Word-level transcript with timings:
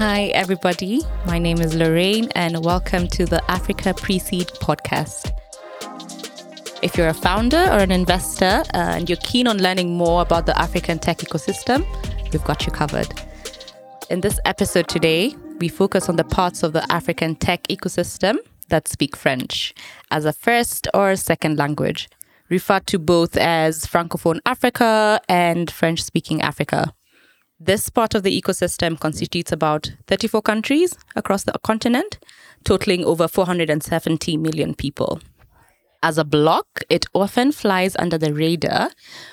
Hi, 0.00 0.26
everybody. 0.26 1.02
My 1.26 1.40
name 1.40 1.60
is 1.60 1.74
Lorraine, 1.74 2.28
and 2.36 2.64
welcome 2.64 3.08
to 3.08 3.26
the 3.26 3.42
Africa 3.50 3.92
Pre 3.92 4.20
Seed 4.20 4.46
podcast. 4.46 5.32
If 6.82 6.96
you're 6.96 7.08
a 7.08 7.12
founder 7.12 7.64
or 7.64 7.80
an 7.80 7.90
investor 7.90 8.62
uh, 8.74 8.94
and 8.94 9.10
you're 9.10 9.18
keen 9.24 9.48
on 9.48 9.58
learning 9.58 9.96
more 9.96 10.22
about 10.22 10.46
the 10.46 10.56
African 10.56 11.00
tech 11.00 11.18
ecosystem, 11.18 11.84
we've 12.32 12.44
got 12.44 12.64
you 12.64 12.70
covered. 12.70 13.12
In 14.08 14.20
this 14.20 14.38
episode 14.44 14.86
today, 14.86 15.34
we 15.58 15.66
focus 15.66 16.08
on 16.08 16.14
the 16.14 16.22
parts 16.22 16.62
of 16.62 16.72
the 16.72 16.92
African 16.92 17.34
tech 17.34 17.64
ecosystem 17.66 18.36
that 18.68 18.86
speak 18.86 19.16
French 19.16 19.74
as 20.12 20.24
a 20.24 20.32
first 20.32 20.86
or 20.94 21.16
second 21.16 21.58
language, 21.58 22.08
referred 22.50 22.86
to 22.86 23.00
both 23.00 23.36
as 23.36 23.84
Francophone 23.84 24.38
Africa 24.46 25.20
and 25.28 25.68
French 25.68 26.04
speaking 26.04 26.40
Africa. 26.40 26.94
This 27.60 27.90
part 27.90 28.14
of 28.14 28.22
the 28.22 28.40
ecosystem 28.40 28.98
constitutes 29.00 29.50
about 29.50 29.90
34 30.06 30.42
countries 30.42 30.96
across 31.16 31.42
the 31.42 31.58
continent, 31.64 32.18
totaling 32.64 33.04
over 33.04 33.26
470 33.26 34.36
million 34.36 34.74
people. 34.76 35.20
As 36.00 36.18
a 36.18 36.24
block, 36.24 36.84
it 36.88 37.06
often 37.14 37.50
flies 37.50 37.96
under 37.98 38.16
the 38.16 38.32
radar 38.32 38.90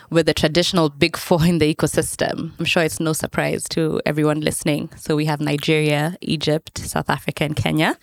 with 0.10 0.26
the 0.26 0.34
traditional 0.34 0.90
big 0.90 1.16
four 1.16 1.46
in 1.46 1.60
the 1.60 1.72
ecosystem. 1.72 2.54
I'm 2.58 2.66
sure 2.66 2.82
it's 2.82 3.00
no 3.00 3.14
surprise 3.14 3.66
to 3.70 4.02
everyone 4.08 4.42
listening. 4.42 4.90
So 4.98 5.16
we 5.16 5.26
have 5.26 5.40
Nigeria, 5.40 6.18
Egypt, 6.22 6.80
South 6.80 7.12
Africa, 7.12 7.44
and 7.44 7.56
Kenya 7.56 7.96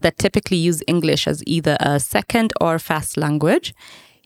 that 0.00 0.16
typically 0.16 0.56
use 0.56 0.82
English 0.86 1.26
as 1.26 1.42
either 1.46 1.76
a 1.80 2.00
second 2.00 2.54
or 2.62 2.78
first 2.78 3.18
language. 3.18 3.74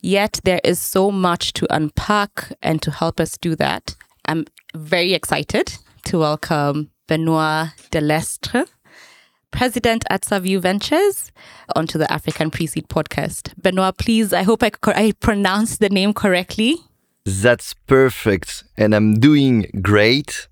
Yet 0.00 0.38
there 0.44 0.60
is 0.62 0.78
so 0.78 1.10
much 1.10 1.54
to 1.54 1.66
unpack, 1.74 2.52
and 2.62 2.80
to 2.82 2.92
help 2.92 3.18
us 3.18 3.36
do 3.36 3.56
that, 3.56 3.96
I'm 4.26 4.46
very 4.74 5.14
excited 5.14 5.76
to 6.04 6.18
welcome 6.18 6.90
Benoit 7.08 7.68
Delestre, 7.90 8.66
President 9.50 10.04
at 10.08 10.22
Saviu 10.22 10.60
Ventures, 10.60 11.32
onto 11.74 11.98
the 11.98 12.10
African 12.12 12.50
Pre-Seed 12.50 12.88
podcast. 12.88 13.52
Benoit, 13.60 13.96
please, 13.96 14.32
I 14.32 14.42
hope 14.42 14.62
I, 14.62 14.70
I 14.86 15.12
pronounced 15.18 15.80
the 15.80 15.88
name 15.88 16.12
correctly. 16.12 16.76
That's 17.24 17.74
perfect, 17.86 18.64
and 18.76 18.94
I'm 18.94 19.18
doing 19.18 19.66
great. 19.82 20.48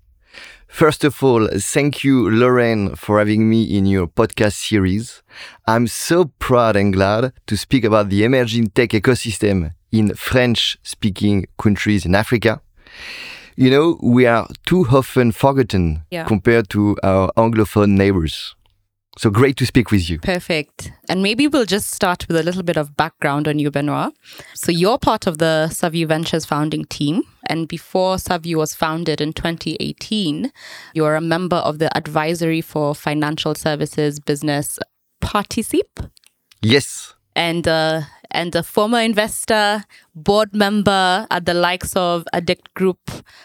First 0.67 1.03
of 1.03 1.23
all, 1.23 1.47
thank 1.47 2.03
you, 2.03 2.29
Lorraine, 2.29 2.95
for 2.95 3.19
having 3.19 3.49
me 3.49 3.63
in 3.63 3.85
your 3.85 4.07
podcast 4.07 4.53
series. 4.53 5.23
I'm 5.65 5.87
so 5.87 6.25
proud 6.39 6.75
and 6.75 6.93
glad 6.93 7.33
to 7.47 7.57
speak 7.57 7.83
about 7.83 8.09
the 8.09 8.23
emerging 8.23 8.67
tech 8.71 8.89
ecosystem 8.89 9.73
in 9.91 10.13
French 10.13 10.77
speaking 10.83 11.47
countries 11.57 12.05
in 12.05 12.13
Africa 12.13 12.61
you 13.59 13.69
know, 13.69 13.99
we 14.01 14.25
are 14.25 14.47
too 14.65 14.85
often 14.89 15.33
forgotten 15.33 16.01
yeah. 16.11 16.23
compared 16.23 16.69
to 16.69 16.95
our 17.03 17.29
Anglophone 17.35 17.89
neighbors. 17.89 18.55
So 19.17 19.29
great 19.29 19.57
to 19.57 19.65
speak 19.65 19.91
with 19.91 20.09
you. 20.09 20.17
Perfect. 20.19 20.93
And 21.09 21.21
maybe 21.21 21.45
we'll 21.45 21.65
just 21.65 21.91
start 21.91 22.25
with 22.29 22.37
a 22.37 22.43
little 22.43 22.63
bit 22.63 22.77
of 22.77 22.95
background 22.95 23.49
on 23.49 23.59
you, 23.59 23.69
Benoit. 23.69 24.13
So 24.53 24.71
you're 24.71 24.97
part 24.97 25.27
of 25.27 25.39
the 25.39 25.67
Saviu 25.71 26.07
Ventures 26.07 26.45
founding 26.45 26.85
team. 26.85 27.23
And 27.49 27.67
before 27.67 28.15
Saviu 28.15 28.55
was 28.55 28.73
founded 28.73 29.19
in 29.19 29.33
2018, 29.33 30.53
you're 30.93 31.17
a 31.17 31.21
member 31.21 31.57
of 31.57 31.79
the 31.79 31.95
advisory 31.97 32.61
for 32.61 32.95
financial 32.95 33.55
services 33.55 34.21
business 34.21 34.79
Particip. 35.21 36.09
Yes. 36.61 37.13
And 37.35 37.67
uh, 37.67 38.03
and 38.31 38.55
a 38.55 38.63
former 38.63 38.99
investor, 38.99 39.83
board 40.15 40.53
member 40.53 41.27
at 41.29 41.45
the 41.45 41.53
likes 41.53 41.95
of 41.95 42.25
Addict 42.33 42.73
Group, 42.73 42.99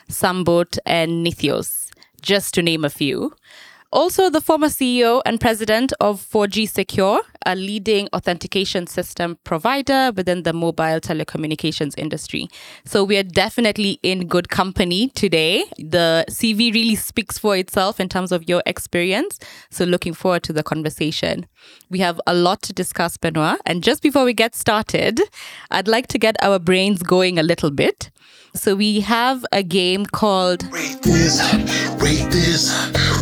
Sambot, 0.08 0.78
and 0.86 1.26
Nithios, 1.26 1.90
just 2.22 2.54
to 2.54 2.62
name 2.62 2.84
a 2.84 2.90
few. 2.90 3.32
Also, 3.94 4.28
the 4.28 4.40
former 4.40 4.66
CEO 4.66 5.22
and 5.24 5.40
president 5.40 5.92
of 6.00 6.20
4G 6.20 6.68
Secure, 6.68 7.20
a 7.46 7.54
leading 7.54 8.08
authentication 8.12 8.88
system 8.88 9.38
provider 9.44 10.10
within 10.16 10.42
the 10.42 10.52
mobile 10.52 10.98
telecommunications 10.98 11.94
industry. 11.96 12.48
So, 12.84 13.04
we 13.04 13.16
are 13.18 13.22
definitely 13.22 14.00
in 14.02 14.26
good 14.26 14.48
company 14.48 15.10
today. 15.10 15.62
The 15.78 16.24
CV 16.28 16.74
really 16.74 16.96
speaks 16.96 17.38
for 17.38 17.56
itself 17.56 18.00
in 18.00 18.08
terms 18.08 18.32
of 18.32 18.48
your 18.48 18.64
experience. 18.66 19.38
So, 19.70 19.84
looking 19.84 20.12
forward 20.12 20.42
to 20.42 20.52
the 20.52 20.64
conversation. 20.64 21.46
We 21.88 22.00
have 22.00 22.20
a 22.26 22.34
lot 22.34 22.62
to 22.62 22.72
discuss, 22.72 23.16
Benoit. 23.16 23.60
And 23.64 23.84
just 23.84 24.02
before 24.02 24.24
we 24.24 24.34
get 24.34 24.56
started, 24.56 25.20
I'd 25.70 25.86
like 25.86 26.08
to 26.08 26.18
get 26.18 26.34
our 26.42 26.58
brains 26.58 27.04
going 27.04 27.38
a 27.38 27.44
little 27.44 27.70
bit. 27.70 28.10
So 28.56 28.76
we 28.76 29.00
have 29.00 29.44
a 29.50 29.64
game 29.64 30.06
called 30.06 30.62
Rate 30.72 31.02
This, 31.02 31.42
Rate 32.00 32.30
This, 32.30 32.72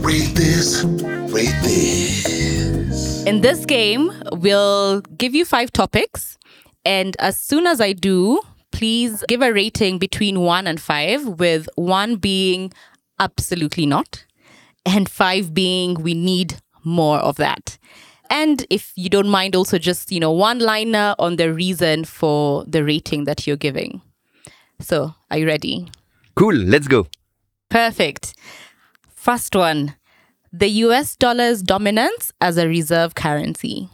Rate 0.02 0.34
This, 0.34 0.84
Rate 0.84 1.56
This. 1.62 3.24
In 3.24 3.40
this 3.40 3.64
game, 3.64 4.12
we'll 4.32 5.00
give 5.16 5.34
you 5.34 5.46
five 5.46 5.72
topics. 5.72 6.36
And 6.84 7.16
as 7.18 7.38
soon 7.38 7.66
as 7.66 7.80
I 7.80 7.94
do, 7.94 8.42
please 8.72 9.24
give 9.26 9.40
a 9.40 9.52
rating 9.52 9.98
between 9.98 10.40
one 10.40 10.66
and 10.66 10.78
five, 10.78 11.26
with 11.26 11.66
one 11.76 12.16
being 12.16 12.70
absolutely 13.18 13.86
not, 13.86 14.26
and 14.84 15.08
five 15.08 15.54
being 15.54 15.94
we 15.94 16.12
need 16.12 16.60
more 16.84 17.18
of 17.18 17.36
that. 17.36 17.78
And 18.28 18.66
if 18.68 18.92
you 18.96 19.08
don't 19.08 19.28
mind, 19.28 19.56
also 19.56 19.78
just, 19.78 20.12
you 20.12 20.20
know, 20.20 20.32
one 20.32 20.58
liner 20.58 21.14
on 21.18 21.36
the 21.36 21.52
reason 21.54 22.04
for 22.04 22.64
the 22.66 22.84
rating 22.84 23.24
that 23.24 23.46
you're 23.46 23.56
giving. 23.56 24.02
So, 24.82 25.14
are 25.30 25.38
you 25.38 25.46
ready? 25.46 25.88
Cool, 26.34 26.54
let's 26.54 26.88
go. 26.88 27.06
Perfect. 27.70 28.34
First 29.14 29.54
one 29.54 29.94
the 30.52 30.68
US 30.68 31.16
dollar's 31.16 31.62
dominance 31.62 32.30
as 32.40 32.58
a 32.58 32.68
reserve 32.68 33.14
currency. 33.14 33.88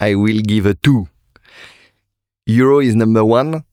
I 0.00 0.14
will 0.14 0.40
give 0.40 0.64
a 0.64 0.74
two. 0.74 1.08
Euro 2.46 2.80
is 2.80 2.96
number 2.96 3.24
one. 3.24 3.64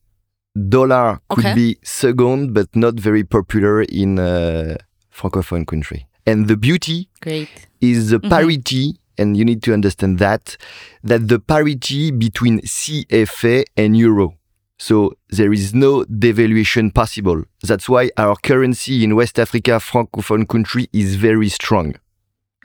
Dollar 0.70 1.20
could 1.30 1.46
okay. 1.46 1.56
be 1.56 1.78
second, 1.84 2.54
but 2.54 2.76
not 2.76 2.96
very 2.96 3.24
popular 3.24 3.84
in 3.84 4.20
a 4.20 4.78
francophone 5.14 5.66
country. 5.66 6.08
And 6.26 6.48
the 6.48 6.58
beauty 6.58 7.10
Great. 7.22 7.50
is 7.80 8.10
the 8.10 8.20
mm-hmm. 8.20 8.30
parity, 8.30 8.94
mm-hmm. 8.94 9.22
and 9.22 9.38
you 9.38 9.46
need 9.46 9.64
to 9.64 9.74
understand 9.74 10.20
that, 10.20 10.58
that 11.04 11.28
the 11.28 11.40
parity 11.40 12.12
between 12.12 12.60
CFA 12.62 13.66
and 13.78 13.96
euro. 13.96 14.36
So 14.78 15.14
there 15.30 15.54
is 15.54 15.74
no 15.74 16.04
devaluation 16.06 16.94
possible. 16.94 17.44
That's 17.64 17.88
why 17.88 18.12
our 18.18 18.36
currency 18.36 19.04
in 19.04 19.16
West 19.16 19.40
Africa, 19.40 19.72
Francophone 19.80 20.48
country, 20.48 20.90
is 20.92 21.16
very 21.16 21.50
strong. 21.50 21.96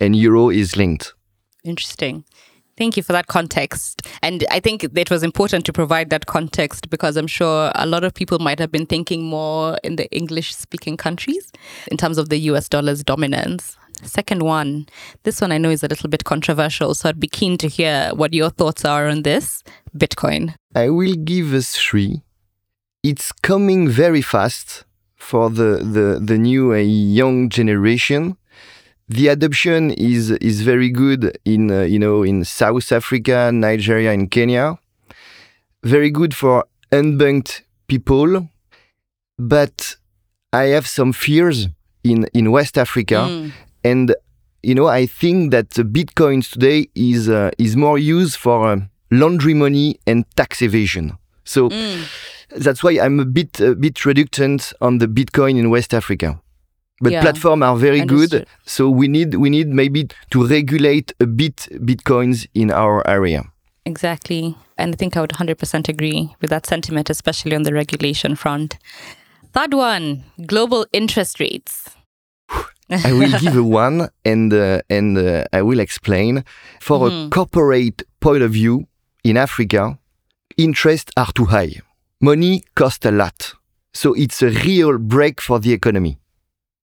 And 0.00 0.16
euro 0.16 0.50
is 0.50 0.76
linked. 0.76 1.15
Interesting. 1.62 2.25
Thank 2.76 2.97
you 2.97 3.03
for 3.03 3.12
that 3.12 3.26
context. 3.26 4.09
And 4.22 4.47
I 4.50 4.59
think 4.59 4.84
it 4.84 5.10
was 5.10 5.22
important 5.22 5.66
to 5.66 5.72
provide 5.72 6.09
that 6.10 6.25
context 6.25 6.88
because 6.88 7.16
I'm 7.19 7.26
sure 7.26 7.70
a 7.75 7.84
lot 7.84 8.04
of 8.04 8.15
people 8.15 8.38
might 8.38 8.59
have 8.59 8.72
been 8.72 8.87
thinking 8.87 9.25
more 9.25 9.78
in 9.84 9.97
the 9.97 10.10
English 10.10 10.56
speaking 10.56 10.97
countries 10.97 11.53
in 11.91 11.99
terms 11.99 12.16
of 12.16 12.31
the 12.31 12.38
US 12.38 12.70
dollar's 12.70 13.04
dominance. 13.04 13.76
Second 14.03 14.43
one, 14.43 14.87
this 15.22 15.41
one 15.41 15.53
I 15.53 15.59
know 15.59 15.71
is 15.71 15.83
a 15.83 15.88
little 15.88 16.09
bit 16.09 16.25
controversial, 16.25 16.94
so 16.94 17.09
I'd 17.09 17.21
be 17.21 17.28
keen 17.28 17.56
to 17.59 17.69
hear 17.69 18.11
what 18.15 18.34
your 18.34 18.50
thoughts 18.50 18.84
are 18.84 19.09
on 19.09 19.22
this 19.22 19.62
Bitcoin. 19.97 20.55
I 20.75 20.88
will 20.91 21.15
give 21.15 21.53
a 21.53 21.62
three. 21.62 22.22
It's 23.03 23.33
coming 23.33 23.88
very 23.88 24.22
fast 24.22 24.84
for 25.16 25.50
the, 25.50 25.78
the, 25.83 26.21
the 26.22 26.38
new 26.38 26.72
uh, 26.72 26.77
young 26.77 27.49
generation. 27.49 28.37
The 29.09 29.27
adoption 29.27 29.91
is 29.91 30.31
is 30.31 30.62
very 30.62 30.88
good 30.88 31.37
in 31.44 31.69
uh, 31.69 31.81
you 31.82 31.99
know 31.99 32.22
in 32.22 32.44
South 32.44 32.93
Africa, 32.93 33.50
Nigeria, 33.53 34.12
and 34.12 34.31
Kenya. 34.31 34.78
Very 35.82 36.12
good 36.12 36.32
for 36.32 36.65
unbanked 36.93 37.62
people, 37.88 38.49
but 39.37 39.97
I 40.53 40.67
have 40.75 40.87
some 40.87 41.12
fears 41.12 41.67
in 42.05 42.28
in 42.32 42.53
West 42.53 42.78
Africa, 42.78 43.27
mm. 43.28 43.53
And 43.85 44.15
you 44.62 44.75
know 44.75 44.87
I 44.87 45.06
think 45.06 45.50
that 45.53 45.71
Bitcoins 45.71 46.50
today 46.50 46.88
is 46.94 47.29
uh, 47.29 47.50
is 47.59 47.77
more 47.77 47.99
used 47.99 48.37
for 48.37 48.67
uh, 48.67 48.81
laundry 49.11 49.55
money 49.55 49.99
and 50.06 50.25
tax 50.37 50.62
evasion. 50.62 51.17
So 51.44 51.69
mm. 51.69 52.06
that's 52.56 52.82
why 52.82 52.93
I'm 53.00 53.21
a 53.21 53.25
bit 53.25 53.61
a 53.61 53.75
bit 53.75 54.05
reluctant 54.05 54.73
on 54.81 54.99
the 54.99 55.06
Bitcoin 55.06 55.59
in 55.59 55.71
West 55.71 55.94
Africa. 55.94 56.41
But 57.00 57.12
yeah. 57.12 57.23
platforms 57.23 57.62
are 57.62 57.77
very 57.77 58.03
Understood. 58.03 58.31
good, 58.43 58.49
so 58.67 58.91
we 58.91 59.09
need 59.09 59.35
we 59.35 59.49
need 59.49 59.69
maybe 59.69 60.09
to 60.31 60.47
regulate 60.47 61.12
a 61.19 61.27
bit 61.27 61.69
Bitcoins 61.73 62.47
in 62.55 62.71
our 62.71 63.06
area. 63.09 63.44
Exactly, 63.87 64.55
and 64.77 64.94
I 64.94 64.97
think 64.97 65.17
I 65.17 65.23
would 65.23 65.31
100% 65.31 65.88
agree 65.88 66.35
with 66.43 66.50
that 66.50 66.67
sentiment, 66.67 67.09
especially 67.09 67.56
on 67.56 67.62
the 67.62 67.73
regulation 67.73 68.37
front. 68.37 68.77
Third 69.55 69.73
one: 69.73 70.25
global 70.47 70.87
interest 70.93 71.41
rates. 71.41 71.88
I 73.04 73.12
will 73.12 73.38
give 73.38 73.56
a 73.56 73.62
one, 73.62 74.08
and 74.25 74.52
uh, 74.52 74.81
and 74.90 75.16
uh, 75.16 75.44
I 75.52 75.62
will 75.62 75.78
explain. 75.78 76.42
For 76.81 76.98
mm 76.98 77.02
-hmm. 77.02 77.06
a 77.06 77.10
mm-hmm. 77.10 77.28
corporate 77.28 78.04
point 78.19 78.42
of 78.42 78.50
view, 78.50 78.87
in 79.22 79.37
Africa, 79.37 79.98
interests 80.56 81.12
are 81.14 81.32
too 81.32 81.46
high. 81.46 81.81
Money 82.20 82.64
costs 82.75 83.06
a 83.06 83.10
lot. 83.10 83.54
So 83.92 84.14
it's 84.14 84.42
a 84.42 84.50
real 84.50 84.98
break 84.98 85.40
for 85.40 85.60
the 85.60 85.72
economy. 85.72 86.19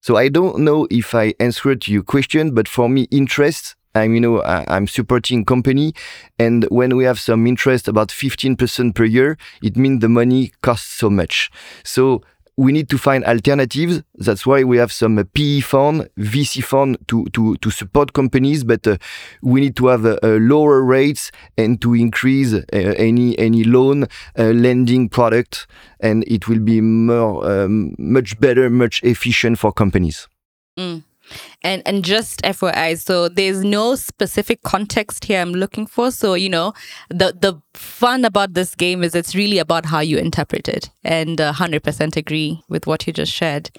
So 0.00 0.16
I 0.16 0.30
don't 0.30 0.56
know 0.58 0.86
if 0.90 1.14
I 1.14 1.34
answered 1.38 1.86
your 1.88 2.02
question, 2.02 2.54
but 2.54 2.68
for 2.68 2.88
me, 2.88 3.06
interest. 3.10 3.74
I'm, 3.94 4.14
you 4.14 4.20
know, 4.20 4.42
I, 4.42 4.64
I'm 4.68 4.86
supporting 4.86 5.44
company, 5.44 5.92
and 6.38 6.64
when 6.70 6.96
we 6.96 7.04
have 7.04 7.18
some 7.18 7.46
interest 7.48 7.88
about 7.88 8.08
15% 8.08 8.94
per 8.94 9.04
year, 9.04 9.36
it 9.62 9.76
means 9.76 10.00
the 10.00 10.08
money 10.08 10.52
costs 10.60 10.98
so 10.98 11.10
much. 11.10 11.50
So 11.82 12.22
we 12.58 12.72
need 12.72 12.90
to 12.90 12.98
find 12.98 13.24
alternatives. 13.24 14.02
That's 14.16 14.44
why 14.44 14.64
we 14.64 14.78
have 14.78 14.90
some 14.90 15.24
PE 15.32 15.60
fund, 15.60 16.08
VC 16.18 16.62
fund 16.62 16.98
to, 17.06 17.24
to, 17.26 17.56
to 17.56 17.70
support 17.70 18.12
companies, 18.14 18.64
but 18.64 18.84
uh, 18.84 18.98
we 19.42 19.60
need 19.60 19.76
to 19.76 19.86
have 19.86 20.04
uh, 20.04 20.18
lower 20.22 20.82
rates 20.82 21.30
and 21.56 21.80
to 21.80 21.94
increase 21.94 22.52
uh, 22.52 22.62
any, 22.72 23.38
any 23.38 23.62
loan 23.62 24.08
uh, 24.36 24.50
lending 24.50 25.08
product. 25.08 25.68
And 26.00 26.24
it 26.26 26.48
will 26.48 26.58
be 26.58 26.80
more, 26.80 27.48
um, 27.48 27.94
much 27.96 28.38
better, 28.40 28.68
much 28.68 29.04
efficient 29.04 29.60
for 29.60 29.72
companies. 29.72 30.26
Mm. 30.76 31.04
And 31.62 31.82
and 31.86 32.04
just 32.04 32.42
FYI, 32.42 32.98
so 32.98 33.28
there's 33.28 33.64
no 33.64 33.94
specific 33.94 34.62
context 34.62 35.24
here 35.24 35.40
I'm 35.40 35.52
looking 35.52 35.86
for. 35.86 36.10
So, 36.10 36.34
you 36.34 36.48
know, 36.48 36.72
the 37.08 37.36
the 37.38 37.60
fun 37.74 38.24
about 38.24 38.54
this 38.54 38.74
game 38.74 39.02
is 39.02 39.14
it's 39.14 39.34
really 39.34 39.58
about 39.58 39.86
how 39.86 40.00
you 40.00 40.18
interpret 40.18 40.68
it. 40.68 40.90
And 41.04 41.40
uh, 41.40 41.52
100% 41.52 42.16
agree 42.16 42.62
with 42.68 42.86
what 42.86 43.06
you 43.06 43.12
just 43.12 43.32
shared. 43.32 43.70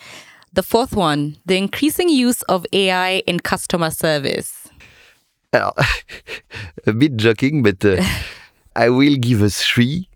The 0.51 0.63
fourth 0.63 0.95
one, 0.95 1.37
the 1.45 1.57
increasing 1.57 2.09
use 2.09 2.41
of 2.43 2.65
AI 2.73 3.21
in 3.27 3.39
customer 3.39 3.91
service. 3.91 4.67
a 5.53 6.93
bit 6.93 7.15
joking, 7.17 7.63
but 7.63 7.83
uh, 7.83 8.03
I 8.75 8.89
will 8.89 9.15
give 9.15 9.41
a 9.41 9.49
three 9.49 10.09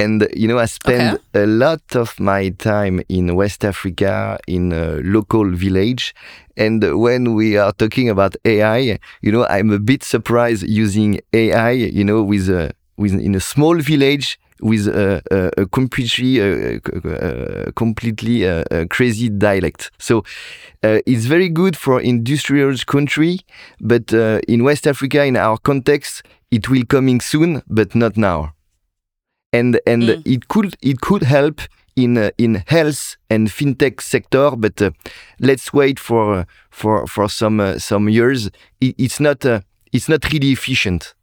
and 0.00 0.26
you 0.34 0.48
know, 0.48 0.58
I 0.58 0.64
spend 0.64 1.18
okay. 1.18 1.42
a 1.42 1.46
lot 1.46 1.94
of 1.94 2.18
my 2.18 2.48
time 2.48 3.02
in 3.08 3.34
West 3.36 3.64
Africa, 3.64 4.38
in 4.46 4.72
a 4.72 5.00
local 5.04 5.50
village. 5.50 6.14
And 6.60 7.00
when 7.00 7.34
we 7.34 7.56
are 7.56 7.72
talking 7.72 8.10
about 8.10 8.36
AI, 8.44 8.98
you 9.22 9.32
know, 9.32 9.46
I'm 9.46 9.70
a 9.70 9.78
bit 9.78 10.04
surprised 10.04 10.68
using 10.68 11.18
AI, 11.32 11.70
you 11.70 12.04
know, 12.04 12.22
with 12.22 12.50
a, 12.50 12.72
with 12.98 13.14
in 13.14 13.34
a 13.34 13.40
small 13.40 13.78
village 13.78 14.38
with 14.60 14.86
a, 14.88 15.22
a, 15.30 15.62
a 15.62 15.66
completely, 15.66 16.38
a, 16.38 16.78
a 17.66 17.72
completely 17.72 18.46
uh, 18.46 18.62
crazy 18.90 19.30
dialect. 19.30 19.90
So 19.98 20.18
uh, 20.82 21.00
it's 21.06 21.24
very 21.24 21.48
good 21.48 21.78
for 21.78 21.98
industrial 21.98 22.76
country, 22.86 23.40
but 23.80 24.12
uh, 24.12 24.40
in 24.46 24.62
West 24.62 24.86
Africa, 24.86 25.24
in 25.24 25.38
our 25.38 25.56
context, 25.56 26.22
it 26.50 26.68
will 26.68 26.84
coming 26.84 27.22
soon, 27.22 27.62
but 27.68 27.94
not 27.94 28.18
now 28.18 28.52
and 29.52 29.80
and 29.86 30.02
mm. 30.04 30.22
it 30.24 30.48
could 30.48 30.76
it 30.80 31.00
could 31.00 31.22
help 31.22 31.60
in 31.96 32.18
uh, 32.18 32.30
in 32.38 32.62
health 32.66 33.16
and 33.28 33.48
fintech 33.48 34.00
sector 34.00 34.50
but 34.56 34.80
uh, 34.82 34.90
let's 35.40 35.72
wait 35.72 35.98
for 35.98 36.34
uh, 36.34 36.44
for 36.70 37.06
for 37.06 37.28
some 37.28 37.60
uh, 37.60 37.78
some 37.78 38.08
years. 38.08 38.50
It, 38.80 38.94
it's 38.98 39.20
not 39.20 39.44
uh, 39.44 39.60
it's 39.92 40.08
not 40.08 40.30
really 40.32 40.52
efficient 40.52 41.14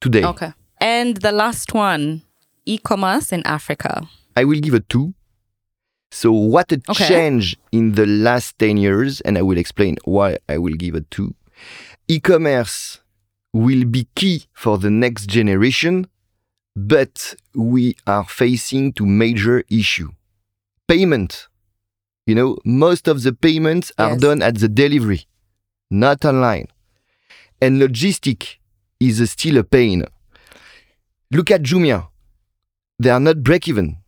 today. 0.00 0.24
Okay. 0.24 0.52
And 0.80 1.16
the 1.18 1.32
last 1.32 1.72
one 1.72 2.22
e-commerce 2.66 3.32
in 3.32 3.42
africa. 3.46 4.08
I 4.36 4.44
will 4.44 4.60
give 4.60 4.74
a 4.74 4.80
2 4.80 5.14
so 6.10 6.32
what 6.32 6.72
a 6.72 6.80
okay. 6.88 7.08
change 7.08 7.56
in 7.72 7.92
the 7.92 8.06
last 8.06 8.58
10 8.58 8.76
years 8.76 9.20
and 9.22 9.36
i 9.38 9.42
will 9.42 9.58
explain 9.58 9.96
why 10.04 10.38
i 10.48 10.58
will 10.58 10.74
give 10.74 10.94
a 10.94 11.00
2 11.02 11.34
e-commerce 12.08 13.00
will 13.52 13.84
be 13.84 14.08
key 14.14 14.44
for 14.52 14.78
the 14.78 14.90
next 14.90 15.26
generation 15.26 16.06
but 16.76 17.34
we 17.54 17.96
are 18.06 18.24
facing 18.24 18.92
two 18.92 19.06
major 19.06 19.64
issue. 19.70 20.10
Payment. 20.88 21.48
You 22.26 22.34
know, 22.34 22.58
most 22.64 23.06
of 23.08 23.22
the 23.22 23.32
payments 23.32 23.92
are 23.98 24.12
yes. 24.12 24.20
done 24.20 24.42
at 24.42 24.58
the 24.58 24.68
delivery, 24.68 25.26
not 25.90 26.24
online. 26.24 26.68
And 27.60 27.80
logistic 27.80 28.56
is 28.98 29.30
still 29.30 29.58
a 29.58 29.64
pain. 29.64 30.04
Look 31.30 31.50
at 31.50 31.62
Jumia. 31.62 32.08
They 32.98 33.10
are 33.10 33.20
not 33.20 33.42
break 33.42 33.68
even 33.68 33.98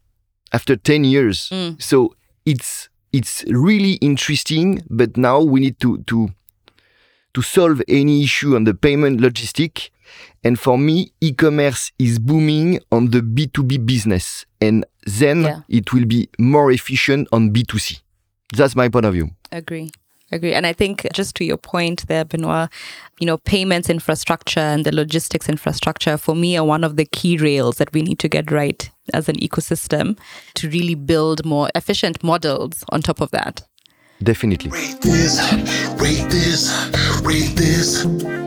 after 0.53 0.77
10 0.77 1.05
years. 1.05 1.49
Mm. 1.51 1.81
So 1.81 2.15
it's 2.45 2.89
it's 3.13 3.45
really 3.49 3.95
interesting, 3.95 4.83
but 4.91 5.17
now 5.17 5.41
we 5.41 5.61
need 5.61 5.81
to 5.81 5.99
to 6.05 6.29
to 7.37 7.43
solve 7.43 7.83
any 7.87 8.23
issue 8.25 8.57
on 8.57 8.65
the 8.65 8.73
payment 8.75 9.21
logistic 9.21 9.91
and 10.45 10.59
for 10.59 10.79
me, 10.79 11.13
e-commerce 11.21 11.91
is 11.99 12.19
booming 12.19 12.79
on 12.93 13.11
the 13.11 13.21
B2B 13.21 13.85
business. 13.85 14.47
And 14.61 14.85
then 15.05 15.43
yeah. 15.43 15.61
it 15.69 15.93
will 15.93 16.05
be 16.05 16.29
more 16.39 16.71
efficient 16.71 17.27
on 17.33 17.51
B2C. 17.53 18.01
That's 18.57 18.77
my 18.77 18.89
point 18.89 19.07
of 19.07 19.15
view. 19.15 19.31
Agree. 19.51 19.91
Agree. 20.33 20.55
And 20.55 20.67
I 20.67 20.73
think 20.73 21.07
just 21.13 21.35
to 21.37 21.45
your 21.45 21.57
point 21.57 22.07
there, 22.09 22.25
Benoit, 22.25 22.69
you 23.21 23.27
know, 23.27 23.39
payments 23.39 23.91
infrastructure 23.91 24.61
and 24.61 24.85
the 24.85 24.95
logistics 24.95 25.49
infrastructure 25.49 26.17
for 26.17 26.35
me 26.35 26.57
are 26.57 26.65
one 26.65 26.85
of 26.85 26.97
the 26.97 27.05
key 27.05 27.37
rails 27.37 27.79
that 27.79 27.93
we 27.93 28.03
need 28.03 28.19
to 28.21 28.29
get 28.29 28.51
right 28.51 28.89
as 29.15 29.29
an 29.29 29.37
ecosystem 29.37 30.19
to 30.55 30.69
really 30.69 30.95
build 30.95 31.45
more 31.45 31.71
efficient 31.75 32.25
models 32.25 32.85
on 32.91 33.03
top 33.03 33.21
of 33.21 33.31
that. 33.33 33.63
Definitely. 34.23 34.71
Rate 34.71 35.01
this, 35.01 35.41
rate 35.99 36.31
this, 36.31 36.73
rate 37.27 37.57
this, 37.57 38.05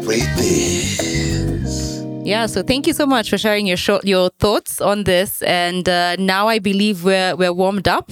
rate 0.07 0.31
this. 0.37 2.01
Yeah, 2.23 2.45
so 2.45 2.63
thank 2.63 2.87
you 2.87 2.93
so 2.93 3.05
much 3.05 3.29
for 3.29 3.37
sharing 3.37 3.67
your 3.67 3.75
short, 3.75 4.05
your 4.05 4.29
thoughts 4.39 4.79
on 4.79 5.03
this. 5.03 5.41
And 5.41 5.89
uh, 5.89 6.15
now 6.17 6.47
I 6.47 6.59
believe 6.59 7.03
we're 7.03 7.35
we're 7.35 7.51
warmed 7.51 7.87
up. 7.87 8.09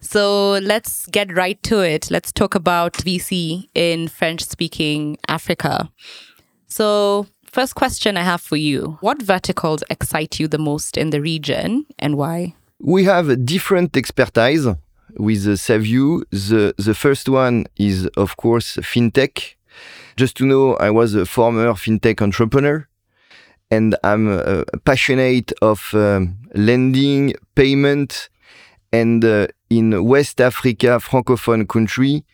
So 0.00 0.58
let's 0.62 1.06
get 1.06 1.32
right 1.36 1.62
to 1.64 1.80
it. 1.80 2.10
Let's 2.10 2.32
talk 2.32 2.56
about 2.56 2.94
VC 2.94 3.68
in 3.74 4.08
French 4.08 4.42
speaking 4.42 5.18
Africa. 5.28 5.88
So, 6.66 7.26
first 7.52 7.74
question 7.76 8.16
I 8.16 8.22
have 8.22 8.40
for 8.40 8.56
you 8.56 8.98
What 9.00 9.22
verticals 9.22 9.84
excite 9.88 10.40
you 10.40 10.48
the 10.48 10.58
most 10.58 10.96
in 10.96 11.10
the 11.10 11.20
region 11.20 11.86
and 11.98 12.16
why? 12.16 12.54
We 12.80 13.04
have 13.04 13.46
different 13.46 13.96
expertise 13.96 14.66
with 15.16 15.44
Saviu. 15.46 16.24
The, 16.30 16.74
the 16.76 16.94
first 16.94 17.28
one 17.28 17.66
is, 17.76 18.08
of 18.16 18.36
course, 18.36 18.78
fintech. 18.78 19.54
Just 20.16 20.36
to 20.38 20.46
know, 20.46 20.74
I 20.76 20.90
was 20.90 21.14
a 21.14 21.26
former 21.26 21.66
fintech 21.72 22.20
entrepreneur 22.20 22.86
and 23.70 23.96
I'm 24.04 24.28
uh, 24.28 24.64
passionate 24.84 25.52
of 25.62 25.90
um, 25.94 26.36
lending, 26.54 27.34
payment, 27.54 28.28
and 28.92 29.24
uh, 29.24 29.46
in 29.70 30.04
West 30.04 30.40
Africa, 30.40 30.98
francophone 31.00 31.66
country, 31.66 32.24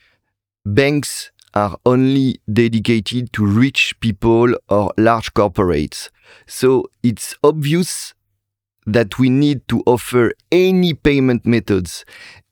banks 0.66 1.30
are 1.54 1.78
only 1.86 2.40
dedicated 2.52 3.32
to 3.34 3.46
rich 3.46 3.94
people 4.00 4.52
or 4.68 4.92
large 4.98 5.32
corporates. 5.34 6.10
So 6.46 6.90
it's 7.02 7.36
obvious 7.44 8.14
that 8.86 9.18
we 9.18 9.30
need 9.30 9.66
to 9.68 9.82
offer 9.86 10.32
any 10.50 10.94
payment 10.94 11.46
methods, 11.46 12.04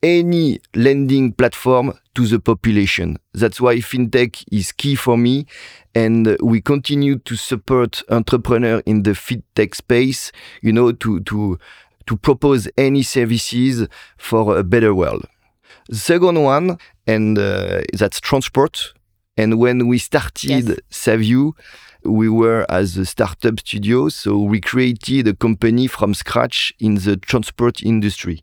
any 0.03 0.61
lending 0.75 1.33
platform 1.33 1.93
to 2.15 2.27
the 2.27 2.39
population. 2.39 3.19
That's 3.35 3.61
why 3.61 3.77
fintech 3.77 4.45
is 4.51 4.73
key 4.73 4.95
for 4.95 5.17
me. 5.17 5.47
And 5.95 6.37
we 6.43 6.61
continue 6.61 7.19
to 7.19 7.37
support 7.37 8.03
entrepreneurs 8.11 8.83
in 8.87 9.03
the 9.03 9.13
fintech 9.13 9.75
space, 9.75 10.33
you 10.63 10.73
know, 10.73 10.93
to, 10.93 11.21
to, 11.21 11.59
to 12.07 12.17
propose 12.17 12.69
any 12.77 13.03
services 13.03 13.89
for 14.17 14.59
a 14.59 14.63
better 14.63 14.95
world. 14.95 15.27
The 15.89 15.97
second 15.97 16.43
one, 16.43 16.79
and 17.07 17.39
uh, 17.39 17.83
that's 17.93 18.21
transport. 18.21 18.93
And 19.37 19.59
when 19.59 19.87
we 19.87 19.99
started 19.99 20.69
yes. 20.69 20.79
Saviu, 20.91 21.53
we 22.03 22.29
were 22.29 22.67
as 22.69 22.97
a 22.97 23.05
startup 23.05 23.61
studio, 23.61 24.09
so 24.09 24.39
we 24.39 24.61
created 24.61 25.29
a 25.29 25.35
company 25.35 25.87
from 25.87 26.15
scratch 26.15 26.73
in 26.79 26.97
the 26.97 27.17
transport 27.17 27.83
industry. 27.83 28.43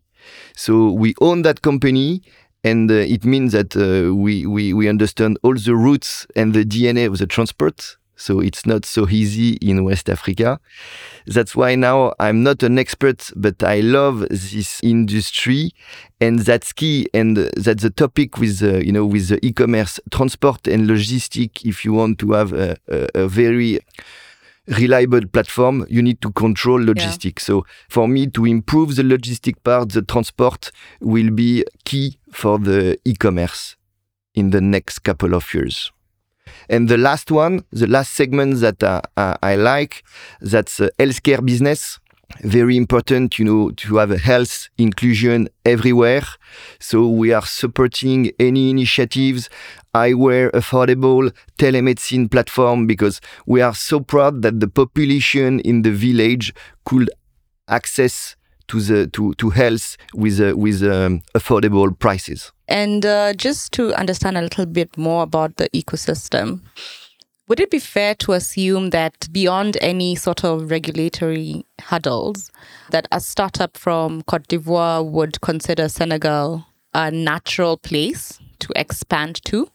So 0.56 0.90
we 0.90 1.14
own 1.20 1.42
that 1.42 1.62
company, 1.62 2.22
and 2.62 2.90
uh, 2.90 2.94
it 2.94 3.24
means 3.24 3.52
that 3.52 3.76
uh, 3.76 4.14
we, 4.14 4.46
we, 4.46 4.72
we 4.72 4.88
understand 4.88 5.38
all 5.42 5.54
the 5.54 5.74
roots 5.74 6.26
and 6.34 6.54
the 6.54 6.64
DNA 6.64 7.06
of 7.06 7.18
the 7.18 7.26
transport. 7.26 7.96
So 8.16 8.40
it's 8.40 8.64
not 8.64 8.84
so 8.84 9.08
easy 9.08 9.54
in 9.54 9.84
West 9.84 10.08
Africa. 10.08 10.60
That's 11.26 11.56
why 11.56 11.74
now 11.74 12.14
I'm 12.20 12.42
not 12.42 12.62
an 12.62 12.78
expert, 12.78 13.30
but 13.34 13.62
I 13.62 13.80
love 13.80 14.20
this 14.30 14.80
industry, 14.82 15.72
and 16.20 16.38
that's 16.38 16.72
key. 16.72 17.08
And 17.12 17.36
that's 17.36 17.82
the 17.82 17.90
topic 17.90 18.38
with 18.38 18.62
uh, 18.62 18.78
you 18.78 18.92
know 18.92 19.04
with 19.04 19.28
the 19.28 19.44
e-commerce, 19.44 19.98
transport 20.12 20.68
and 20.68 20.88
logistic. 20.88 21.64
If 21.64 21.84
you 21.84 21.92
want 21.92 22.18
to 22.20 22.32
have 22.32 22.52
a, 22.52 22.76
a, 22.88 23.08
a 23.14 23.28
very 23.28 23.80
reliable 24.66 25.26
platform, 25.26 25.86
you 25.88 26.02
need 26.02 26.20
to 26.20 26.30
control 26.32 26.82
logistics. 26.82 27.44
Yeah. 27.44 27.46
So 27.46 27.66
for 27.88 28.08
me 28.08 28.26
to 28.28 28.44
improve 28.46 28.96
the 28.96 29.02
logistic 29.02 29.62
part, 29.62 29.90
the 29.90 30.02
transport 30.02 30.70
will 31.00 31.30
be 31.30 31.64
key 31.84 32.18
for 32.32 32.58
the 32.58 32.98
e-commerce 33.04 33.76
in 34.34 34.50
the 34.50 34.60
next 34.60 35.00
couple 35.00 35.34
of 35.34 35.52
years. 35.54 35.92
And 36.68 36.88
the 36.88 36.96
last 36.96 37.30
one, 37.30 37.64
the 37.70 37.86
last 37.86 38.14
segment 38.14 38.60
that 38.60 38.82
uh, 38.82 39.02
uh, 39.16 39.36
I 39.42 39.56
like, 39.56 40.02
that's 40.40 40.80
healthcare 40.98 41.44
business. 41.44 42.00
very 42.42 42.76
important, 42.76 43.38
you 43.38 43.44
know, 43.44 43.70
to 43.70 43.96
have 43.96 44.10
a 44.10 44.18
health 44.18 44.68
inclusion 44.78 45.48
everywhere. 45.64 46.24
So 46.78 47.08
we 47.08 47.32
are 47.32 47.44
supporting 47.46 48.32
any 48.38 48.70
initiatives, 48.70 49.48
eyewear 49.94 50.50
affordable 50.50 51.32
telemedicine 51.58 52.30
platform 52.30 52.86
because 52.86 53.20
we 53.46 53.60
are 53.60 53.74
so 53.74 54.00
proud 54.00 54.42
that 54.42 54.60
the 54.60 54.68
population 54.68 55.60
in 55.60 55.82
the 55.82 55.90
village 55.90 56.52
could 56.84 57.10
access 57.68 58.36
to 58.68 58.80
the 58.80 59.06
to, 59.08 59.34
to 59.34 59.50
health 59.50 59.96
with 60.14 60.40
uh, 60.40 60.56
with 60.56 60.82
um, 60.82 61.22
affordable 61.34 61.96
prices. 61.98 62.52
And 62.66 63.04
uh, 63.04 63.34
just 63.34 63.72
to 63.72 63.94
understand 63.94 64.36
a 64.38 64.42
little 64.42 64.66
bit 64.66 64.96
more 64.96 65.22
about 65.22 65.56
the 65.56 65.68
ecosystem, 65.70 66.60
would 67.46 67.60
it 67.60 67.70
be 67.70 67.78
fair 67.78 68.14
to 68.16 68.32
assume 68.32 68.90
that 68.90 69.28
beyond 69.30 69.76
any 69.82 70.14
sort 70.14 70.44
of 70.44 70.70
regulatory 70.70 71.66
hurdles, 71.82 72.50
that 72.90 73.06
a 73.12 73.20
startup 73.20 73.76
from 73.76 74.22
Cote 74.22 74.48
d'Ivoire 74.48 75.04
would 75.04 75.40
consider 75.42 75.88
Senegal 75.88 76.64
a 76.94 77.10
natural 77.10 77.76
place 77.76 78.40
to 78.60 78.72
expand 78.76 79.44
to? 79.44 79.68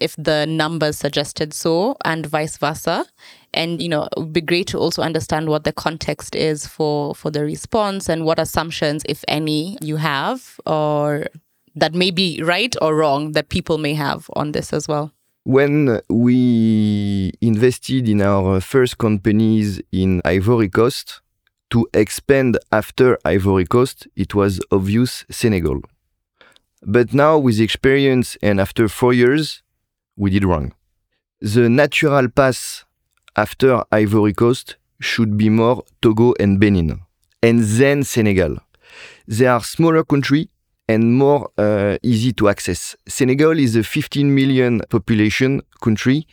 If 0.00 0.14
the 0.16 0.46
numbers 0.46 0.98
suggested 0.98 1.52
so 1.52 1.96
and 2.04 2.26
vice 2.26 2.56
versa 2.56 3.06
and 3.54 3.80
you 3.82 3.88
know 3.88 4.04
it 4.04 4.18
would 4.18 4.32
be 4.32 4.40
great 4.40 4.66
to 4.66 4.78
also 4.78 5.02
understand 5.02 5.48
what 5.48 5.64
the 5.64 5.72
context 5.72 6.34
is 6.34 6.66
for 6.66 7.14
for 7.14 7.30
the 7.30 7.44
response 7.44 8.08
and 8.08 8.24
what 8.24 8.38
assumptions 8.38 9.02
if 9.08 9.24
any 9.28 9.76
you 9.80 9.96
have 9.96 10.60
or 10.66 11.26
that 11.74 11.94
may 11.94 12.10
be 12.10 12.42
right 12.42 12.74
or 12.82 12.94
wrong 12.94 13.32
that 13.32 13.48
people 13.48 13.78
may 13.78 13.94
have 13.94 14.30
on 14.34 14.52
this 14.52 14.72
as 14.72 14.88
well 14.88 15.12
when 15.44 15.98
we 16.10 17.32
invested 17.40 18.06
in 18.06 18.20
our 18.20 18.60
first 18.60 18.98
companies 18.98 19.80
in 19.90 20.20
Ivory 20.22 20.68
Coast 20.68 21.22
to 21.70 21.88
expand 21.94 22.58
after 22.70 23.18
Ivory 23.24 23.64
Coast, 23.64 24.06
it 24.14 24.34
was 24.34 24.60
obvious 24.70 25.24
Senegal. 25.30 25.80
But 26.82 27.12
now, 27.12 27.38
with 27.38 27.60
experience 27.60 28.36
and 28.42 28.60
after 28.60 28.88
four 28.88 29.12
years, 29.12 29.62
we 30.16 30.30
did 30.30 30.44
wrong. 30.44 30.72
The 31.40 31.68
natural 31.68 32.28
path 32.28 32.84
after 33.36 33.84
Ivory 33.92 34.32
Coast 34.32 34.76
should 35.00 35.36
be 35.36 35.48
more 35.48 35.84
Togo 36.02 36.34
and 36.40 36.58
Benin, 36.58 37.00
and 37.42 37.60
then 37.62 38.02
Senegal. 38.04 38.58
They 39.26 39.46
are 39.46 39.62
smaller 39.62 40.04
country 40.04 40.50
and 40.88 41.14
more 41.16 41.50
uh, 41.58 41.98
easy 42.02 42.32
to 42.32 42.48
access. 42.48 42.96
Senegal 43.06 43.58
is 43.58 43.76
a 43.76 43.82
15 43.82 44.34
million 44.34 44.80
population 44.88 45.62
country, 45.82 46.26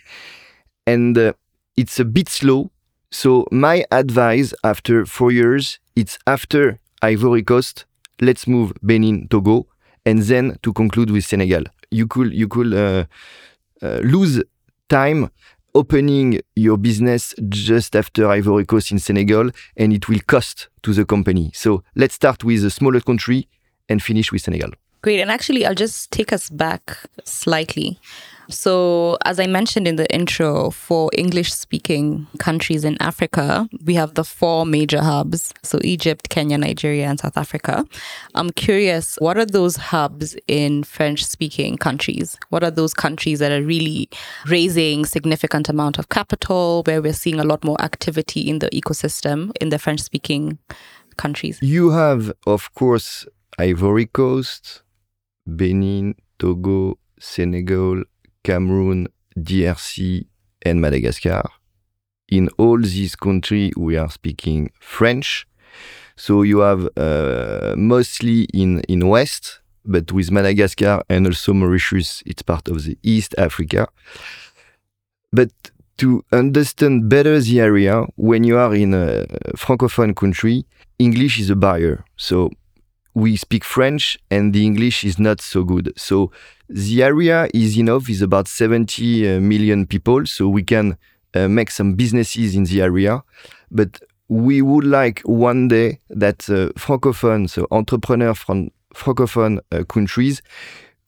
and 0.88 1.18
uh, 1.18 1.34
it's 1.76 2.00
a 2.00 2.06
bit 2.06 2.30
slow. 2.30 2.72
So 3.12 3.46
my 3.52 3.86
advice 3.92 4.54
after 4.64 5.06
four 5.06 5.32
years, 5.32 5.80
it's 5.96 6.18
after 6.26 6.80
Ivory 7.02 7.44
Coast, 7.44 7.86
let's 8.22 8.48
move 8.48 8.74
Benin, 8.82 9.28
Togo, 9.28 9.68
and 10.06 10.20
then 10.20 10.58
to 10.62 10.74
conclude 10.74 11.12
with 11.12 11.26
Senegal. 11.26 11.64
You 11.92 12.08
could 12.08 12.34
you 12.34 12.48
could 12.48 12.74
uh, 12.74 13.06
uh, 13.82 14.00
lose 14.04 14.44
time 14.90 15.30
opening 15.74 16.42
your 16.56 16.78
business 16.78 17.36
just 17.50 17.96
after 17.96 18.30
Ivory 18.30 18.66
Coast 18.66 18.92
in 18.92 19.00
Senegal, 19.00 19.52
and 19.76 19.92
it 19.92 20.08
will 20.08 20.22
cost 20.26 20.70
to 20.84 20.94
the 20.94 21.06
company. 21.06 21.52
So 21.54 21.84
let's 21.96 22.16
start 22.16 22.44
with 22.44 22.64
a 22.64 22.70
smaller 22.70 23.02
country 23.02 23.48
and 23.90 24.02
finish 24.02 24.32
with 24.32 24.42
Senegal. 24.42 24.72
Great. 25.06 25.22
And 25.22 25.30
actually, 25.30 25.68
I'll 25.68 25.76
just 25.76 26.10
take 26.10 26.34
us 26.34 26.50
back 26.50 26.98
slightly. 27.26 28.00
So, 28.50 29.20
as 29.24 29.40
I 29.40 29.46
mentioned 29.46 29.88
in 29.88 29.98
the 29.98 30.12
intro, 30.12 30.72
for 30.72 31.12
English 31.14 31.54
speaking 31.54 32.26
countries 32.40 32.84
in 32.84 33.00
Africa, 33.00 33.70
we 33.84 33.94
have 33.94 34.16
the 34.16 34.24
four 34.24 34.66
major 34.66 35.04
hubs. 35.04 35.54
So, 35.62 35.78
Egypt, 35.84 36.30
Kenya, 36.30 36.58
Nigeria, 36.58 37.06
and 37.06 37.20
South 37.20 37.38
Africa. 37.38 37.86
I'm 38.34 38.50
curious, 38.50 39.16
what 39.20 39.38
are 39.38 39.46
those 39.46 39.76
hubs 39.76 40.36
in 40.48 40.82
French 40.82 41.24
speaking 41.24 41.78
countries? 41.78 42.36
What 42.50 42.64
are 42.64 42.72
those 42.72 42.96
countries 42.96 43.38
that 43.38 43.52
are 43.52 43.62
really 43.62 44.10
raising 44.48 45.06
significant 45.06 45.70
amount 45.70 46.00
of 46.00 46.10
capital, 46.10 46.82
where 46.88 47.00
we're 47.00 47.14
seeing 47.14 47.40
a 47.40 47.44
lot 47.44 47.64
more 47.64 47.80
activity 47.80 48.50
in 48.50 48.58
the 48.58 48.72
ecosystem 48.72 49.52
in 49.62 49.70
the 49.70 49.78
French 49.78 50.02
speaking 50.02 50.58
countries? 51.16 51.60
You 51.62 51.92
have, 51.92 52.34
of 52.48 52.74
course, 52.74 53.28
Ivory 53.60 54.08
Coast, 54.08 54.82
Benin, 55.46 56.16
Togo, 56.38 56.98
Senegal, 57.20 58.04
Cameroon, 58.44 59.08
DRC, 59.38 60.26
and 60.66 60.82
Madagascar. 60.82 61.44
In 62.30 62.50
all 62.58 62.80
these 62.80 63.16
countries, 63.16 63.74
we 63.78 63.98
are 63.98 64.10
speaking 64.10 64.72
French. 64.80 65.48
So 66.16 66.42
you 66.42 66.60
have 66.60 66.88
uh, 66.98 67.76
mostly 67.78 68.44
in, 68.54 68.82
in 68.82 69.08
West, 69.08 69.62
but 69.84 70.12
with 70.12 70.32
Madagascar 70.32 71.04
and 71.10 71.28
also 71.28 71.54
Mauritius, 71.54 72.24
it's 72.26 72.42
part 72.42 72.68
of 72.68 72.84
the 72.84 72.98
East 73.04 73.36
Africa. 73.38 73.88
But 75.32 75.52
to 75.98 76.24
understand 76.32 77.10
better 77.10 77.40
the 77.40 77.60
area, 77.60 78.06
when 78.16 78.44
you 78.44 78.58
are 78.58 78.74
in 78.74 78.94
a 78.94 79.26
francophone 79.56 80.16
country, 80.16 80.66
English 81.00 81.40
is 81.40 81.50
a 81.50 81.56
barrier. 81.56 82.04
So 82.18 82.50
we 83.16 83.38
speak 83.38 83.64
French 83.64 84.20
and 84.30 84.54
the 84.54 84.64
English 84.64 85.04
is 85.04 85.18
not 85.18 85.42
so 85.42 85.64
good. 85.64 85.94
So 85.96 86.32
the 86.68 87.02
area 87.02 87.48
is 87.54 87.78
enough, 87.78 88.10
is 88.10 88.22
about 88.22 88.48
70 88.48 89.38
uh, 89.38 89.86
people. 89.90 90.26
So 90.26 90.50
we 90.50 90.64
can 90.64 90.98
uh, 91.34 91.48
make 91.48 91.72
some 91.72 91.96
businesses 91.96 92.56
in 92.56 92.66
the 92.66 92.82
area. 92.82 93.24
But 93.72 94.00
we 94.28 94.62
would 94.62 94.84
like 94.84 95.22
one 95.22 95.70
day 95.70 96.00
that 96.10 96.50
uh, 96.50 96.74
francophone, 96.78 97.50
so 97.50 97.68
entrepreneurs 97.72 98.38
from 98.38 98.70
francophone 98.94 99.60
uh, 99.72 99.86
countries 99.86 100.42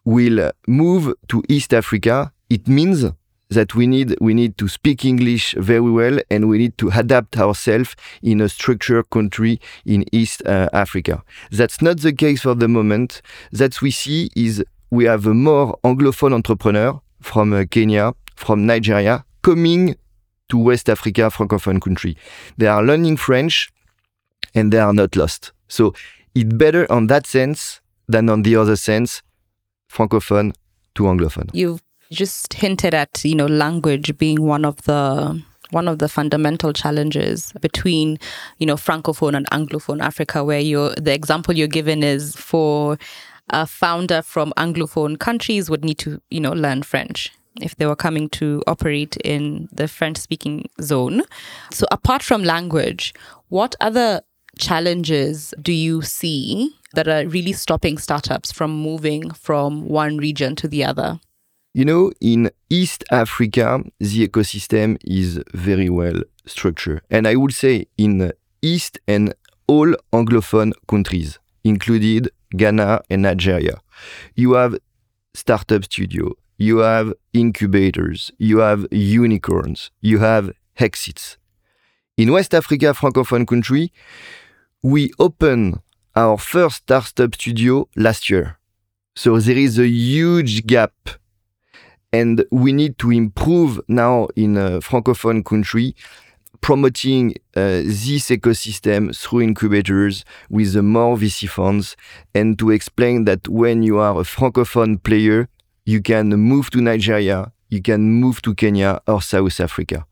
will 0.06 0.52
move 0.66 1.14
to 1.28 1.44
East 1.50 1.74
Africa. 1.74 2.32
It 2.50 2.70
means 2.70 3.06
that 3.50 3.76
we 3.76 3.88
need 3.88 4.16
we 4.20 4.34
need 4.34 4.58
to 4.58 4.68
speak 4.68 5.06
English 5.06 5.54
very 5.58 5.92
well 5.92 6.20
and 6.30 6.50
we 6.50 6.58
need 6.58 6.78
to 6.78 6.90
adapt 6.94 7.38
ourselves 7.38 7.96
in 8.22 8.42
a 8.42 8.50
structured 8.50 9.10
country 9.10 9.60
in 9.86 10.04
East 10.12 10.42
uh, 10.46 10.70
Africa. 10.74 11.24
That's 11.52 11.82
not 11.82 12.00
the 12.00 12.14
case 12.14 12.42
for 12.42 12.56
the 12.56 12.68
moment. 12.68 13.22
That 13.52 13.82
we 13.82 13.92
see 13.92 14.30
is 14.36 14.64
we 14.90 15.06
have 15.06 15.26
a 15.26 15.34
more 15.34 15.78
anglophone 15.84 16.34
entrepreneur 16.34 17.00
from 17.22 17.54
uh, 17.54 17.66
Kenya, 17.70 18.14
from 18.36 18.66
Nigeria, 18.66 19.26
coming 19.42 19.96
to 20.50 20.58
West 20.58 20.90
Africa 20.90 21.30
francophone 21.30 21.82
country. 21.82 22.18
They 22.58 22.68
are 22.68 22.84
learning 22.84 23.18
French 23.18 23.70
and 24.56 24.72
they 24.72 24.80
are 24.80 24.94
not 24.94 25.16
lost. 25.16 25.52
So 25.68 25.94
it's 26.34 26.54
better 26.54 26.90
on 26.92 27.08
that 27.08 27.26
sense 27.26 27.82
than 28.08 28.30
on 28.30 28.44
the 28.44 28.56
other 28.56 28.76
sense, 28.76 29.22
francophone 29.92 30.54
to 30.96 31.04
anglophone. 31.04 31.50
You've 31.54 31.82
just 32.12 32.54
hinted 32.54 32.94
at, 32.94 33.24
you 33.24 33.36
know, 33.36 33.46
language 33.46 34.18
being 34.18 34.44
one 34.44 34.66
of 34.66 34.82
the 34.84 35.42
one 35.72 35.88
of 35.88 36.00
the 36.00 36.08
fundamental 36.08 36.72
challenges 36.72 37.52
between, 37.60 38.18
you 38.58 38.66
know, 38.66 38.76
francophone 38.76 39.36
and 39.36 39.50
anglophone 39.50 40.02
Africa, 40.02 40.44
where 40.44 40.60
you're 40.60 40.96
the 40.96 41.14
example 41.14 41.54
you're 41.54 41.68
given 41.68 42.04
is 42.04 42.36
for 42.36 42.98
a 43.50 43.66
founder 43.66 44.22
from 44.22 44.54
anglophone 44.58 45.20
countries 45.20 45.70
would 45.70 45.84
need 45.84 45.98
to, 46.00 46.22
you 46.30 46.40
know, 46.40 46.54
learn 46.54 46.84
French 46.84 47.32
if 47.60 47.76
they 47.78 47.86
were 47.86 47.96
coming 47.96 48.30
to 48.30 48.64
operate 48.68 49.18
in 49.24 49.68
the 49.72 49.88
French 49.88 50.18
speaking 50.18 50.70
zone. 50.82 51.24
So 51.72 51.86
apart 51.92 52.22
from 52.22 52.44
language, 52.44 53.14
what 53.50 53.76
other 53.82 54.22
challenges 54.60 55.54
do 55.62 55.72
you 55.72 56.02
see 56.02 56.76
that 56.94 57.08
are 57.08 57.28
really 57.28 57.54
stopping 57.54 57.98
startups 57.98 58.52
from 58.52 58.72
moving 58.72 59.32
from 59.32 59.88
one 59.88 60.18
region 60.18 60.56
to 60.58 60.68
the 60.68 60.84
other? 60.84 61.20
You 61.78 61.86
know, 61.86 62.12
in 62.20 62.50
East 62.72 63.04
Africa, 63.12 63.84
the 64.00 64.28
ecosystem 64.28 64.98
is 65.06 65.40
very 65.54 65.90
well 65.90 66.24
structured. 66.48 67.02
And 67.12 67.28
I 67.28 67.36
would 67.36 67.54
say 67.54 67.86
in 68.00 68.34
East 68.64 68.98
and 69.08 69.36
all 69.68 69.94
Anglophone 70.12 70.72
countries, 70.88 71.38
included 71.64 72.32
Ghana 72.50 73.02
and 73.12 73.22
Nigeria, 73.22 73.80
you 74.34 74.54
have 74.54 74.80
startup 75.36 75.84
studio, 75.84 76.32
you 76.58 76.80
have 76.80 77.14
incubators, 77.34 78.32
you 78.40 78.58
have 78.58 78.88
unicorns, 78.90 79.92
you 80.02 80.18
have 80.18 80.52
exits. 80.80 81.38
In 82.18 82.32
West 82.32 82.56
Africa, 82.56 82.96
Francophone 82.96 83.46
country, 83.46 83.94
we 84.82 85.12
opened 85.20 85.80
our 86.16 86.40
first 86.40 86.78
startup 86.78 87.36
studio 87.36 87.88
last 87.96 88.32
year. 88.32 88.58
So 89.16 89.40
there 89.40 89.58
is 89.58 89.78
a 89.78 89.88
huge 89.88 90.66
gap 90.66 90.92
and 92.14 92.46
we 92.52 92.72
need 92.72 92.98
to 93.00 93.12
improve 93.12 93.80
now 93.88 94.28
in 94.36 94.58
a 94.58 94.80
francophone 94.80 95.44
country 95.44 95.96
promoting 96.62 97.32
uh, 97.56 97.84
this 97.84 98.30
ecosystem 98.30 99.16
through 99.16 99.42
incubators 99.42 100.26
with 100.50 100.74
the 100.74 100.82
more 100.82 101.16
VC 101.18 101.48
funds 101.48 101.96
and 102.34 102.58
to 102.58 102.72
explain 102.72 103.26
that 103.26 103.48
when 103.48 103.84
you 103.84 104.00
are 104.00 104.20
a 104.20 104.24
francophone 104.24 105.02
player, 105.02 105.48
you 105.86 106.02
can 106.02 106.30
move 106.30 106.70
to 106.72 106.82
Nigeria, 106.82 107.52
you 107.70 107.82
can 107.82 108.02
move 108.02 108.42
to 108.42 108.56
Kenya 108.56 109.02
or 109.08 109.22
South 109.22 109.60
Africa. 109.60 110.06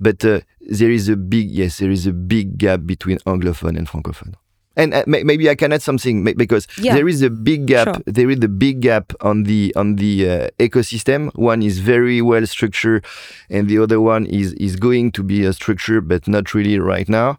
But 0.00 0.24
uh, 0.24 0.40
there 0.60 0.90
is 0.90 1.08
a 1.08 1.16
big 1.16 1.50
yes, 1.50 1.78
there 1.78 1.90
is 1.90 2.06
a 2.06 2.12
big 2.12 2.58
gap 2.58 2.80
between 2.84 3.18
anglophone 3.20 3.76
and 3.76 3.88
francophone. 3.88 4.34
And 4.78 4.94
uh, 4.94 5.02
maybe 5.08 5.50
I 5.50 5.56
can 5.56 5.72
add 5.72 5.82
something 5.82 6.22
because 6.22 6.68
yeah. 6.80 6.94
there 6.94 7.08
is 7.08 7.20
a 7.20 7.28
big 7.28 7.66
gap. 7.66 7.88
Sure. 7.88 8.02
There 8.06 8.30
is 8.30 8.38
a 8.44 8.48
big 8.48 8.80
gap 8.80 9.12
on 9.20 9.42
the 9.42 9.74
on 9.74 9.96
the 9.96 10.30
uh, 10.30 10.48
ecosystem. 10.60 11.34
One 11.34 11.62
is 11.62 11.80
very 11.80 12.22
well 12.22 12.46
structured, 12.46 13.04
and 13.50 13.68
the 13.68 13.80
other 13.80 14.00
one 14.00 14.24
is 14.26 14.52
is 14.54 14.76
going 14.76 15.10
to 15.12 15.24
be 15.24 15.44
a 15.44 15.52
structure, 15.52 16.00
but 16.00 16.28
not 16.28 16.54
really 16.54 16.78
right 16.78 17.08
now. 17.08 17.38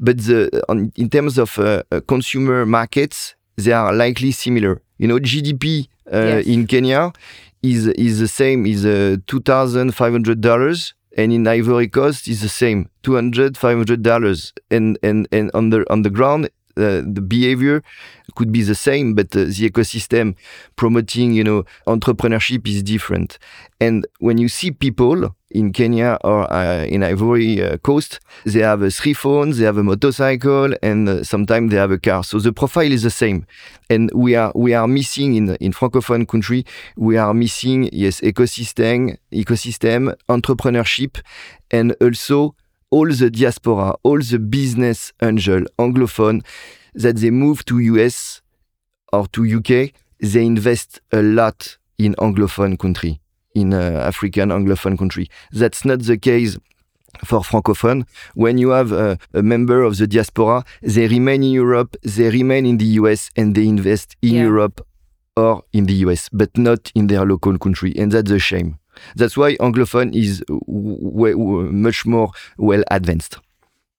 But 0.00 0.18
the 0.18 0.64
on, 0.68 0.92
in 0.96 1.08
terms 1.08 1.38
of 1.38 1.58
uh, 1.60 1.84
uh 1.92 2.00
consumer 2.08 2.66
markets, 2.66 3.36
they 3.56 3.72
are 3.72 3.92
likely 3.94 4.32
similar. 4.32 4.82
You 4.98 5.06
know, 5.06 5.20
GDP 5.20 5.86
uh, 6.12 6.18
yes. 6.18 6.46
in 6.46 6.66
Kenya 6.66 7.12
is 7.62 7.86
is 7.86 8.18
the 8.18 8.28
same 8.28 8.66
is 8.66 8.84
uh, 8.84 9.16
two 9.28 9.40
thousand 9.40 9.94
five 9.94 10.10
hundred 10.10 10.40
dollars 10.40 10.94
and 11.16 11.32
in 11.32 11.46
Ivory 11.46 11.88
Coast 11.88 12.28
is 12.28 12.40
the 12.40 12.48
same, 12.48 12.88
200 13.02 13.56
500 13.56 14.02
dollars, 14.02 14.52
and 14.70 14.98
and 15.02 15.26
and 15.32 15.50
on 15.54 15.70
the 15.70 15.84
on 15.90 16.02
the 16.02 16.10
ground 16.10 16.48
uh, 16.80 17.02
the 17.06 17.20
behavior 17.20 17.82
could 18.34 18.52
be 18.52 18.62
the 18.62 18.74
same, 18.74 19.14
but 19.14 19.34
uh, 19.36 19.44
the 19.44 19.70
ecosystem 19.70 20.34
promoting, 20.76 21.32
you 21.32 21.44
know, 21.44 21.64
entrepreneurship 21.86 22.66
is 22.66 22.82
different. 22.82 23.38
And 23.80 24.06
when 24.18 24.38
you 24.38 24.48
see 24.48 24.70
people 24.70 25.34
in 25.50 25.72
Kenya 25.72 26.18
or 26.22 26.50
uh, 26.52 26.84
in 26.84 27.02
Ivory 27.02 27.62
uh, 27.62 27.76
Coast, 27.78 28.20
they 28.44 28.60
have 28.60 28.82
uh, 28.82 28.90
three 28.90 29.14
phones, 29.14 29.58
they 29.58 29.64
have 29.64 29.78
a 29.78 29.82
motorcycle, 29.82 30.74
and 30.82 31.08
uh, 31.08 31.24
sometimes 31.24 31.70
they 31.70 31.76
have 31.76 31.90
a 31.90 31.98
car. 31.98 32.22
So 32.22 32.38
the 32.38 32.52
profile 32.52 32.92
is 32.92 33.02
the 33.02 33.10
same. 33.10 33.46
And 33.88 34.10
we 34.14 34.36
are 34.36 34.52
we 34.54 34.74
are 34.74 34.86
missing 34.86 35.34
in 35.34 35.56
in 35.56 35.72
francophone 35.72 36.28
country, 36.28 36.64
we 36.96 37.16
are 37.16 37.34
missing 37.34 37.88
yes 37.92 38.20
ecosystem, 38.20 39.16
ecosystem, 39.32 40.14
entrepreneurship, 40.28 41.20
and 41.70 41.96
also 42.00 42.54
all 42.90 43.08
the 43.08 43.30
diaspora, 43.30 43.94
all 44.02 44.20
the 44.20 44.38
business 44.38 45.12
angel 45.22 45.62
anglophone 45.78 46.44
that 46.94 47.16
they 47.16 47.30
move 47.30 47.64
to 47.66 47.78
US 47.78 48.42
or 49.12 49.26
to 49.28 49.44
UK, 49.44 49.92
they 50.20 50.44
invest 50.44 51.00
a 51.12 51.22
lot 51.22 51.78
in 51.98 52.14
anglophone 52.14 52.78
country, 52.78 53.20
in 53.54 53.72
uh, 53.72 54.02
African 54.06 54.50
anglophone 54.50 54.98
country. 54.98 55.28
That's 55.52 55.84
not 55.84 56.00
the 56.00 56.18
case 56.18 56.56
for 57.24 57.40
francophone. 57.40 58.06
When 58.34 58.58
you 58.58 58.70
have 58.70 58.92
a, 58.92 59.18
a, 59.34 59.42
member 59.42 59.82
of 59.82 59.98
the 59.98 60.06
diaspora, 60.06 60.64
they 60.82 61.08
remain 61.08 61.42
in 61.42 61.50
Europe, 61.50 61.96
they 62.02 62.30
remain 62.30 62.66
in 62.66 62.78
the 62.78 62.86
US, 63.00 63.30
and 63.36 63.54
they 63.54 63.66
invest 63.66 64.16
in 64.22 64.34
yeah. 64.34 64.42
Europe 64.42 64.80
or 65.36 65.62
in 65.72 65.86
the 65.86 65.94
US, 66.06 66.28
but 66.32 66.56
not 66.56 66.90
in 66.94 67.06
their 67.06 67.24
local 67.24 67.58
country. 67.58 67.94
And 67.96 68.12
that's 68.12 68.30
a 68.30 68.38
shame. 68.38 68.79
That's 69.16 69.36
why 69.36 69.56
Anglophone 69.56 70.14
is 70.14 70.42
much 71.72 72.06
more 72.06 72.30
well 72.58 72.82
advanced. 72.90 73.38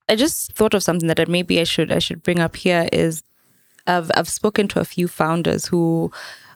I 0.09 0.15
just 0.15 0.53
thought 0.53 0.73
of 0.73 0.83
something 0.83 1.07
that 1.07 1.27
maybe 1.29 1.59
I 1.59 1.63
should 1.63 1.91
I 1.91 1.99
should 1.99 2.23
bring 2.23 2.39
up 2.39 2.55
here 2.55 2.89
is 2.91 3.23
I've 3.87 4.11
I've 4.15 4.29
spoken 4.29 4.67
to 4.69 4.79
a 4.79 4.85
few 4.85 5.07
founders 5.07 5.65
who 5.67 6.11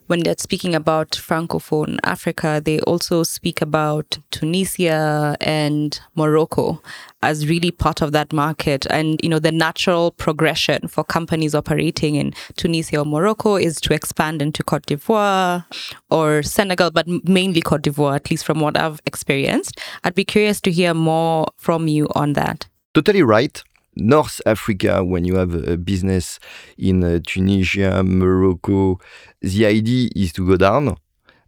when 0.07 0.19
they're 0.19 0.35
speaking 0.37 0.75
about 0.75 1.11
Francophone 1.11 1.97
Africa, 2.03 2.61
they 2.63 2.79
also 2.81 3.23
speak 3.23 3.61
about 3.61 4.17
Tunisia 4.31 5.35
and 5.41 5.99
Morocco 6.15 6.81
as 7.21 7.47
really 7.47 7.71
part 7.71 8.01
of 8.01 8.11
that 8.11 8.31
market. 8.31 8.85
And, 8.89 9.19
you 9.23 9.29
know, 9.29 9.39
the 9.39 9.51
natural 9.51 10.11
progression 10.11 10.87
for 10.87 11.03
companies 11.03 11.55
operating 11.55 12.15
in 12.15 12.33
Tunisia 12.55 12.99
or 12.99 13.05
Morocco 13.05 13.55
is 13.55 13.81
to 13.81 13.93
expand 13.93 14.41
into 14.41 14.63
Cote 14.63 14.85
d'Ivoire 14.85 15.65
or 16.09 16.43
Senegal, 16.43 16.91
but 16.91 17.07
mainly 17.27 17.61
Cote 17.61 17.81
d'Ivoire, 17.81 18.15
at 18.15 18.29
least 18.29 18.45
from 18.45 18.59
what 18.59 18.77
I've 18.77 19.01
experienced. 19.05 19.79
I'd 20.03 20.15
be 20.15 20.25
curious 20.25 20.61
to 20.61 20.71
hear 20.71 20.93
more 20.93 21.47
from 21.57 21.87
you 21.87 22.07
on 22.15 22.33
that. 22.33 22.67
Totally 22.93 23.23
right. 23.23 23.63
North 23.97 24.41
Africa, 24.45 25.05
when 25.05 25.23
you 25.23 25.35
have 25.35 25.53
a 25.53 25.77
business 25.77 26.37
in 26.77 27.03
uh, 27.03 27.19
Tunisia, 27.25 28.03
Morocco, 28.03 28.99
the 29.45 29.65
idea 29.65 30.09
is 30.15 30.33
to 30.33 30.45
go 30.45 30.57
down. 30.57 30.97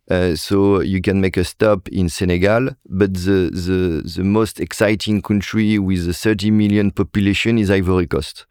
Uh, 0.10 0.36
so 0.36 0.80
you 0.80 1.02
can 1.02 1.20
make 1.20 1.36
a 1.36 1.44
stop 1.44 1.90
in 1.90 2.08
Senegal, 2.08 2.70
but 2.88 3.14
the, 3.14 3.50
the, 3.52 4.10
the 4.16 4.24
most 4.24 4.62
exciting 4.62 5.22
country 5.22 5.78
with 5.78 6.08
a 6.08 6.14
30 6.14 6.50
million 6.52 6.92
population 6.92 7.58
is 7.58 7.70
Ivory 7.70 8.08
Coast. 8.08 8.46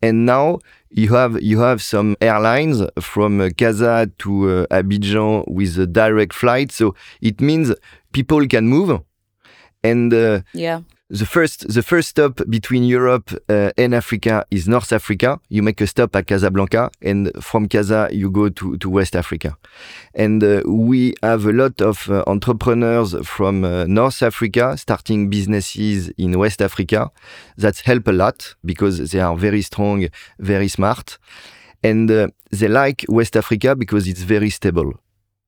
And 0.00 0.24
now 0.24 0.60
you 0.88 1.12
have 1.14 1.42
you 1.42 1.60
have 1.60 1.82
some 1.82 2.16
airlines 2.20 2.82
from 2.98 3.40
uh, 3.40 3.50
Casa 3.58 4.10
to 4.20 4.50
uh, 4.50 4.66
Abidjan 4.70 5.46
with 5.48 5.78
a 5.78 5.86
direct 5.86 6.32
flight, 6.32 6.72
so 6.72 6.94
it 7.20 7.40
means 7.42 7.74
people 8.12 8.46
can 8.46 8.66
move. 8.66 9.00
And 9.82 10.14
uh, 10.14 10.40
yeah 10.54 10.80
the 11.08 11.26
first 11.26 11.72
the 11.72 11.82
first 11.82 12.08
stop 12.08 12.40
between 12.48 12.82
Europe 12.82 13.30
uh, 13.48 13.70
and 13.78 13.94
Africa 13.94 14.44
is 14.50 14.66
North 14.66 14.92
Africa. 14.92 15.38
You 15.48 15.62
make 15.62 15.80
a 15.80 15.86
stop 15.86 16.16
at 16.16 16.26
Casablanca, 16.26 16.90
and 17.00 17.30
from 17.40 17.68
Casa 17.68 18.08
you 18.10 18.30
go 18.30 18.48
to, 18.48 18.76
to 18.78 18.90
West 18.90 19.14
Africa. 19.14 19.56
And 20.14 20.42
uh, 20.42 20.62
we 20.66 21.14
have 21.22 21.46
a 21.46 21.52
lot 21.52 21.80
of 21.80 22.10
uh, 22.10 22.24
entrepreneurs 22.26 23.14
from 23.24 23.64
uh, 23.64 23.84
North 23.86 24.22
Africa 24.22 24.76
starting 24.76 25.30
businesses 25.30 26.08
in 26.18 26.36
West 26.38 26.60
Africa. 26.60 27.10
That 27.56 27.78
help 27.78 28.08
a 28.08 28.12
lot 28.12 28.56
because 28.64 29.10
they 29.10 29.20
are 29.20 29.36
very 29.36 29.62
strong, 29.62 30.08
very 30.40 30.68
smart, 30.68 31.18
and 31.84 32.10
uh, 32.10 32.28
they 32.50 32.68
like 32.68 33.04
West 33.08 33.36
Africa 33.36 33.76
because 33.76 34.08
it's 34.08 34.22
very 34.22 34.50
stable. 34.50 34.92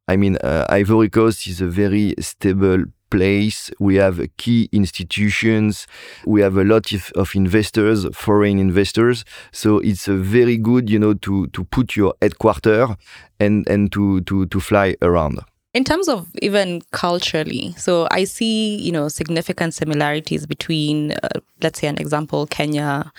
I 0.06 0.16
mean, 0.16 0.36
uh, 0.36 0.66
Ivory 0.70 1.10
Coast 1.10 1.46
is 1.48 1.60
a 1.60 1.66
very 1.66 2.14
stable 2.20 2.84
place. 3.10 3.70
We 3.78 3.96
have 3.96 4.20
key 4.36 4.68
institutions. 4.72 5.86
We 6.26 6.40
have 6.40 6.56
a 6.56 6.64
lot 6.64 6.92
of, 6.92 7.10
of, 7.14 7.34
investors, 7.34 8.06
foreign 8.14 8.58
investors. 8.58 9.24
So 9.52 9.78
it's 9.78 10.08
a 10.08 10.14
very 10.14 10.56
good, 10.56 10.90
you 10.90 10.98
know, 10.98 11.14
to 11.14 11.46
to 11.48 11.64
put 11.64 11.96
your 11.96 12.14
headquarter 12.20 12.96
and 13.40 13.66
and 13.68 13.92
to 13.92 14.20
to 14.22 14.46
to 14.46 14.60
fly 14.60 14.96
around. 15.02 15.40
In 15.74 15.84
terms 15.84 16.08
of 16.08 16.28
even 16.40 16.80
culturally, 16.92 17.74
so 17.76 18.08
I 18.10 18.24
see, 18.24 18.76
you 18.76 18.90
know, 18.90 19.08
significant 19.08 19.74
similarities 19.74 20.46
between, 20.46 21.12
uh, 21.12 21.40
let's 21.62 21.78
say, 21.78 21.88
an 21.88 21.98
example, 21.98 22.46
Kenya 22.46 23.12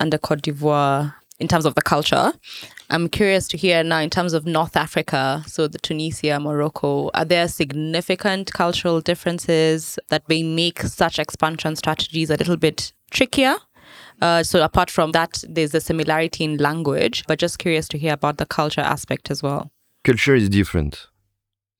and 0.00 0.12
the 0.12 0.18
Cote 0.18 0.42
d'Ivoire 0.42 1.14
in 1.40 1.48
terms 1.48 1.66
of 1.66 1.74
the 1.74 1.82
culture. 1.82 2.32
I'm 2.88 3.08
curious 3.08 3.48
to 3.48 3.56
hear 3.56 3.82
now 3.82 3.98
in 3.98 4.10
terms 4.10 4.32
of 4.32 4.46
North 4.46 4.76
Africa, 4.76 5.42
so 5.46 5.66
the 5.66 5.78
Tunisia, 5.78 6.38
Morocco, 6.38 7.10
are 7.14 7.24
there 7.24 7.48
significant 7.48 8.52
cultural 8.52 9.00
differences 9.00 9.98
that 10.08 10.28
may 10.28 10.44
make 10.44 10.82
such 10.82 11.18
expansion 11.18 11.74
strategies 11.74 12.30
a 12.30 12.36
little 12.36 12.56
bit 12.56 12.92
trickier? 13.10 13.56
Uh, 14.22 14.42
so 14.42 14.62
apart 14.62 14.90
from 14.90 15.12
that, 15.12 15.42
there's 15.48 15.74
a 15.74 15.80
similarity 15.80 16.44
in 16.44 16.58
language, 16.58 17.24
but 17.26 17.40
just 17.40 17.58
curious 17.58 17.88
to 17.88 17.98
hear 17.98 18.12
about 18.12 18.38
the 18.38 18.46
culture 18.46 18.80
aspect 18.80 19.30
as 19.30 19.42
well. 19.42 19.70
Culture 20.04 20.36
is 20.36 20.48
different. 20.48 21.08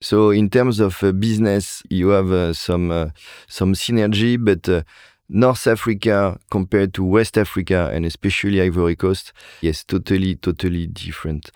So 0.01 0.29
in 0.29 0.49
terms 0.49 0.79
of 0.79 1.01
uh, 1.03 1.11
business, 1.13 1.81
you 1.89 2.09
have 2.09 2.31
uh, 2.31 2.53
some 2.53 2.91
uh, 2.91 3.09
some 3.47 3.73
synergy, 3.73 4.37
but 4.37 4.69
uh, 4.69 4.83
North 5.29 5.67
Africa 5.67 6.39
compared 6.49 6.93
to 6.93 7.03
West 7.03 7.37
Africa 7.37 7.91
and 7.93 8.05
especially 8.05 8.61
Ivory 8.61 8.95
Coast, 8.95 9.33
yes, 9.61 9.83
totally, 9.83 10.35
totally 10.35 10.87
different. 10.87 11.51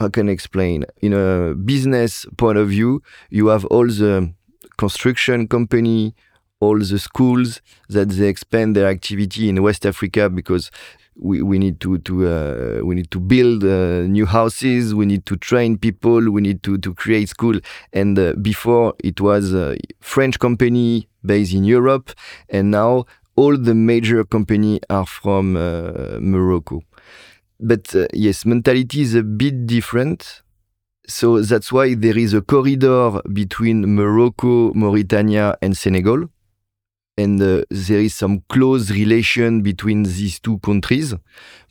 I 0.00 0.08
can 0.08 0.28
explain. 0.28 0.84
In 1.02 1.12
a 1.12 1.54
business 1.54 2.24
point 2.38 2.56
of 2.58 2.68
view, 2.68 3.02
you 3.28 3.48
have 3.48 3.64
all 3.66 3.86
the 3.86 4.32
construction 4.78 5.48
company, 5.48 6.14
all 6.60 6.78
the 6.78 6.98
schools 6.98 7.60
that 7.88 8.08
they 8.10 8.28
expand 8.28 8.76
their 8.76 8.88
activity 8.88 9.48
in 9.48 9.62
West 9.62 9.84
Africa 9.84 10.30
because 10.30 10.70
we, 11.20 11.42
we 11.42 11.58
need 11.58 11.80
to 11.80 11.98
to 11.98 12.26
uh, 12.26 12.80
we 12.84 12.94
need 12.94 13.10
to 13.10 13.20
build 13.20 13.62
uh, 13.62 14.06
new 14.06 14.26
houses 14.26 14.94
we 14.94 15.06
need 15.06 15.26
to 15.26 15.36
train 15.36 15.76
people 15.76 16.30
we 16.30 16.40
need 16.40 16.62
to 16.62 16.78
to 16.78 16.94
create 16.94 17.28
school. 17.28 17.58
And 17.92 18.18
uh, 18.18 18.34
before 18.34 18.94
it 19.04 19.20
was 19.20 19.54
a 19.54 19.76
french 20.00 20.38
company 20.38 21.08
based 21.24 21.52
in 21.52 21.64
europe 21.64 22.10
and 22.48 22.70
now 22.70 23.04
all 23.36 23.56
the 23.56 23.74
major 23.74 24.24
company 24.24 24.80
are 24.88 25.06
from 25.06 25.56
uh, 25.56 26.18
morocco. 26.20 26.82
But 27.58 27.94
uh, 27.94 28.06
yes 28.12 28.44
mentality 28.46 29.02
is 29.02 29.14
a 29.14 29.22
bit 29.22 29.66
different. 29.66 30.42
So 31.06 31.40
that's 31.40 31.72
why 31.72 31.94
there 31.94 32.16
is 32.16 32.34
a 32.34 32.40
corridor 32.40 33.20
between 33.32 33.96
morocco 33.96 34.72
mauritania 34.74 35.56
and 35.60 35.76
senegal 35.76 36.28
and 37.16 37.40
uh, 37.42 37.62
there 37.70 38.00
is 38.00 38.14
some 38.14 38.42
close 38.48 38.90
relation 38.90 39.62
between 39.62 40.04
these 40.04 40.38
two 40.40 40.58
countries 40.58 41.14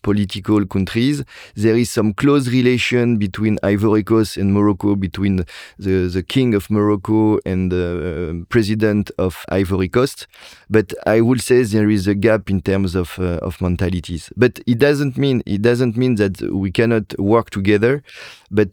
political 0.01 0.65
countries. 0.65 1.23
There 1.55 1.77
is 1.77 1.89
some 1.89 2.13
close 2.13 2.47
relation 2.49 3.17
between 3.17 3.59
Ivory 3.63 4.03
Coast 4.03 4.37
and 4.37 4.53
Morocco, 4.53 4.95
between 4.95 5.45
the, 5.77 6.09
the 6.11 6.23
king 6.23 6.53
of 6.53 6.69
Morocco 6.69 7.39
and 7.45 7.71
the 7.71 8.41
uh, 8.41 8.45
president 8.49 9.11
of 9.17 9.45
Ivory 9.49 9.89
Coast. 9.89 10.27
But 10.69 10.93
I 11.05 11.21
would 11.21 11.41
say 11.41 11.63
there 11.63 11.89
is 11.89 12.07
a 12.07 12.15
gap 12.15 12.49
in 12.49 12.61
terms 12.61 12.95
of, 12.95 13.17
uh, 13.19 13.39
of 13.41 13.61
mentalities. 13.61 14.31
But 14.35 14.59
it 14.67 14.79
doesn't 14.79 15.17
mean 15.17 15.43
it 15.45 15.61
doesn't 15.61 15.95
mean 15.95 16.15
that 16.15 16.41
we 16.41 16.71
cannot 16.71 17.17
work 17.19 17.49
together. 17.49 18.03
But 18.51 18.69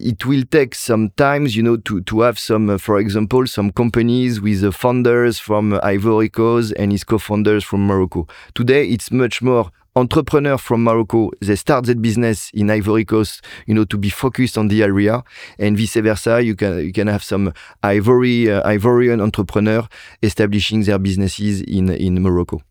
it 0.00 0.26
will 0.26 0.42
take 0.50 0.74
some 0.74 1.10
times, 1.10 1.54
you 1.54 1.62
know, 1.62 1.76
to, 1.76 2.00
to 2.02 2.20
have 2.22 2.36
some, 2.36 2.68
uh, 2.68 2.78
for 2.78 2.98
example, 2.98 3.46
some 3.46 3.70
companies 3.70 4.40
with 4.40 4.60
the 4.60 4.72
founders 4.72 5.38
from 5.38 5.78
Ivory 5.84 6.00
Ivory 6.00 6.30
Coast 6.30 6.72
and 6.78 6.92
his 6.92 7.04
co-founders 7.04 7.62
from 7.62 7.86
Morocco. 7.86 8.26
Today, 8.54 8.88
it's 8.88 9.10
much 9.10 9.42
more 9.42 9.70
entrepreneur 9.96 10.58
from 10.58 10.84
Morocco. 10.84 11.30
They 11.40 11.56
start 11.56 11.86
that 11.86 12.00
business 12.00 12.50
in 12.52 12.70
Ivory 12.70 13.04
Coast, 13.04 13.44
you 13.66 13.74
know, 13.74 13.84
to 13.84 13.98
be 13.98 14.10
focused 14.10 14.56
on 14.56 14.68
the 14.68 14.82
area, 14.82 15.22
and 15.58 15.76
vice 15.78 15.94
versa. 15.96 16.42
You 16.42 16.56
can 16.56 16.78
you 16.78 16.92
can 16.92 17.06
have 17.06 17.22
some 17.22 17.52
Ivory 17.82 18.50
uh, 18.50 18.62
Ivorian 18.68 19.20
entrepreneur 19.20 19.88
establishing 20.22 20.82
their 20.82 20.98
businesses 20.98 21.62
in 21.62 21.90
in 21.90 22.22
Morocco 22.22 22.62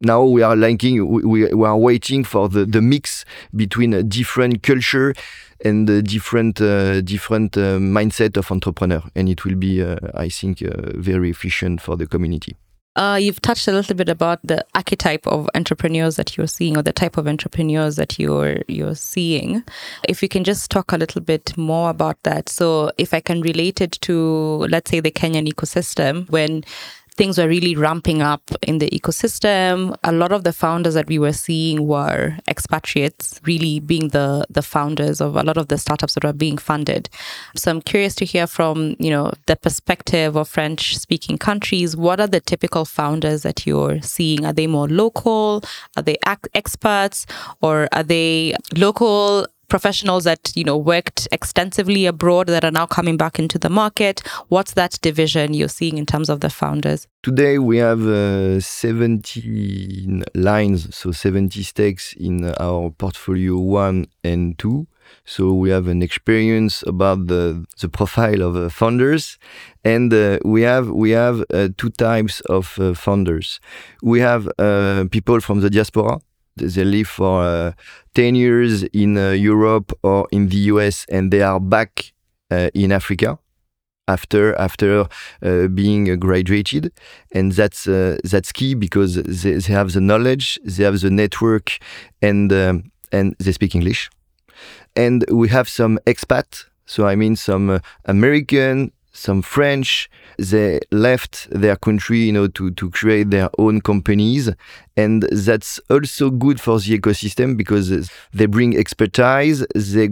now 0.00 0.22
we 0.22 0.42
are 0.42 0.56
linking 0.56 1.08
we, 1.08 1.52
we 1.52 1.66
are 1.66 1.76
waiting 1.76 2.22
for 2.22 2.48
the, 2.48 2.66
the 2.66 2.82
mix 2.82 3.24
between 3.54 3.94
a 3.94 4.02
different 4.02 4.62
culture 4.62 5.14
and 5.64 5.88
a 5.88 6.02
different 6.02 6.60
uh, 6.60 7.00
different 7.00 7.56
uh, 7.56 7.78
mindset 7.78 8.36
of 8.36 8.50
entrepreneur 8.50 9.02
and 9.14 9.28
it 9.28 9.44
will 9.44 9.54
be 9.54 9.82
uh, 9.82 9.96
i 10.14 10.28
think 10.28 10.62
uh, 10.62 10.92
very 10.96 11.30
efficient 11.30 11.80
for 11.80 11.96
the 11.96 12.06
community 12.06 12.54
uh, 12.96 13.18
you've 13.20 13.40
touched 13.42 13.68
a 13.68 13.72
little 13.72 13.94
bit 13.94 14.08
about 14.08 14.40
the 14.42 14.64
archetype 14.74 15.26
of 15.26 15.48
entrepreneurs 15.54 16.16
that 16.16 16.36
you're 16.36 16.46
seeing, 16.46 16.76
or 16.76 16.82
the 16.82 16.92
type 16.92 17.16
of 17.16 17.28
entrepreneurs 17.28 17.96
that 17.96 18.18
you're 18.18 18.62
you're 18.68 18.94
seeing. 18.94 19.62
If 20.08 20.22
you 20.22 20.28
can 20.28 20.44
just 20.44 20.70
talk 20.70 20.92
a 20.92 20.96
little 20.96 21.20
bit 21.20 21.56
more 21.56 21.90
about 21.90 22.22
that. 22.22 22.48
So, 22.48 22.90
if 22.98 23.12
I 23.12 23.20
can 23.20 23.42
relate 23.42 23.80
it 23.80 23.92
to, 24.02 24.66
let's 24.70 24.90
say, 24.90 25.00
the 25.00 25.10
Kenyan 25.10 25.46
ecosystem, 25.46 26.28
when 26.30 26.64
things 27.16 27.38
were 27.38 27.48
really 27.48 27.74
ramping 27.74 28.22
up 28.22 28.42
in 28.62 28.78
the 28.78 28.90
ecosystem. 28.90 29.96
A 30.04 30.12
lot 30.12 30.32
of 30.32 30.44
the 30.44 30.52
founders 30.52 30.94
that 30.94 31.08
we 31.08 31.18
were 31.18 31.32
seeing 31.32 31.86
were 31.86 32.36
expatriates, 32.48 33.40
really 33.44 33.80
being 33.80 34.08
the 34.08 34.46
the 34.50 34.62
founders 34.62 35.20
of 35.20 35.36
a 35.36 35.42
lot 35.42 35.56
of 35.56 35.68
the 35.68 35.78
startups 35.78 36.14
that 36.14 36.24
were 36.24 36.32
being 36.32 36.58
funded. 36.58 37.08
So 37.54 37.70
I'm 37.70 37.80
curious 37.80 38.14
to 38.16 38.24
hear 38.24 38.46
from 38.46 38.96
you 38.98 39.10
know 39.10 39.32
the 39.46 39.56
perspective 39.56 40.36
of 40.36 40.48
French 40.48 40.98
speaking 40.98 41.38
countries. 41.38 41.96
What 41.96 42.20
are 42.20 42.26
the 42.26 42.40
typical 42.40 42.84
founders 42.84 43.42
that 43.42 43.66
you're 43.66 44.00
seeing? 44.02 44.44
Are 44.44 44.52
they 44.52 44.66
more 44.66 44.88
local? 44.88 45.62
Are 45.96 46.02
they 46.02 46.16
experts, 46.54 47.26
or 47.62 47.88
are 47.92 48.02
they 48.02 48.54
local 48.74 49.46
professionals 49.68 50.24
that 50.24 50.52
you 50.54 50.64
know 50.64 50.76
worked 50.76 51.28
extensively 51.32 52.06
abroad 52.06 52.46
that 52.46 52.64
are 52.64 52.70
now 52.70 52.86
coming 52.86 53.16
back 53.16 53.38
into 53.38 53.58
the 53.58 53.70
market 53.70 54.22
what's 54.48 54.74
that 54.74 54.98
division 55.02 55.54
you're 55.54 55.68
seeing 55.68 55.98
in 55.98 56.06
terms 56.06 56.28
of 56.28 56.40
the 56.40 56.50
founders? 56.50 57.06
Today 57.22 57.58
we 57.58 57.78
have 57.78 58.06
uh, 58.06 58.60
17 58.60 60.24
lines 60.34 60.94
so 60.94 61.12
70 61.12 61.62
stakes 61.62 62.12
in 62.14 62.52
our 62.60 62.90
portfolio 62.90 63.58
1 63.58 64.06
and 64.24 64.58
2 64.58 64.86
so 65.24 65.52
we 65.52 65.70
have 65.70 65.88
an 65.88 66.02
experience 66.02 66.82
about 66.86 67.26
the 67.26 67.64
the 67.80 67.88
profile 67.88 68.42
of 68.42 68.56
uh, 68.56 68.68
founders. 68.68 69.38
And 69.84 70.12
uh, 70.12 70.38
we 70.44 70.62
have 70.62 70.90
we 70.90 71.10
have 71.10 71.44
uh, 71.52 71.68
two 71.76 71.90
types 71.90 72.40
of 72.42 72.78
uh, 72.78 72.94
founders. 72.94 73.60
We 74.02 74.20
have 74.20 74.48
uh, 74.58 75.04
people 75.10 75.40
from 75.40 75.60
the 75.60 75.70
diaspora 75.70 76.18
they 76.56 76.84
live 76.84 77.08
for 77.08 77.42
uh, 77.42 77.72
10 78.14 78.34
years 78.34 78.82
in 78.84 79.16
uh, 79.16 79.30
Europe 79.30 79.92
or 80.02 80.26
in 80.32 80.48
the 80.48 80.56
US 80.72 81.06
and 81.10 81.30
they 81.30 81.42
are 81.42 81.60
back 81.60 82.12
uh, 82.50 82.70
in 82.74 82.92
Africa 82.92 83.38
after 84.08 84.54
after 84.58 85.06
uh, 85.42 85.68
being 85.68 86.18
graduated. 86.18 86.92
And 87.32 87.52
that's 87.52 87.86
uh, 87.86 88.18
that's 88.24 88.52
key 88.52 88.74
because 88.74 89.16
they, 89.16 89.54
they, 89.54 89.72
have 89.72 89.92
the 89.92 90.00
knowledge 90.00 90.58
they 90.64 90.84
have 90.84 91.00
the 91.00 91.10
network 91.10 91.78
and 92.22 92.52
um, 92.52 92.90
and 93.12 93.34
they 93.38 93.52
speak 93.52 93.74
english. 93.74 94.10
And 94.94 95.24
we 95.30 95.48
have 95.48 95.68
some 95.68 95.98
expat 96.06 96.66
so 96.86 97.06
i 97.06 97.14
mean 97.16 97.36
some 97.36 97.80
american 98.04 98.92
some 99.16 99.42
French, 99.42 100.10
they 100.38 100.80
left 100.90 101.48
their 101.50 101.76
country, 101.76 102.18
you 102.18 102.32
know, 102.32 102.48
to, 102.48 102.70
to 102.72 102.90
create 102.90 103.30
their 103.30 103.48
own 103.58 103.80
companies. 103.80 104.50
And 104.96 105.22
that's 105.32 105.80
also 105.90 106.30
good 106.30 106.60
for 106.60 106.78
the 106.78 106.98
ecosystem 106.98 107.56
because 107.56 108.10
they 108.32 108.46
bring 108.46 108.76
expertise, 108.76 109.66
they 109.74 110.10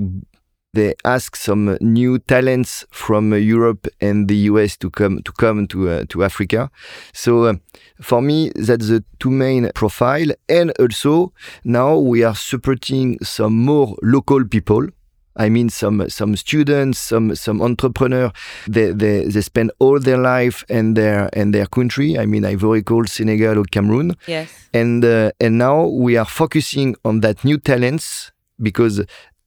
they 0.75 0.93
ask 1.05 1.37
some 1.37 1.79
new 1.81 2.19
talents 2.19 2.85
from 2.91 3.33
Europe 3.33 3.87
and 4.01 4.27
the 4.27 4.37
US 4.51 4.77
to 4.79 4.91
come 4.91 5.23
to 5.23 5.33
come 5.33 5.69
to 5.69 5.89
uh, 5.89 6.05
to 6.09 6.25
Africa. 6.25 6.69
So 7.13 7.45
uh, 7.45 7.55
for 8.03 8.21
me, 8.21 8.51
that's 8.57 8.89
the 8.89 9.05
two 9.21 9.31
main 9.31 9.71
profile. 9.75 10.33
And 10.49 10.73
also 10.81 11.33
now 11.63 11.97
we 11.97 12.25
are 12.25 12.35
supporting 12.35 13.19
some 13.23 13.57
more 13.57 13.95
local 14.03 14.45
people 14.45 14.89
I 15.37 15.49
mean, 15.49 15.69
some 15.69 16.09
some 16.09 16.37
students, 16.37 16.99
some 16.99 17.35
some 17.35 17.61
entrepreneurs, 17.61 18.33
they, 18.69 18.93
they, 18.93 19.25
they 19.25 19.41
spend 19.41 19.73
all 19.79 19.99
their 19.99 20.19
life 20.19 20.65
in 20.69 20.95
their 20.95 21.29
in 21.33 21.51
their 21.51 21.67
country. 21.67 22.19
I 22.19 22.27
mean, 22.27 22.45
Ivory 22.45 22.83
Coast, 22.83 23.15
Senegal, 23.15 23.59
or 23.59 23.65
Cameroon. 23.65 24.17
Yes. 24.27 24.51
And 24.73 25.05
uh, 25.05 25.33
and 25.41 25.59
now 25.59 25.87
we 25.87 26.17
are 26.17 26.25
focusing 26.25 26.95
on 27.05 27.21
that 27.21 27.45
new 27.45 27.59
talents 27.59 28.33
because 28.61 29.05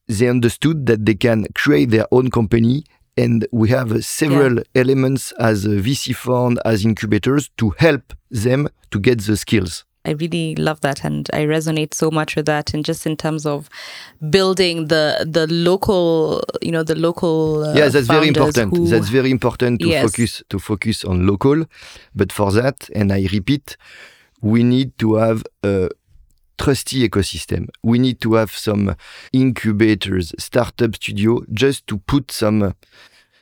they 0.08 0.28
understood 0.28 0.86
that 0.88 1.06
they 1.06 1.15
can 1.15 1.47
create 1.56 1.89
their 1.89 2.08
own 2.12 2.30
company. 2.32 2.84
And 3.19 3.47
we 3.52 3.69
have 3.69 4.06
several 4.06 4.58
yeah. 4.58 4.63
elements 4.76 5.32
as 5.39 5.65
a 5.65 5.69
VC 5.69 6.15
fund, 6.15 6.60
as 6.65 6.86
incubators 6.86 7.50
to 7.58 7.71
help 7.80 8.13
them 8.30 8.67
to 8.91 9.00
get 9.00 9.21
the 9.21 9.36
skills. 9.36 9.86
I 10.08 10.12
really 10.12 10.56
love 10.56 10.82
that 10.82 11.04
and 11.04 11.30
I 11.34 11.46
resonate 11.46 11.93
so 11.93 12.10
much 12.10 12.36
with 12.36 12.46
that 12.46 12.74
and 12.74 12.86
just 12.86 13.06
in 13.06 13.17
terms 13.17 13.46
of 13.46 13.70
building 14.30 14.88
the 14.88 15.28
the 15.30 15.48
local 15.48 16.43
you 16.62 16.72
know 16.72 16.84
the 16.84 16.96
local 16.96 17.63
uh, 17.65 17.74
Yeah, 17.74 17.89
that's 17.89 18.08
very 18.08 18.30
important. 18.30 18.76
Who, 18.76 18.88
that's 18.88 19.10
very 19.10 19.30
important 19.32 19.82
to 19.82 19.88
yes. 19.88 20.04
focus 20.04 20.43
to 20.50 20.60
focus 20.60 21.04
on 21.04 21.28
local 21.28 21.65
but 22.15 22.32
for 22.32 22.52
that 22.54 22.89
and 22.96 23.12
I 23.12 23.28
repeat 23.32 23.78
we 24.41 24.63
need 24.63 24.98
to 25.00 25.15
have 25.15 25.43
a 25.63 25.89
trusty 26.58 27.08
ecosystem. 27.08 27.67
We 27.84 28.00
need 28.00 28.20
to 28.22 28.34
have 28.36 28.52
some 28.52 28.96
incubators, 29.32 30.34
startup 30.38 30.96
studio 30.96 31.43
just 31.54 31.88
to 31.88 31.98
put 31.98 32.32
some 32.32 32.74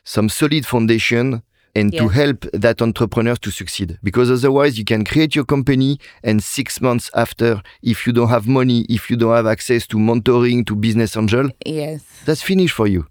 some 0.04 0.30
solid 0.30 0.66
foundation 0.66 1.42
and 1.76 1.92
to 1.94 2.08
help 2.08 2.46
that 2.54 2.82
entrepreneur 2.82 3.36
to 3.36 3.52
succeed. 3.52 4.00
Because 4.02 4.32
otherwise, 4.32 4.78
you 4.78 4.86
can 4.86 5.04
create 5.04 5.36
your 5.36 5.46
company, 5.46 6.00
and 6.24 6.42
six 6.42 6.80
months 6.82 7.12
after, 7.14 7.62
if 7.82 8.08
you 8.08 8.14
don't 8.14 8.30
have 8.30 8.48
money, 8.48 8.86
if 8.90 9.10
you 9.10 9.18
don't 9.18 9.36
have 9.36 9.48
access 9.48 9.86
to 9.88 9.98
mentoring, 9.98 10.66
to 10.68 10.76
business 10.76 11.18
angel, 11.18 11.50
yes, 11.66 12.04
that's 12.26 12.42
finished 12.42 12.74
for 12.74 12.88
you. 12.88 13.06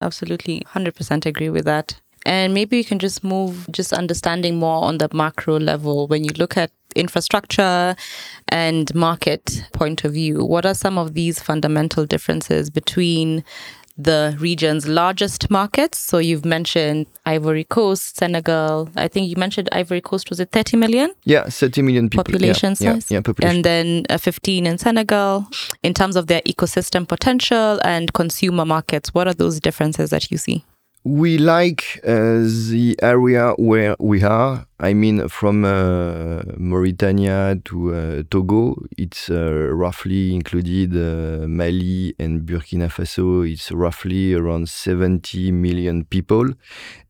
Absolutely, 0.00 0.62
hundred 0.66 0.94
percent 0.94 1.24
agree 1.24 1.50
with 1.50 1.64
that. 1.64 2.00
And 2.26 2.54
maybe 2.54 2.78
you 2.78 2.84
can 2.84 2.98
just 2.98 3.22
move, 3.22 3.66
just 3.70 3.92
understanding 3.92 4.56
more 4.56 4.82
on 4.84 4.96
the 4.96 5.08
macro 5.12 5.58
level 5.58 6.06
when 6.06 6.24
you 6.24 6.30
look 6.38 6.56
at 6.56 6.70
infrastructure 6.96 7.94
and 8.48 8.94
market 8.94 9.68
point 9.74 10.04
of 10.04 10.14
view. 10.14 10.42
What 10.42 10.64
are 10.64 10.74
some 10.74 10.96
of 10.96 11.12
these 11.12 11.38
fundamental 11.38 12.06
differences 12.06 12.70
between 12.70 13.44
the 13.96 14.36
region's 14.40 14.88
largest 14.88 15.50
markets. 15.50 15.98
So 15.98 16.18
you've 16.18 16.44
mentioned 16.44 17.06
Ivory 17.26 17.64
Coast, 17.64 18.16
Senegal. 18.16 18.88
I 18.96 19.08
think 19.08 19.28
you 19.28 19.36
mentioned 19.36 19.68
Ivory 19.72 20.00
Coast 20.00 20.30
was 20.30 20.40
it 20.40 20.50
30 20.50 20.76
million? 20.76 21.12
Yeah, 21.24 21.44
30 21.44 21.82
million 21.82 22.10
people. 22.10 22.24
Population 22.24 22.70
yeah, 22.80 22.94
size. 22.94 23.10
Yeah, 23.10 23.18
yeah, 23.18 23.20
population. 23.22 23.56
And 23.56 23.64
then 23.64 24.06
uh, 24.10 24.18
15 24.18 24.66
in 24.66 24.78
Senegal. 24.78 25.46
In 25.82 25.94
terms 25.94 26.16
of 26.16 26.26
their 26.26 26.40
ecosystem 26.42 27.06
potential 27.06 27.80
and 27.84 28.12
consumer 28.12 28.64
markets, 28.64 29.14
what 29.14 29.28
are 29.28 29.34
those 29.34 29.60
differences 29.60 30.10
that 30.10 30.30
you 30.30 30.38
see? 30.38 30.64
We 31.06 31.36
like 31.36 32.00
uh, 32.02 32.40
the 32.70 32.96
area 33.02 33.52
where 33.58 33.94
we 34.00 34.22
are. 34.22 34.66
I 34.80 34.94
mean, 34.94 35.28
from 35.28 35.62
uh, 35.66 36.40
Mauritania 36.56 37.60
to 37.66 37.94
uh, 37.94 38.22
Togo, 38.30 38.76
it's 38.96 39.28
uh, 39.28 39.68
roughly 39.70 40.34
included 40.34 40.96
uh, 40.96 41.46
Mali 41.46 42.14
and 42.18 42.46
Burkina 42.46 42.88
Faso. 42.88 43.46
It's 43.46 43.70
roughly 43.70 44.32
around 44.32 44.70
70 44.70 45.52
million 45.52 46.06
people. 46.06 46.48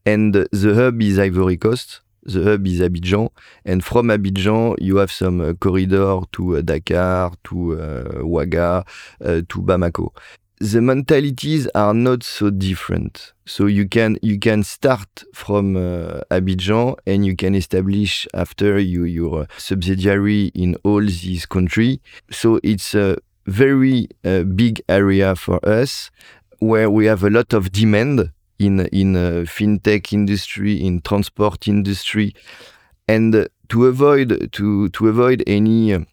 And 0.04 0.34
the 0.34 0.74
hub 0.74 1.00
is 1.00 1.20
Ivory 1.20 1.56
Coast. 1.56 2.00
The 2.24 2.42
hub 2.42 2.66
is 2.66 2.80
Abidjan. 2.80 3.28
And 3.64 3.84
from 3.84 4.08
Abidjan, 4.08 4.74
you 4.80 4.96
have 4.96 5.12
some 5.12 5.40
uh, 5.40 5.54
corridor 5.54 6.22
to 6.32 6.62
Dakar, 6.62 7.30
to 7.44 8.22
Ouaga, 8.24 8.84
to 9.20 9.62
Bamako 9.62 10.10
the 10.60 10.80
mentalities 10.80 11.66
are 11.74 11.94
not 11.94 12.22
so 12.22 12.50
different. 12.50 13.32
So 13.44 13.66
you 13.66 13.88
can 13.88 14.18
you 14.22 14.38
can 14.38 14.62
start 14.62 15.24
from 15.34 15.76
uh, 15.76 16.20
Abidjan 16.30 16.96
and 17.06 17.26
you 17.26 17.36
can 17.36 17.54
establish 17.54 18.26
after 18.34 18.78
you 18.78 19.04
your 19.04 19.46
subsidiary 19.58 20.50
in 20.54 20.76
all 20.84 21.00
these 21.00 21.46
countries. 21.46 21.98
So 22.30 22.60
it's 22.62 22.94
a 22.94 23.16
very 23.46 24.08
uh, 24.24 24.44
big 24.44 24.80
area 24.88 25.36
for 25.36 25.64
us 25.68 26.10
where 26.60 26.88
we 26.88 27.06
have 27.06 27.22
a 27.24 27.30
lot 27.30 27.52
of 27.52 27.72
demand 27.72 28.30
in 28.58 28.80
in 28.86 29.16
uh, 29.16 29.44
fintech 29.46 30.12
industry, 30.12 30.80
in 30.80 31.00
transport 31.00 31.68
industry, 31.68 32.32
and 33.08 33.48
to 33.68 33.86
avoid 33.86 34.52
to 34.52 34.88
to 34.90 35.08
avoid 35.08 35.42
any 35.46 36.06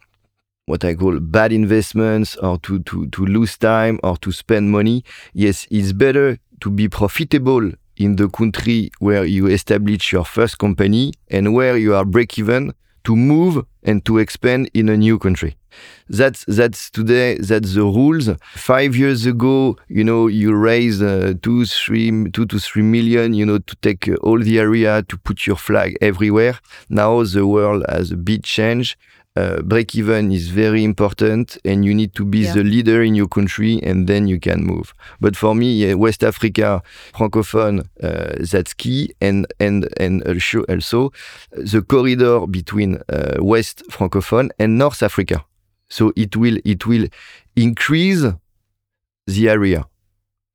what 0.65 0.85
I 0.85 0.93
call 0.95 1.19
bad 1.19 1.51
investments 1.51 2.35
or 2.37 2.57
to, 2.59 2.79
to, 2.83 3.07
to 3.07 3.25
lose 3.25 3.57
time 3.57 3.99
or 4.03 4.17
to 4.17 4.31
spend 4.31 4.71
money. 4.71 5.03
Yes, 5.33 5.67
it's 5.71 5.91
better 5.91 6.37
to 6.61 6.69
be 6.69 6.87
profitable 6.87 7.71
in 7.97 8.15
the 8.15 8.29
country 8.29 8.91
where 8.99 9.25
you 9.25 9.47
establish 9.47 10.11
your 10.11 10.25
first 10.25 10.57
company 10.59 11.13
and 11.29 11.53
where 11.53 11.77
you 11.77 11.95
are 11.95 12.05
break 12.05 12.37
even 12.37 12.73
to 13.03 13.15
move 13.15 13.65
and 13.83 14.05
to 14.05 14.19
expand 14.19 14.69
in 14.73 14.87
a 14.87 14.95
new 14.95 15.17
country. 15.17 15.57
That's 16.09 16.43
that's 16.45 16.89
today. 16.91 17.37
That's 17.37 17.73
the 17.73 17.83
rules. 17.83 18.29
Five 18.53 18.95
years 18.95 19.25
ago, 19.25 19.77
you 19.87 20.03
know, 20.03 20.27
you 20.27 20.53
raise 20.53 21.01
uh, 21.01 21.33
two, 21.41 21.65
three, 21.65 22.29
two 22.31 22.45
to 22.45 22.59
three 22.59 22.83
million, 22.83 23.33
you 23.33 23.45
know, 23.45 23.57
to 23.57 23.75
take 23.77 24.07
uh, 24.09 24.15
all 24.15 24.39
the 24.39 24.59
area 24.59 25.01
to 25.03 25.17
put 25.17 25.47
your 25.47 25.55
flag 25.55 25.97
everywhere. 26.01 26.59
Now 26.89 27.23
the 27.23 27.47
world 27.47 27.85
has 27.89 28.11
a 28.11 28.17
big 28.17 28.43
change 28.43 28.97
uh, 29.35 29.61
break 29.61 29.95
even 29.95 30.31
is 30.31 30.49
very 30.49 30.83
important 30.83 31.57
and 31.63 31.85
you 31.85 31.93
need 31.93 32.13
to 32.15 32.25
be 32.25 32.39
yeah. 32.39 32.53
the 32.53 32.63
leader 32.63 33.01
in 33.01 33.15
your 33.15 33.27
country 33.27 33.79
and 33.81 34.07
then 34.07 34.27
you 34.27 34.39
can 34.39 34.63
move. 34.63 34.93
But 35.19 35.35
for 35.35 35.55
me 35.55 35.73
yeah, 35.73 35.93
west 35.93 36.23
africa 36.23 36.81
francophone 37.13 37.87
uh, 38.03 38.45
that's 38.51 38.73
key 38.73 39.13
and 39.21 39.47
and 39.59 39.87
and 39.97 40.23
also, 40.23 41.11
the 41.51 41.81
corridor 41.81 42.45
between 42.47 42.99
uh, 43.07 43.37
west 43.39 43.83
francophone 43.89 44.49
and 44.59 44.77
north 44.77 45.01
africa. 45.01 45.45
So 45.89 46.11
it 46.15 46.35
will 46.35 46.57
it 46.65 46.85
will 46.85 47.07
increase 47.55 48.25
the 49.27 49.49
area 49.49 49.85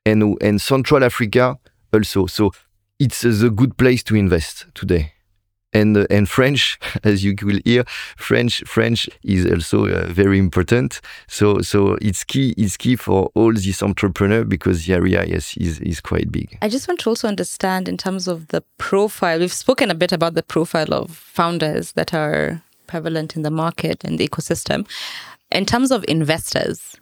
and 0.05 0.37
and 0.43 0.61
central 0.61 1.03
africa 1.03 1.57
also. 1.93 2.27
So 2.27 2.53
it's 2.99 3.25
a 3.25 3.51
good 3.51 3.77
place 3.77 4.03
to 4.05 4.17
invest 4.17 4.67
today 4.75 5.16
and 5.77 5.97
uh, 5.97 6.07
and 6.11 6.29
French, 6.29 6.79
as 7.05 7.25
you 7.25 7.35
will 7.43 7.61
hear, 7.65 7.85
French 8.17 8.63
French 8.67 9.09
is 9.23 9.47
also 9.47 9.87
uh, 9.87 10.07
very 10.07 10.39
important. 10.39 11.01
So 11.29 11.61
so 11.61 11.97
it's 12.01 12.25
key 12.25 12.55
it's 12.57 12.77
key 12.77 12.97
for 12.97 13.31
all 13.35 13.53
these 13.53 13.83
entrepreneurs 13.83 14.47
because 14.47 14.87
the 14.87 14.95
area 14.95 15.25
yes 15.25 15.57
is 15.57 15.81
is 15.81 16.01
quite 16.01 16.33
big. 16.33 16.59
I 16.63 16.69
just 16.69 16.89
want 16.89 17.01
to 17.01 17.11
also 17.11 17.29
understand 17.29 17.89
in 17.89 17.97
terms 17.97 18.29
of 18.29 18.49
the 18.49 18.63
profile. 18.79 19.39
We've 19.39 19.53
spoken 19.53 19.91
a 19.91 19.95
bit 19.95 20.13
about 20.13 20.35
the 20.35 20.43
profile 20.43 20.93
of 20.93 21.11
founders 21.11 21.93
that 21.93 22.15
are 22.15 22.63
prevalent 22.87 23.37
in 23.37 23.43
the 23.43 23.51
market 23.51 24.05
and 24.05 24.19
the 24.19 24.29
ecosystem. 24.29 24.87
In 25.53 25.65
terms 25.65 25.93
of 25.93 26.05
investors, 26.09 26.97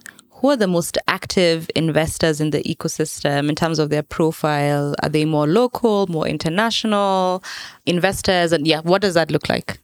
who 0.45 0.51
are 0.51 0.55
the 0.55 0.67
most 0.67 0.95
active 1.07 1.71
investors 1.75 2.39
in 2.39 2.51
the 2.51 2.61
ecosystem 2.61 3.49
in 3.49 3.55
terms 3.55 3.79
of 3.79 3.89
their 3.89 4.03
profile? 4.03 4.93
Are 5.01 5.09
they 5.09 5.25
more 5.25 5.47
local, 5.47 6.05
more 6.05 6.27
international 6.27 7.43
investors? 7.87 8.51
And 8.51 8.67
yeah, 8.67 8.81
what 8.81 9.01
does 9.01 9.15
that 9.15 9.31
look 9.31 9.49
like? 9.49 9.79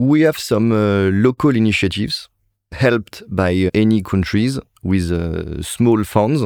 We 0.00 0.22
have 0.22 0.36
some 0.36 0.72
uh, 0.72 1.10
local 1.12 1.54
initiatives 1.54 2.28
helped 2.72 3.22
by 3.28 3.70
any 3.74 4.02
countries 4.02 4.58
with 4.82 5.12
uh, 5.12 5.62
small 5.62 6.02
funds 6.02 6.42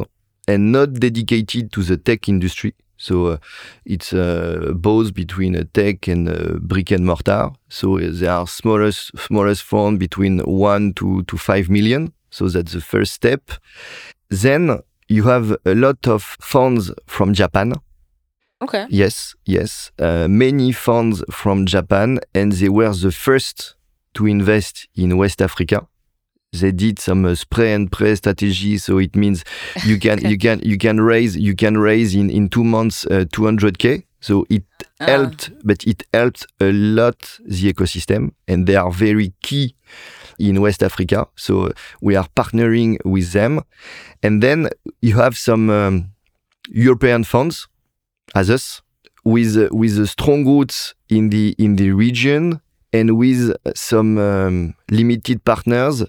and 0.47 0.71
not 0.71 0.93
dedicated 0.93 1.71
to 1.71 1.81
the 1.81 1.97
tech 1.97 2.29
industry. 2.29 2.75
So 2.97 3.25
uh, 3.25 3.37
it's 3.85 4.13
uh, 4.13 4.73
both 4.75 5.15
between 5.15 5.55
a 5.55 5.63
tech 5.63 6.07
and 6.07 6.29
uh, 6.29 6.59
brick 6.61 6.91
and 6.91 7.07
mortar. 7.07 7.49
So 7.69 7.97
uh, 7.97 8.09
there 8.11 8.33
are 8.33 8.45
smallest 8.45 9.17
smallest 9.17 9.63
fund 9.63 9.97
between 9.97 10.41
one 10.41 10.93
to, 10.93 11.23
to 11.23 11.37
five 11.37 11.71
million 11.71 12.13
so 12.37 12.47
that's 12.47 12.73
the 12.73 12.81
first 12.81 13.13
step. 13.13 13.41
Then 14.29 14.79
you 15.07 15.23
have 15.23 15.57
a 15.65 15.73
lot 15.73 16.07
of 16.07 16.21
funds 16.39 16.91
from 17.07 17.33
Japan. 17.33 17.73
Okay. 18.61 18.85
Yes, 18.89 19.35
yes. 19.45 19.91
Uh, 19.99 20.27
many 20.27 20.71
funds 20.71 21.23
from 21.31 21.65
Japan, 21.65 22.19
and 22.35 22.51
they 22.51 22.69
were 22.69 22.93
the 22.93 23.11
first 23.11 23.75
to 24.13 24.27
invest 24.27 24.87
in 24.95 25.17
West 25.17 25.41
Africa. 25.41 25.87
They 26.53 26.71
did 26.71 26.99
some 26.99 27.25
uh, 27.25 27.35
spray 27.35 27.73
and 27.73 27.91
pray 27.91 28.15
strategy, 28.15 28.77
so 28.77 28.99
it 28.99 29.15
means 29.15 29.43
you 29.83 29.99
can 30.05 30.19
okay. 30.19 30.29
you 30.29 30.37
can 30.37 30.59
you 30.63 30.77
can 30.77 31.01
raise 31.01 31.35
you 31.35 31.55
can 31.55 31.77
raise 31.77 32.15
in 32.15 32.29
in 32.29 32.49
two 32.49 32.63
months 32.63 33.05
uh, 33.07 33.25
200k. 33.31 34.03
So 34.19 34.45
it 34.49 34.63
ah. 34.99 35.05
helped, 35.05 35.51
but 35.63 35.83
it 35.85 36.03
helped 36.13 36.47
a 36.59 36.71
lot 36.71 37.39
the 37.45 37.73
ecosystem, 37.73 38.31
and 38.47 38.65
they 38.65 38.75
are 38.75 38.91
very 38.91 39.33
key 39.41 39.75
in 40.39 40.61
West 40.61 40.83
Africa. 40.83 41.27
So 41.35 41.71
we 42.01 42.15
are 42.15 42.27
partnering 42.35 42.97
with 43.05 43.31
them. 43.33 43.61
And 44.23 44.41
then 44.41 44.69
you 45.01 45.15
have 45.17 45.37
some 45.37 45.69
um, 45.69 46.11
European 46.69 47.23
funds 47.23 47.67
as 48.35 48.49
us 48.49 48.81
with 49.23 49.57
uh, 49.57 49.69
with 49.71 49.97
a 49.99 50.07
strong 50.07 50.45
roots 50.45 50.93
in 51.09 51.29
the 51.29 51.55
in 51.57 51.75
the 51.75 51.91
region 51.91 52.61
and 52.93 53.17
with 53.17 53.55
some 53.75 54.17
um, 54.17 54.73
limited 54.89 55.43
partners 55.43 56.03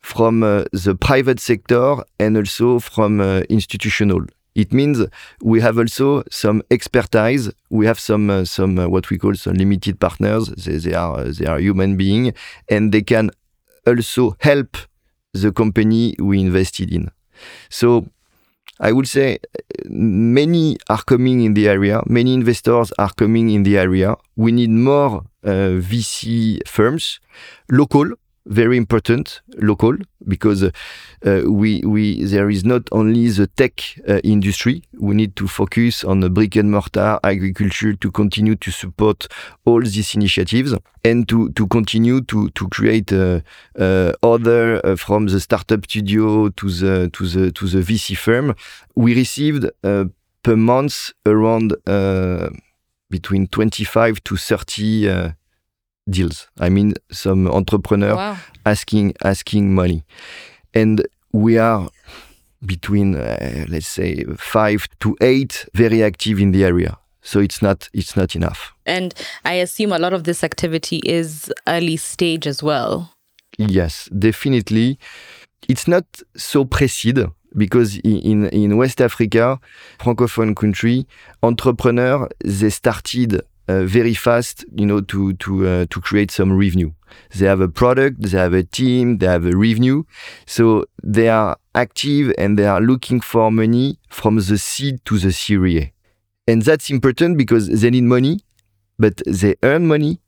from 0.00 0.42
uh, 0.42 0.64
the 0.72 0.94
private 0.94 1.40
sector 1.40 1.96
and 2.18 2.36
also 2.36 2.78
from 2.78 3.20
uh, 3.20 3.40
institutional. 3.48 4.26
It 4.58 4.72
means 4.72 5.06
we 5.40 5.60
have 5.60 5.78
also 5.78 6.24
some 6.30 6.62
expertise. 6.68 7.48
We 7.70 7.86
have 7.86 8.00
some 8.00 8.28
uh, 8.28 8.44
some 8.44 8.76
uh, 8.76 8.88
what 8.88 9.08
we 9.08 9.16
call 9.16 9.36
some 9.36 9.54
limited 9.54 10.00
partners. 10.00 10.48
They, 10.48 10.78
they 10.78 10.94
are 10.94 11.20
uh, 11.20 11.32
they 11.38 11.46
are 11.46 11.60
human 11.60 11.96
beings, 11.96 12.32
and 12.68 12.90
they 12.90 13.02
can 13.02 13.30
also 13.86 14.36
help 14.40 14.76
the 15.32 15.52
company 15.52 16.16
we 16.18 16.40
invested 16.40 16.92
in. 16.92 17.08
So 17.70 18.08
I 18.80 18.90
would 18.90 19.06
say 19.06 19.38
many 19.86 20.76
are 20.88 21.04
coming 21.04 21.44
in 21.44 21.54
the 21.54 21.68
area. 21.68 22.02
Many 22.06 22.34
investors 22.34 22.92
are 22.98 23.12
coming 23.14 23.50
in 23.50 23.62
the 23.62 23.78
area. 23.78 24.16
We 24.34 24.50
need 24.50 24.70
more 24.70 25.22
uh, 25.44 25.78
VC 25.90 26.66
firms, 26.66 27.20
local, 27.70 28.10
very 28.48 28.76
important 28.76 29.42
local 29.58 29.96
because 30.26 30.64
uh, 30.64 30.70
we 31.46 31.82
we 31.84 32.24
there 32.24 32.50
is 32.50 32.64
not 32.64 32.82
only 32.92 33.28
the 33.28 33.46
tech 33.46 33.80
uh, 34.08 34.18
industry. 34.24 34.82
We 34.98 35.14
need 35.14 35.36
to 35.36 35.46
focus 35.46 36.02
on 36.04 36.20
the 36.20 36.30
brick 36.30 36.56
and 36.56 36.70
mortar 36.70 37.20
agriculture 37.22 37.94
to 37.94 38.10
continue 38.10 38.56
to 38.56 38.70
support 38.70 39.28
all 39.64 39.82
these 39.82 40.14
initiatives 40.14 40.74
and 41.04 41.28
to 41.28 41.50
to 41.52 41.66
continue 41.66 42.22
to 42.22 42.48
to 42.50 42.68
create 42.68 43.12
uh, 43.12 43.40
uh 43.78 44.12
other 44.22 44.84
uh, 44.84 44.96
from 44.96 45.26
the 45.26 45.40
startup 45.40 45.84
studio 45.84 46.48
to 46.48 46.68
the 46.68 47.10
to 47.12 47.26
the 47.26 47.52
to 47.52 47.66
the 47.66 47.80
VC 47.80 48.16
firm. 48.16 48.54
We 48.96 49.14
received 49.14 49.70
uh, 49.84 50.06
per 50.42 50.56
month 50.56 51.12
around 51.26 51.74
between 53.10 53.46
25 53.46 54.22
to 54.24 54.36
30 54.36 55.34
deals. 56.08 56.48
I 56.58 56.68
mean, 56.68 56.94
some 57.10 57.48
entrepreneur 57.48 58.14
wow. 58.14 58.36
asking 58.64 59.14
asking 59.24 59.74
money, 59.74 60.04
and 60.74 61.06
we 61.32 61.58
are 61.58 61.88
between 62.64 63.14
uh, 63.14 63.66
let's 63.68 63.86
say 63.86 64.24
five 64.36 64.88
to 65.00 65.16
eight 65.20 65.66
very 65.74 66.02
active 66.02 66.38
in 66.38 66.52
the 66.52 66.64
area. 66.64 66.98
So 67.22 67.40
it's 67.40 67.60
not 67.60 67.88
it's 67.92 68.16
not 68.16 68.34
enough. 68.34 68.74
And 68.86 69.14
I 69.44 69.54
assume 69.54 69.92
a 69.92 69.98
lot 69.98 70.12
of 70.12 70.24
this 70.24 70.42
activity 70.42 71.00
is 71.04 71.52
early 71.66 71.96
stage 71.96 72.46
as 72.46 72.62
well. 72.62 73.12
Yes, 73.58 74.08
definitely. 74.18 74.98
It's 75.68 75.88
not 75.88 76.04
so 76.36 76.64
precede 76.64 77.26
because 77.56 77.96
in 77.98 78.46
in 78.46 78.76
West 78.76 79.00
Africa, 79.00 79.60
francophone 79.98 80.54
country, 80.54 81.06
entrepreneur 81.42 82.28
they 82.44 82.70
started 82.70 83.42
very 83.68 84.14
fast, 84.14 84.64
you 84.76 84.86
know, 84.86 85.00
to 85.02 85.32
to 85.34 85.66
uh, 85.66 85.86
to 85.90 86.00
create 86.00 86.30
some 86.30 86.52
revenue. 86.56 86.92
They 87.34 87.46
have 87.46 87.60
a 87.60 87.68
product, 87.68 88.22
they 88.22 88.38
have 88.38 88.52
a 88.52 88.62
team, 88.62 89.18
they 89.18 89.26
have 89.26 89.46
a 89.46 89.56
revenue, 89.56 90.04
so 90.46 90.84
they 91.02 91.28
are 91.28 91.56
active 91.74 92.32
and 92.38 92.58
they 92.58 92.66
are 92.66 92.80
looking 92.80 93.20
for 93.20 93.50
money 93.50 93.98
from 94.10 94.36
the 94.36 94.58
seed 94.58 95.04
to 95.06 95.18
the 95.18 95.32
Series 95.32 95.82
A, 95.82 95.92
and 96.46 96.62
that's 96.62 96.90
important 96.90 97.38
because 97.38 97.68
they 97.68 97.90
need 97.90 98.04
money, 98.04 98.40
but 98.98 99.22
they 99.26 99.54
earn 99.62 99.86
money, 99.86 100.20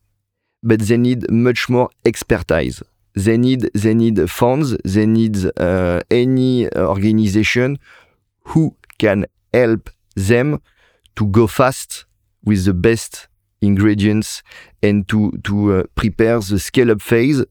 but 0.63 0.81
they 0.81 0.97
need 0.97 1.31
much 1.31 1.69
more 1.69 1.91
expertise. 2.05 2.83
They 3.15 3.37
need 3.37 3.71
they 3.75 3.95
need 3.95 4.31
funds. 4.31 4.77
They 4.85 5.07
need 5.07 5.37
uh, 5.59 6.01
any 6.11 6.69
organization 6.77 7.79
who 8.45 8.77
can 8.99 9.27
help 9.53 9.91
them 10.15 10.61
to 11.17 11.27
go 11.27 11.47
fast 11.47 12.07
with 12.45 12.65
the 12.65 12.75
best 12.75 13.29
ingredients 13.61 14.43
and 14.83 15.07
to 15.09 15.33
to 15.45 15.73
uh, 15.73 15.83
prepare 15.95 16.39
the 16.41 16.59
scale 16.59 16.91
up 16.91 17.03
phase 17.03 17.45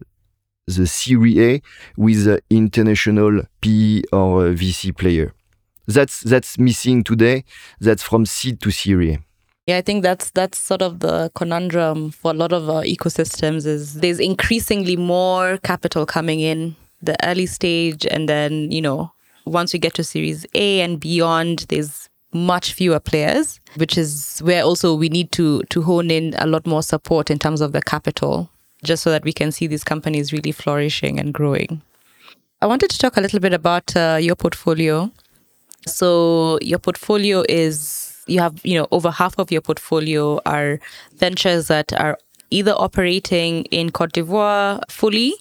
the 0.67 0.85
Series 0.85 1.37
A 1.37 1.61
with 1.97 2.27
an 2.27 2.39
international 2.49 3.41
PE 3.61 4.03
or 4.11 4.51
VC 4.53 4.95
player. 4.95 5.33
That's 5.87 6.21
that's 6.21 6.59
missing 6.59 7.03
today. 7.03 7.43
That's 7.79 8.03
from 8.03 8.25
seed 8.25 8.61
to 8.61 8.71
Series 8.71 9.15
A. 9.15 9.19
Yeah, 9.65 9.77
I 9.77 9.81
think 9.81 10.03
that's 10.03 10.31
that's 10.31 10.57
sort 10.57 10.81
of 10.81 10.99
the 10.99 11.31
conundrum 11.35 12.11
for 12.11 12.31
a 12.31 12.33
lot 12.33 12.53
of 12.53 12.69
our 12.69 12.83
ecosystems 12.83 13.65
is 13.65 13.95
there's 13.95 14.19
increasingly 14.19 14.95
more 14.95 15.57
capital 15.59 16.05
coming 16.05 16.39
in 16.39 16.75
the 17.01 17.15
early 17.25 17.45
stage 17.45 18.05
and 18.05 18.27
then, 18.27 18.71
you 18.71 18.81
know, 18.81 19.11
once 19.45 19.73
we 19.73 19.79
get 19.79 19.93
to 19.95 20.03
series 20.03 20.45
A 20.53 20.81
and 20.81 20.99
beyond, 20.99 21.65
there's 21.69 22.08
much 22.33 22.73
fewer 22.73 22.99
players, 22.99 23.59
which 23.75 23.97
is 23.97 24.39
where 24.43 24.63
also 24.63 24.93
we 24.95 25.09
need 25.09 25.31
to 25.31 25.63
to 25.63 25.81
hone 25.81 26.11
in 26.11 26.35
a 26.37 26.45
lot 26.45 26.65
more 26.65 26.83
support 26.83 27.29
in 27.29 27.39
terms 27.39 27.61
of 27.61 27.71
the 27.71 27.81
capital, 27.81 28.49
just 28.83 29.03
so 29.03 29.09
that 29.11 29.23
we 29.23 29.33
can 29.33 29.51
see 29.51 29.67
these 29.67 29.83
companies 29.83 30.31
really 30.31 30.51
flourishing 30.51 31.19
and 31.19 31.33
growing. 31.33 31.81
I 32.61 32.67
wanted 32.67 32.89
to 32.89 32.97
talk 32.97 33.17
a 33.17 33.21
little 33.21 33.39
bit 33.39 33.53
about 33.53 33.95
uh, 33.95 34.17
your 34.21 34.35
portfolio. 34.35 35.11
So 35.87 36.59
your 36.61 36.79
portfolio 36.79 37.43
is 37.47 38.09
you 38.27 38.39
have, 38.39 38.59
you 38.63 38.77
know, 38.77 38.87
over 38.91 39.11
half 39.11 39.37
of 39.39 39.51
your 39.51 39.61
portfolio 39.61 40.39
are 40.45 40.79
ventures 41.15 41.67
that 41.67 41.91
are 41.93 42.17
either 42.51 42.73
operating 42.73 43.65
in 43.65 43.91
Cote 43.91 44.13
d'Ivoire 44.13 44.81
fully 44.89 45.33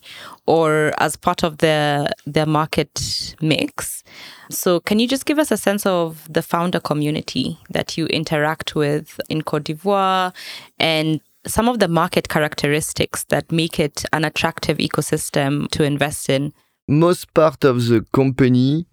or 0.48 0.94
as 0.96 1.14
part 1.14 1.44
of 1.44 1.58
their 1.58 2.11
their 2.26 2.46
market 2.46 3.34
mix. 3.42 4.02
So 4.50 4.80
can 4.80 4.98
you 4.98 5.06
just 5.06 5.26
give 5.26 5.38
us 5.38 5.50
a 5.50 5.58
sense 5.58 5.84
of 5.84 6.26
the 6.32 6.40
founder 6.42 6.80
community 6.80 7.58
that 7.68 7.98
you 7.98 8.06
interact 8.06 8.74
with 8.74 9.20
in 9.28 9.42
Cote 9.42 9.64
d'Ivoire 9.64 10.32
and 10.78 11.20
some 11.46 11.68
of 11.68 11.80
the 11.80 11.88
market 11.88 12.28
characteristics 12.30 13.24
that 13.24 13.52
make 13.52 13.78
it 13.78 14.04
an 14.12 14.24
attractive 14.24 14.78
ecosystem 14.78 15.68
to 15.70 15.84
invest 15.84 16.30
in? 16.30 16.54
Most 16.88 17.34
part 17.34 17.64
of 17.64 17.87
the 17.88 18.00
company, 18.12 18.87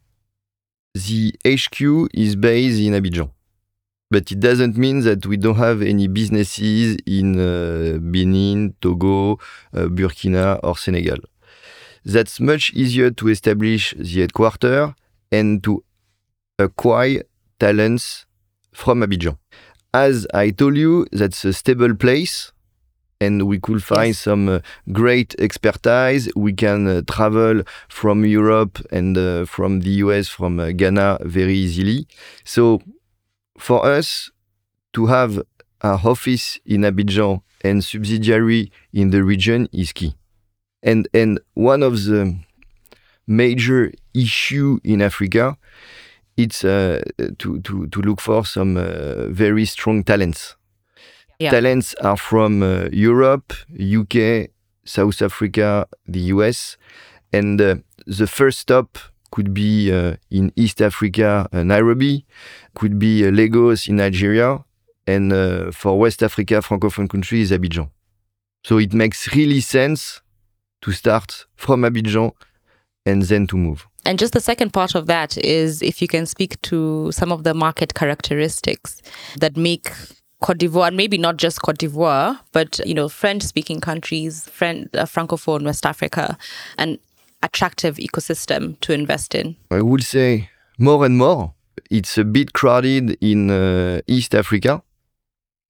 the 0.93 1.33
HQ 1.47 2.09
is 2.13 2.35
based 2.35 2.81
in 2.81 2.93
Abidjan. 2.93 3.29
But 4.11 4.31
it 4.31 4.39
doesn't 4.39 4.77
mean 4.77 4.99
that 5.01 5.25
we 5.25 5.37
don't 5.37 5.55
have 5.55 5.81
any 5.81 6.07
businesses 6.07 6.97
in 7.07 7.39
uh, 7.39 7.97
Benin, 7.99 8.75
Togo, 8.81 9.39
uh, 9.73 9.87
Burkina, 9.87 10.59
or 10.63 10.77
Senegal. 10.77 11.17
That's 12.05 12.39
much 12.39 12.71
easier 12.73 13.09
to 13.11 13.29
establish 13.29 13.95
the 13.97 14.21
headquarters 14.21 14.93
and 15.31 15.63
to 15.63 15.83
acquire 16.59 17.23
talents 17.59 18.25
from 18.73 19.01
Abidjan. 19.01 19.37
As 19.93 20.27
I 20.33 20.51
told 20.51 20.77
you, 20.77 21.07
that's 21.11 21.43
a 21.45 21.53
stable 21.53 21.95
place 21.95 22.51
and 23.21 23.47
we 23.47 23.59
could 23.59 23.83
find 23.83 24.09
yes. 24.09 24.19
some 24.19 24.49
uh, 24.49 24.59
great 24.91 25.35
expertise. 25.39 26.29
We 26.35 26.53
can 26.53 26.87
uh, 26.87 27.01
travel 27.09 27.63
from 27.87 28.25
Europe 28.25 28.79
and 28.91 29.17
uh, 29.17 29.45
from 29.45 29.81
the 29.81 29.89
US, 30.05 30.27
from 30.27 30.59
uh, 30.59 30.71
Ghana 30.71 31.19
very 31.21 31.55
easily. 31.55 32.07
So 32.43 32.81
for 33.57 33.85
us 33.85 34.31
to 34.93 35.07
have 35.07 35.41
our 35.81 35.99
office 36.03 36.59
in 36.65 36.81
Abidjan 36.81 37.41
and 37.63 37.83
subsidiary 37.83 38.71
in 38.93 39.09
the 39.09 39.23
region 39.23 39.67
is 39.71 39.91
key. 39.93 40.15
And 40.85 41.07
and 41.13 41.39
one 41.55 41.83
of 41.83 42.05
the 42.05 42.37
major 43.27 43.91
issue 44.13 44.79
in 44.83 45.01
Africa, 45.01 45.57
it's 46.37 46.63
uh, 46.63 47.01
to, 47.39 47.59
to 47.61 47.87
to 47.87 48.01
look 48.01 48.21
for 48.21 48.45
some 48.45 48.77
uh, 48.77 49.27
very 49.29 49.65
strong 49.65 50.03
talents. 50.03 50.55
Yeah. 51.39 51.51
Talents 51.51 51.95
are 51.95 52.17
from 52.17 52.63
uh, 52.63 52.87
Europe, 52.93 53.51
UK, 53.73 54.51
South 54.85 55.21
Africa, 55.21 55.87
the 56.07 56.19
US, 56.35 56.77
and 57.33 57.59
uh, 57.59 57.75
the 58.07 58.27
first 58.27 58.59
stop 58.59 58.97
could 59.31 59.53
be 59.53 59.91
uh, 59.91 60.15
in 60.31 60.53
East 60.55 60.81
Africa, 60.81 61.49
uh, 61.51 61.63
Nairobi, 61.63 62.25
could 62.73 62.97
be 62.97 63.27
uh, 63.27 63.31
Lagos 63.31 63.89
in 63.89 63.97
Nigeria, 63.97 64.63
and 65.07 65.33
uh, 65.33 65.71
for 65.71 65.99
West 65.99 66.23
Africa, 66.23 66.61
Francophone 66.61 67.09
country 67.09 67.41
is 67.41 67.51
Abidjan. 67.51 67.89
So 68.63 68.77
it 68.77 68.93
makes 68.93 69.35
really 69.35 69.59
sense 69.59 70.21
to 70.85 70.91
start 70.91 71.45
from 71.55 71.81
Abidjan 71.81 72.31
and 73.07 73.23
then 73.23 73.47
to 73.47 73.57
move. 73.57 73.87
And 74.05 74.19
just 74.19 74.33
the 74.33 74.39
second 74.39 74.71
part 74.71 74.93
of 74.93 75.07
that 75.07 75.35
is 75.39 75.81
if 75.81 75.99
you 75.99 76.07
can 76.07 76.27
speak 76.27 76.61
to 76.61 77.11
some 77.11 77.31
of 77.31 77.43
the 77.43 77.55
market 77.55 77.95
characteristics 77.95 79.01
that 79.39 79.57
make 79.57 79.91
Cote 80.41 80.59
d'Ivoire, 80.59 80.93
maybe 80.93 81.17
not 81.17 81.37
just 81.37 81.63
Cote 81.63 81.79
d'Ivoire, 81.79 82.39
but 82.51 82.79
you 82.85 82.93
know, 82.93 83.09
French-speaking 83.09 83.81
countries, 83.81 84.47
French, 84.49 84.87
uh, 84.93 85.05
francophone 85.05 85.65
West 85.65 85.87
Africa, 85.87 86.37
an 86.77 86.99
attractive 87.41 87.95
ecosystem 87.97 88.79
to 88.81 88.93
invest 88.93 89.33
in? 89.33 89.55
I 89.71 89.81
would 89.81 90.03
say 90.03 90.51
more 90.77 91.03
and 91.03 91.17
more. 91.17 91.53
It's 91.89 92.15
a 92.19 92.23
bit 92.23 92.53
crowded 92.53 93.17
in 93.21 93.49
uh, 93.49 94.01
East 94.05 94.35
Africa 94.35 94.83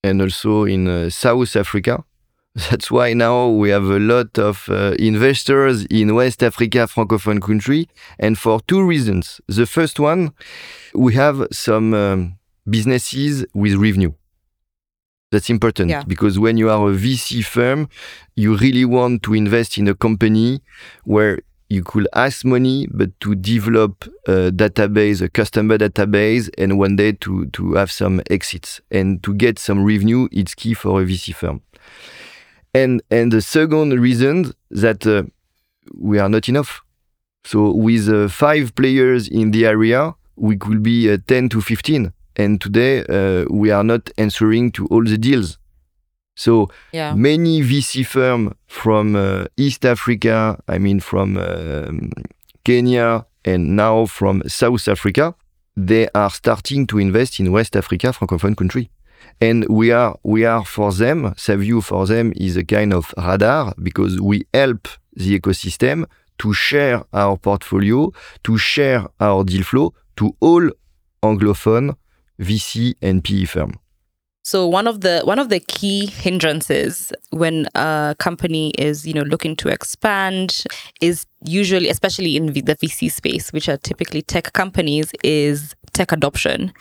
and 0.03 0.21
also 0.21 0.65
in 0.65 0.89
uh, 0.89 1.09
South 1.09 1.55
Africa. 1.55 2.03
That's 2.55 2.89
why 2.89 3.13
now 3.13 3.49
we 3.49 3.69
have 3.69 3.83
a 3.83 3.99
lot 3.99 4.39
of 4.39 4.69
uh, 4.69 4.95
investors 4.97 5.85
in 5.85 6.15
West 6.15 6.41
Africa, 6.41 6.87
Francophone 6.87 7.41
country, 7.41 7.89
and 8.17 8.37
for 8.37 8.61
two 8.61 8.81
reasons. 8.81 9.41
The 9.47 9.65
first 9.65 9.99
one, 9.99 10.31
we 10.93 11.15
have 11.15 11.47
some 11.51 11.93
um, 11.93 12.37
businesses 12.69 13.45
with 13.53 13.75
revenue. 13.75 14.13
That's 15.33 15.49
important 15.49 15.89
yeah. 15.89 16.03
because 16.07 16.39
when 16.39 16.55
you 16.57 16.69
are 16.69 16.89
a 16.89 16.93
VC 16.93 17.43
firm, 17.43 17.89
you 18.37 18.55
really 18.55 18.85
want 18.85 19.23
to 19.23 19.33
invest 19.33 19.77
in 19.77 19.89
a 19.89 19.95
company 19.95 20.61
where 21.03 21.39
you 21.67 21.83
could 21.83 22.07
ask 22.13 22.45
money, 22.45 22.87
but 22.89 23.19
to 23.19 23.35
develop 23.35 24.05
a 24.27 24.51
database, 24.51 25.21
a 25.21 25.27
customer 25.27 25.77
database, 25.77 26.49
and 26.57 26.79
one 26.79 26.95
day 26.95 27.11
to, 27.11 27.47
to 27.47 27.73
have 27.73 27.91
some 27.91 28.21
exits 28.29 28.79
and 28.91 29.21
to 29.23 29.33
get 29.33 29.59
some 29.59 29.83
revenue, 29.83 30.29
it's 30.31 30.55
key 30.55 30.73
for 30.73 31.01
a 31.01 31.05
VC 31.05 31.35
firm. 31.35 31.61
And, 32.75 33.01
and 33.09 33.31
the 33.31 33.41
second 33.41 33.99
reason 33.99 34.51
that 34.69 35.07
uh, 35.07 35.23
we 35.93 36.19
are 36.19 36.29
not 36.29 36.49
enough. 36.49 36.81
So 37.45 37.71
with 37.71 38.09
uh, 38.09 38.27
five 38.27 38.75
players 38.75 39.27
in 39.27 39.51
the 39.51 39.65
area, 39.65 40.13
we 40.35 40.57
could 40.57 40.83
be 40.83 41.11
uh, 41.11 41.17
10 41.27 41.49
to 41.49 41.61
15. 41.61 42.11
And 42.35 42.59
today, 42.59 43.05
uh, 43.05 43.45
we 43.49 43.71
are 43.71 43.83
not 43.83 44.09
answering 44.17 44.71
to 44.73 44.87
all 44.87 45.03
the 45.03 45.17
deals. 45.17 45.57
So 46.35 46.69
yeah. 46.91 47.13
many 47.13 47.61
VC 47.61 48.05
firms 48.05 48.53
from 48.67 49.15
uh, 49.15 49.45
East 49.55 49.85
Africa, 49.85 50.61
I 50.67 50.77
mean 50.77 50.99
from 50.99 51.37
um, 51.37 52.11
Kenya 52.65 53.25
and 53.45 53.75
now 53.77 54.05
from 54.05 54.43
South 54.47 54.87
Africa, 54.89 55.33
they 55.77 56.09
are 56.13 56.29
starting 56.29 56.87
to 56.87 56.99
invest 56.99 57.39
in 57.39 57.51
West 57.51 57.75
Africa 57.75 58.07
francophone 58.07 58.57
country. 58.57 58.89
And 59.41 59.67
we 59.69 59.91
are 59.91 60.17
we 60.23 60.45
are 60.45 60.63
for 60.65 60.91
them, 60.93 61.33
Saviu 61.35 61.83
for 61.83 62.07
them 62.07 62.33
is 62.35 62.55
a 62.57 62.63
kind 62.63 62.93
of 62.93 63.13
radar 63.17 63.73
because 63.81 64.19
we 64.21 64.45
help 64.53 64.87
the 65.13 65.39
ecosystem 65.39 66.05
to 66.39 66.53
share 66.53 67.03
our 67.13 67.37
portfolio, 67.37 68.11
to 68.43 68.57
share 68.57 69.05
our 69.19 69.43
deal 69.43 69.63
flow 69.63 69.93
to 70.17 70.35
all 70.39 70.69
Anglophone 71.23 71.95
VC 72.39 72.95
and 73.01 73.23
PE 73.23 73.45
firms. 73.45 73.75
So 74.45 74.67
one 74.67 74.85
of 74.85 75.01
the 75.01 75.21
one 75.23 75.39
of 75.39 75.49
the 75.49 75.59
key 75.59 76.05
hindrances 76.05 77.11
when 77.31 77.67
a 77.73 78.15
company 78.19 78.73
is 78.77 79.03
you 79.07 79.11
know 79.11 79.23
looking 79.23 79.55
to 79.55 79.69
expand 79.69 80.65
is 81.01 81.25
usually, 81.43 81.89
especially 81.89 82.37
in 82.37 82.53
the 82.53 82.61
VC 82.61 83.11
space, 83.11 83.51
which 83.51 83.67
are 83.67 83.77
typically 83.77 84.21
tech 84.21 84.53
companies, 84.53 85.11
is 85.23 85.73
tech 85.93 86.11
adoption. 86.11 86.71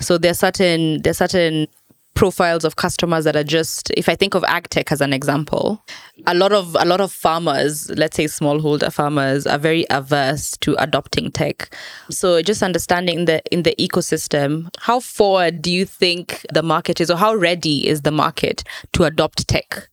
So 0.00 0.18
there's 0.18 0.38
certain 0.38 1.00
there's 1.00 1.16
certain 1.16 1.66
profiles 2.14 2.64
of 2.64 2.76
customers 2.76 3.24
that 3.24 3.36
are 3.36 3.44
just 3.44 3.90
if 3.96 4.08
i 4.08 4.14
think 4.14 4.34
of 4.34 4.42
agtech 4.44 4.90
as 4.92 5.00
an 5.00 5.12
example 5.12 5.82
a 6.26 6.34
lot 6.34 6.52
of 6.52 6.76
a 6.78 6.84
lot 6.84 7.00
of 7.00 7.10
farmers 7.12 7.90
let's 7.90 8.16
say 8.16 8.24
smallholder 8.24 8.92
farmers 8.92 9.46
are 9.46 9.58
very 9.58 9.84
averse 9.90 10.56
to 10.58 10.74
adopting 10.82 11.30
tech. 11.30 11.74
So 12.10 12.42
just 12.42 12.62
understanding 12.62 13.24
the 13.24 13.42
in 13.52 13.62
the 13.62 13.74
ecosystem 13.78 14.68
how 14.78 15.00
forward 15.00 15.62
do 15.62 15.72
you 15.72 15.84
think 15.84 16.44
the 16.52 16.62
market 16.62 17.00
is 17.00 17.10
or 17.10 17.16
how 17.16 17.34
ready 17.34 17.86
is 17.86 18.02
the 18.02 18.10
market 18.10 18.64
to 18.92 19.04
adopt 19.04 19.48
tech? 19.48 19.88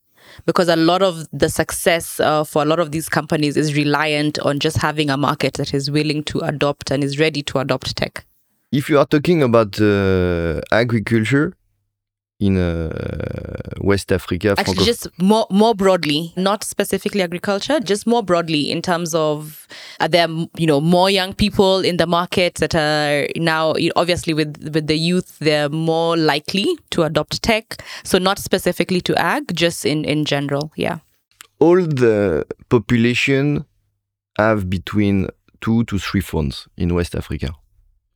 Because 0.45 0.69
a 0.69 0.75
lot 0.75 1.01
of 1.01 1.27
the 1.34 1.49
success 1.49 2.19
uh, 2.19 2.43
for 2.43 2.62
a 2.62 2.65
lot 2.65 2.79
of 2.79 2.91
these 2.91 3.10
companies 3.10 3.57
is 3.57 3.75
reliant 3.75 4.39
on 4.39 4.60
just 4.60 4.77
having 4.77 5.10
a 5.10 5.17
market 5.17 5.53
that 5.55 5.73
is 5.73 5.91
willing 5.91 6.23
to 6.23 6.39
adopt 6.39 6.89
and 6.89 7.03
is 7.03 7.19
ready 7.19 7.43
to 7.43 7.60
adopt 7.60 7.95
tech. 7.95 8.25
If 8.71 8.89
you 8.89 8.97
are 8.97 9.05
talking 9.05 9.43
about 9.43 9.79
uh, 9.81 10.62
agriculture 10.71 11.53
in 12.41 12.58
uh, 12.58 12.89
West 13.80 14.12
Africa? 14.12 14.56
Actually, 14.58 14.84
just 14.84 15.08
more 15.19 15.45
more 15.49 15.75
broadly, 15.75 16.34
not 16.36 16.63
specifically 16.63 17.21
agriculture, 17.21 17.80
just 17.80 18.08
more 18.08 18.23
broadly 18.23 18.69
in 18.71 18.82
terms 18.82 19.13
of 19.15 19.67
are 19.99 20.08
there 20.08 20.27
you 20.58 20.65
know 20.67 20.82
more 20.82 21.10
young 21.10 21.34
people 21.34 21.80
in 21.80 21.97
the 21.97 22.08
market 22.08 22.56
that 22.56 22.75
are 22.75 23.27
now 23.36 23.75
obviously 23.95 24.34
with 24.34 24.58
with 24.73 24.88
the 24.88 24.97
youth 24.97 25.38
they're 25.39 25.69
more 25.69 26.17
likely 26.17 26.67
to 26.89 27.04
adopt 27.04 27.41
tech. 27.43 27.84
So 28.04 28.17
not 28.17 28.39
specifically 28.39 29.01
to 29.01 29.15
ag, 29.15 29.56
just 29.56 29.86
in 29.86 30.04
in 30.04 30.25
general, 30.25 30.71
yeah. 30.75 30.99
All 31.60 31.77
the 31.77 32.43
population 32.69 33.65
have 34.38 34.67
between 34.67 35.27
two 35.62 35.84
to 35.84 35.99
three 35.99 36.21
phones 36.21 36.67
in 36.75 36.95
West 36.95 37.13
Africa. 37.13 37.53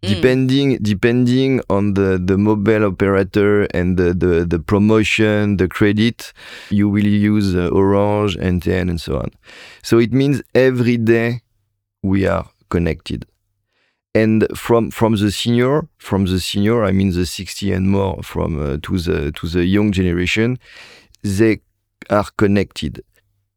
Mm. 0.05 0.13
depending 0.13 0.77
depending 0.81 1.61
on 1.69 1.93
the 1.93 2.21
the 2.23 2.37
mobile 2.37 2.85
operator 2.85 3.63
and 3.73 3.97
the 3.97 4.13
the, 4.13 4.45
the 4.45 4.59
promotion 4.59 5.57
the 5.57 5.67
credit 5.67 6.31
you 6.69 6.87
will 6.89 7.07
use 7.07 7.55
uh, 7.55 7.69
orange 7.69 8.37
MTN 8.37 8.89
and 8.89 9.01
so 9.01 9.17
on. 9.17 9.31
So 9.81 9.97
it 9.99 10.13
means 10.13 10.41
every 10.53 10.97
day 10.97 11.41
we 12.03 12.27
are 12.27 12.45
connected. 12.69 13.25
And 14.13 14.47
from 14.55 14.91
from 14.91 15.15
the 15.15 15.31
senior 15.31 15.87
from 15.97 16.25
the 16.25 16.39
senior 16.39 16.85
i 16.85 16.91
mean 16.91 17.11
the 17.11 17.25
60 17.25 17.73
and 17.73 17.89
more 17.89 18.21
from 18.23 18.61
uh, 18.61 18.77
to 18.83 18.97
the 18.97 19.31
to 19.33 19.47
the 19.47 19.65
young 19.65 19.91
generation 19.91 20.57
they 21.23 21.59
are 22.09 22.27
connected. 22.37 23.03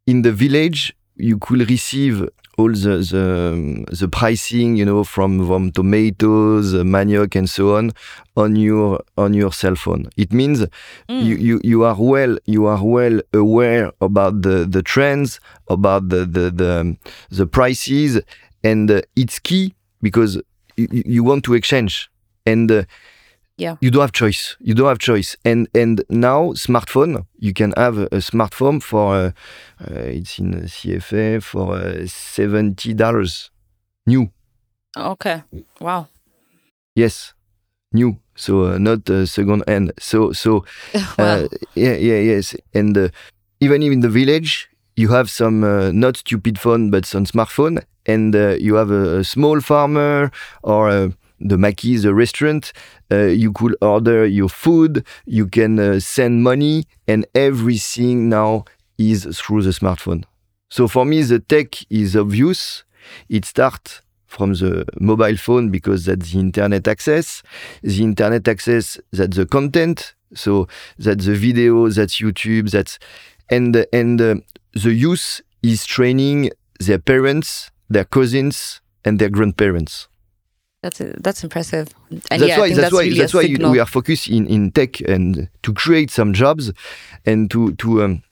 In 0.07 0.22
the 0.22 0.32
village 0.32 0.96
you 1.16 1.38
could 1.38 1.68
receive 1.68 2.28
all 2.59 2.72
the 2.72 2.94
the, 3.12 3.96
the 4.00 4.09
pricing, 4.09 4.76
you 4.76 4.84
know, 4.84 5.04
from 5.04 5.46
from 5.46 5.70
tomatoes, 5.72 6.74
uh, 6.74 6.78
manioc, 6.82 7.36
and 7.36 7.48
so 7.48 7.76
on, 7.76 7.92
on 8.36 8.56
your 8.56 9.00
on 9.16 9.32
your 9.32 9.52
cell 9.52 9.76
phone. 9.76 10.09
It 10.16 10.32
means 10.32 10.66
Mm. 11.09 11.24
you, 11.24 11.36
you 11.36 11.61
you 11.64 11.84
are 11.84 11.96
well 11.98 12.36
you 12.46 12.66
are 12.66 12.82
well 12.84 13.20
aware 13.32 13.92
about 14.00 14.42
the 14.42 14.66
the 14.68 14.82
trends, 14.82 15.40
about 15.68 16.09
the 16.11 16.26
the 16.26 16.50
the, 16.50 16.96
the 17.30 17.46
prices, 17.46 18.20
and 18.62 18.90
uh, 18.90 19.00
it's 19.16 19.38
key 19.38 19.74
because 20.02 20.36
you, 20.76 20.88
you 20.90 21.02
you 21.06 21.24
want 21.24 21.44
to 21.44 21.54
exchange 21.54 22.11
and. 22.44 22.70
Uh, 22.70 22.82
Yeah. 23.59 23.76
you 23.80 23.90
don't 23.90 24.02
have 24.02 24.12
choice. 24.12 24.56
You 24.61 24.72
don't 24.72 24.86
have 24.86 25.00
choice. 25.00 25.36
And 25.44 25.68
and 25.74 26.02
now 26.09 26.52
smartphone, 26.54 27.26
you 27.38 27.52
can 27.52 27.72
have 27.76 27.98
a, 27.98 28.06
a 28.06 28.20
smartphone 28.20 28.80
for 28.80 29.14
uh, 29.14 29.30
uh, 29.80 30.14
it's 30.14 30.38
in 30.38 30.54
CFA 30.62 31.42
for 31.42 31.74
uh, 31.74 32.06
seventy 32.06 32.94
dollars, 32.94 33.50
new. 34.06 34.30
Okay. 34.96 35.42
Wow. 35.80 36.06
Yes, 36.94 37.34
new. 37.92 38.18
So 38.36 38.64
uh, 38.64 38.78
not 38.78 39.11
uh, 39.11 39.26
second 39.26 39.64
hand. 39.66 39.92
So 39.98 40.32
so 40.32 40.64
wow. 40.94 41.02
uh, 41.18 41.48
yeah 41.74 41.94
yeah 41.94 42.20
yes. 42.20 42.54
And 42.74 42.96
uh, 42.96 43.09
even 43.61 43.82
in 43.82 44.00
the 44.00 44.09
village, 44.09 44.70
you 44.96 45.09
have 45.09 45.28
some 45.28 45.64
uh, 45.64 45.90
not 45.90 46.16
stupid 46.16 46.59
phone 46.61 46.90
but 46.90 47.04
some 47.04 47.24
smartphone, 47.26 47.82
and 48.06 48.36
uh, 48.36 48.54
you 48.61 48.76
have 48.76 48.92
a, 48.92 49.18
a 49.18 49.24
small 49.24 49.61
farmer 49.61 50.30
or. 50.62 50.88
Uh, 50.90 51.09
the 51.41 51.57
maquis, 51.57 52.03
the 52.03 52.14
restaurant, 52.14 52.72
uh, 53.11 53.26
you 53.26 53.53
could 53.53 53.76
order 53.80 54.26
your 54.26 54.49
food, 54.49 55.05
you 55.26 55.47
can 55.47 55.78
uh, 55.78 56.01
send 56.01 56.43
money, 56.43 56.84
and 57.07 57.26
everything 57.34 58.28
now 58.28 58.64
is 58.99 59.24
through 59.39 59.62
the 59.62 59.70
smartphone. 59.70 60.24
So 60.70 60.89
for 60.89 61.05
me, 61.05 61.22
the 61.22 61.39
tech 61.39 61.74
is 61.91 62.16
obvious. 62.16 62.84
It 63.28 63.45
starts 63.45 64.03
from 64.26 64.53
the 64.53 64.84
mobile 65.01 65.36
phone 65.36 65.70
because 65.70 66.05
that's 66.05 66.32
the 66.32 66.41
internet 66.41 66.86
access. 66.86 67.43
The 67.82 68.03
internet 68.03 68.47
access, 68.47 68.99
that's 69.12 69.36
the 69.36 69.47
content. 69.47 70.14
So 70.34 70.68
that's 70.99 71.24
the 71.24 71.34
video, 71.34 71.89
that's 71.89 72.20
YouTube, 72.20 72.70
that's 72.70 72.99
and 73.49 73.86
and 73.93 74.20
uh, 74.20 74.34
the 74.74 74.93
youth 74.93 75.41
is 75.62 75.86
training 75.86 76.51
their 76.78 76.99
parents, 76.99 77.70
their 77.89 78.05
cousins, 78.05 78.82
and 79.05 79.18
their 79.18 79.30
grandparents. 79.30 80.09
That's 80.83 81.03
that's 81.20 81.43
impressive. 81.43 81.89
And 82.31 82.41
that's 82.41 82.49
yeah, 82.49 82.59
why 82.61 82.68
that's, 82.68 82.81
that's 82.81 82.93
why 82.93 83.03
really 83.03 83.18
that's 83.18 83.35
a 83.35 83.37
why 83.39 83.43
you- 83.43 83.70
we 83.70 83.81
are 83.81 83.87
focused 83.87 84.29
in, 84.29 84.47
in 84.47 84.70
tech 84.70 85.01
and 85.01 85.49
to 85.62 85.72
create 85.72 86.11
some 86.11 86.33
jobs 86.33 86.72
and 87.26 87.51
to 87.51 87.72
to 87.74 88.03
um, 88.05 88.22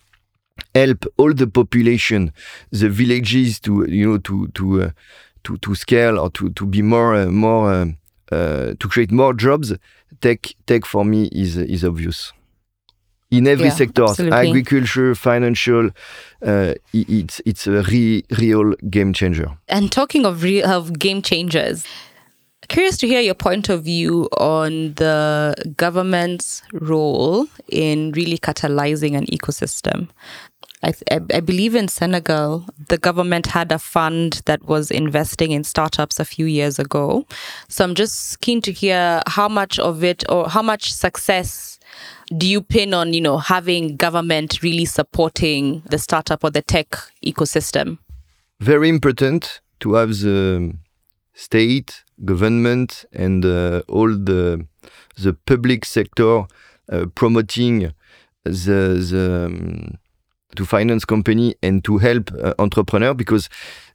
help 0.74 1.04
all 1.16 1.34
the 1.34 1.46
population, 1.48 2.32
the 2.70 2.88
villages 2.88 3.58
to 3.60 3.84
you 3.88 4.08
know 4.10 4.18
to 4.18 4.46
to 4.48 4.82
uh, 4.82 4.90
to 5.42 5.56
to 5.58 5.74
scale 5.74 6.18
or 6.20 6.30
to 6.30 6.50
to 6.50 6.66
be 6.66 6.82
more 6.82 7.14
uh, 7.16 7.26
more 7.26 7.72
um, 7.74 7.96
uh, 8.30 8.74
to 8.78 8.88
create 8.88 9.10
more 9.10 9.34
jobs. 9.34 9.72
Tech 10.20 10.46
tech 10.66 10.84
for 10.86 11.04
me 11.04 11.28
is 11.32 11.56
is 11.56 11.84
obvious. 11.84 12.32
In 13.28 13.48
every 13.48 13.66
Yeah, 13.66 13.74
sector, 13.74 14.04
absolutely. 14.04 14.38
agriculture, 14.38 15.14
financial, 15.16 15.90
uh, 16.46 16.74
it's 16.92 17.40
it's 17.44 17.66
a 17.66 17.82
re, 17.82 18.22
real 18.38 18.72
game 18.88 19.12
changer. 19.12 19.48
And 19.68 19.90
talking 19.90 20.24
of 20.24 20.44
re- 20.44 20.62
of 20.62 20.96
game 21.00 21.22
changers, 21.22 21.84
curious 22.68 22.96
to 22.98 23.06
hear 23.06 23.20
your 23.20 23.34
point 23.34 23.68
of 23.68 23.84
view 23.84 24.28
on 24.38 24.94
the 24.94 25.54
government's 25.76 26.62
role 26.72 27.46
in 27.68 28.12
really 28.12 28.38
catalyzing 28.38 29.16
an 29.16 29.26
ecosystem. 29.26 30.08
I, 30.82 30.92
th- 30.92 31.22
I, 31.34 31.40
believe 31.40 31.74
in 31.74 31.88
Senegal, 31.88 32.66
the 32.88 32.98
government 32.98 33.46
had 33.46 33.72
a 33.72 33.78
fund 33.78 34.42
that 34.44 34.62
was 34.64 34.90
investing 34.90 35.50
in 35.50 35.64
startups 35.64 36.20
a 36.20 36.24
few 36.24 36.46
years 36.46 36.78
ago. 36.78 37.26
So 37.68 37.82
I'm 37.82 37.94
just 37.94 38.40
keen 38.40 38.60
to 38.62 38.72
hear 38.72 39.22
how 39.26 39.48
much 39.48 39.78
of 39.78 40.04
it 40.04 40.22
or 40.28 40.48
how 40.48 40.62
much 40.62 40.92
success 40.92 41.80
do 42.36 42.46
you 42.46 42.60
pin 42.60 42.92
on, 42.92 43.14
you 43.14 43.20
know, 43.20 43.38
having 43.38 43.96
government 43.96 44.62
really 44.62 44.84
supporting 44.84 45.82
the 45.90 45.98
startup 45.98 46.44
or 46.44 46.50
the 46.50 46.62
tech 46.62 46.94
ecosystem? 47.24 47.98
very 48.60 48.88
important 48.88 49.60
to 49.80 49.94
have 49.94 50.10
the 50.20 50.72
state, 51.36 52.02
government, 52.24 53.04
and 53.12 53.44
uh, 53.44 53.82
all 53.88 54.08
the 54.08 54.66
the 55.22 55.32
public 55.46 55.84
sector 55.84 56.44
uh, 56.92 57.06
promoting 57.14 57.92
the 58.44 58.80
the 59.10 59.46
um, 59.46 59.94
to 60.56 60.64
finance 60.64 61.04
company 61.04 61.54
and 61.62 61.84
to 61.84 61.98
help 61.98 62.30
uh, 62.42 62.54
entrepreneur 62.58 63.14
because 63.14 63.48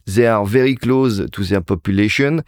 they 0.06 0.26
are 0.26 0.46
very 0.46 0.76
close 0.76 1.20
to 1.30 1.44
their 1.44 1.60
population 1.60 2.42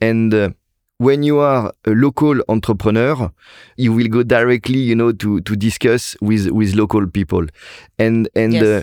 and 0.00 0.34
uh, 0.34 0.50
when 0.98 1.22
you 1.22 1.38
are 1.38 1.72
a 1.86 1.90
local 1.90 2.40
entrepreneur 2.48 3.30
you 3.76 3.92
will 3.92 4.08
go 4.08 4.22
directly 4.22 4.78
you 4.78 4.94
know 4.94 5.12
to 5.12 5.40
to 5.42 5.56
discuss 5.56 6.16
with 6.20 6.48
with 6.50 6.74
local 6.74 7.06
people 7.06 7.46
and 7.98 8.28
and 8.34 8.52
Yes. 8.54 8.64
uh, 8.64 8.82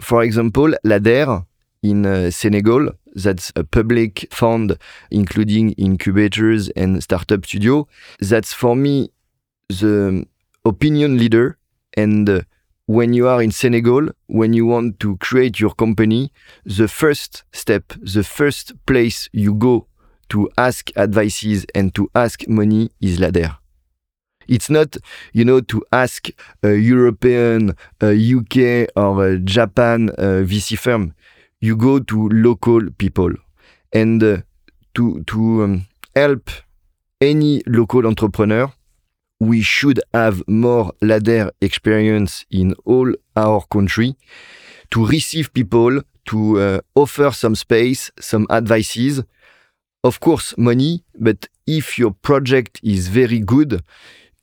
for 0.00 0.22
example 0.22 0.70
la 0.84 0.98
DER 0.98 1.42
in 1.82 2.06
uh, 2.06 2.30
Senegal 2.30 2.90
that's 3.14 3.52
a 3.56 3.64
public 3.64 4.26
fund 4.32 4.76
including 5.10 5.72
incubators 5.72 6.68
and 6.70 7.02
startup 7.02 7.44
studio 7.44 7.86
that's 8.20 8.52
for 8.52 8.76
me 8.76 9.10
the 9.68 10.24
opinion 10.64 11.18
leader 11.18 11.58
and 11.96 12.28
uh, 12.28 12.40
when 12.90 13.12
you 13.12 13.28
are 13.28 13.40
in 13.40 13.52
Senegal, 13.52 14.08
when 14.26 14.52
you 14.52 14.66
want 14.66 14.98
to 14.98 15.16
create 15.18 15.60
your 15.60 15.70
company, 15.70 16.32
the 16.64 16.88
first 16.88 17.44
step, 17.52 17.92
the 18.02 18.24
first 18.24 18.72
place 18.84 19.28
you 19.32 19.54
go 19.54 19.86
to 20.30 20.50
ask 20.58 20.90
advices 20.96 21.64
and 21.72 21.94
to 21.94 22.10
ask 22.16 22.48
money 22.48 22.90
is 23.00 23.20
la 23.20 23.30
DER. 23.30 23.56
It's 24.48 24.68
not, 24.68 24.96
you 25.32 25.44
know, 25.44 25.60
to 25.60 25.84
ask 25.92 26.30
a 26.64 26.74
European, 26.74 27.76
a 28.00 28.12
UK 28.12 28.90
or 28.96 29.24
a 29.24 29.38
Japan 29.38 30.10
uh, 30.18 30.42
VC 30.42 30.76
firm. 30.76 31.14
You 31.60 31.76
go 31.76 31.98
to 32.00 32.28
local 32.28 32.80
people 32.98 33.32
and 33.92 34.22
uh, 34.22 34.36
to 34.94 35.22
to 35.24 35.62
um, 35.64 35.86
help 36.14 36.50
any 37.20 37.62
local 37.66 38.06
entrepreneur 38.06 38.72
we 39.40 39.62
should 39.62 40.00
have 40.12 40.46
more 40.46 40.92
la 41.00 41.18
DER 41.18 41.50
experience 41.60 42.44
in 42.50 42.74
all 42.84 43.12
our 43.34 43.62
country 43.70 44.14
to 44.90 45.06
receive 45.06 45.52
people, 45.54 46.02
to 46.26 46.60
uh, 46.60 46.80
offer 46.94 47.30
some 47.30 47.54
space, 47.54 48.10
some 48.20 48.46
advices. 48.50 49.22
Of 50.04 50.20
course, 50.20 50.54
money, 50.58 51.04
but 51.18 51.48
if 51.66 51.98
your 51.98 52.10
project 52.10 52.80
is 52.82 53.08
very 53.08 53.40
good, 53.40 53.82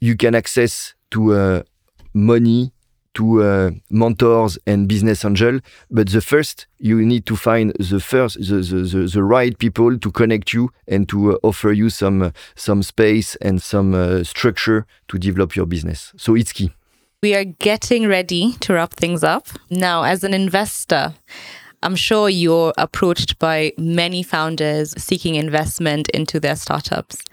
you 0.02 0.16
can 0.16 0.34
access 0.36 0.96
to 1.12 1.34
uh, 1.34 1.64
money, 2.14 2.72
to 3.18 3.44
uh, 3.44 3.72
mentors 3.90 4.58
and 4.66 4.88
business 4.88 5.26
angel. 5.26 5.60
But 5.92 6.10
the 6.10 6.22
first, 6.22 6.68
you 6.80 7.06
need 7.06 7.26
to 7.26 7.36
find 7.36 7.74
the 7.80 8.00
first, 8.00 8.38
the, 8.40 8.62
the, 8.62 8.82
the, 8.84 9.08
the 9.08 9.24
right 9.24 9.58
people 9.58 9.98
to 10.00 10.12
connect 10.12 10.54
you 10.54 10.72
and 10.88 11.10
to 11.10 11.34
uh, 11.34 11.38
offer 11.44 11.72
you 11.72 11.90
some 11.90 12.22
uh, 12.22 12.32
some 12.56 12.84
space 12.84 13.36
and 13.42 13.62
some 13.62 13.94
uh, 13.94 14.24
structure 14.24 14.86
to 15.10 15.18
develop 15.18 15.56
your 15.56 15.66
business. 15.66 16.14
So 16.18 16.36
it's 16.36 16.54
key. 16.54 16.72
We 17.24 17.34
are 17.36 17.46
getting 17.46 18.08
ready 18.08 18.54
to 18.60 18.74
wrap 18.74 18.94
things 18.94 19.24
up. 19.24 19.48
Now, 19.70 20.04
as 20.04 20.24
an 20.24 20.34
investor, 20.34 21.16
I'm 21.82 21.96
sure 21.96 22.30
you're 22.30 22.74
approached 22.78 23.40
by 23.40 23.74
many 23.78 24.24
founders 24.24 24.94
seeking 24.98 25.36
investment 25.36 26.10
into 26.10 26.40
their 26.40 26.56
startups. 26.56 27.24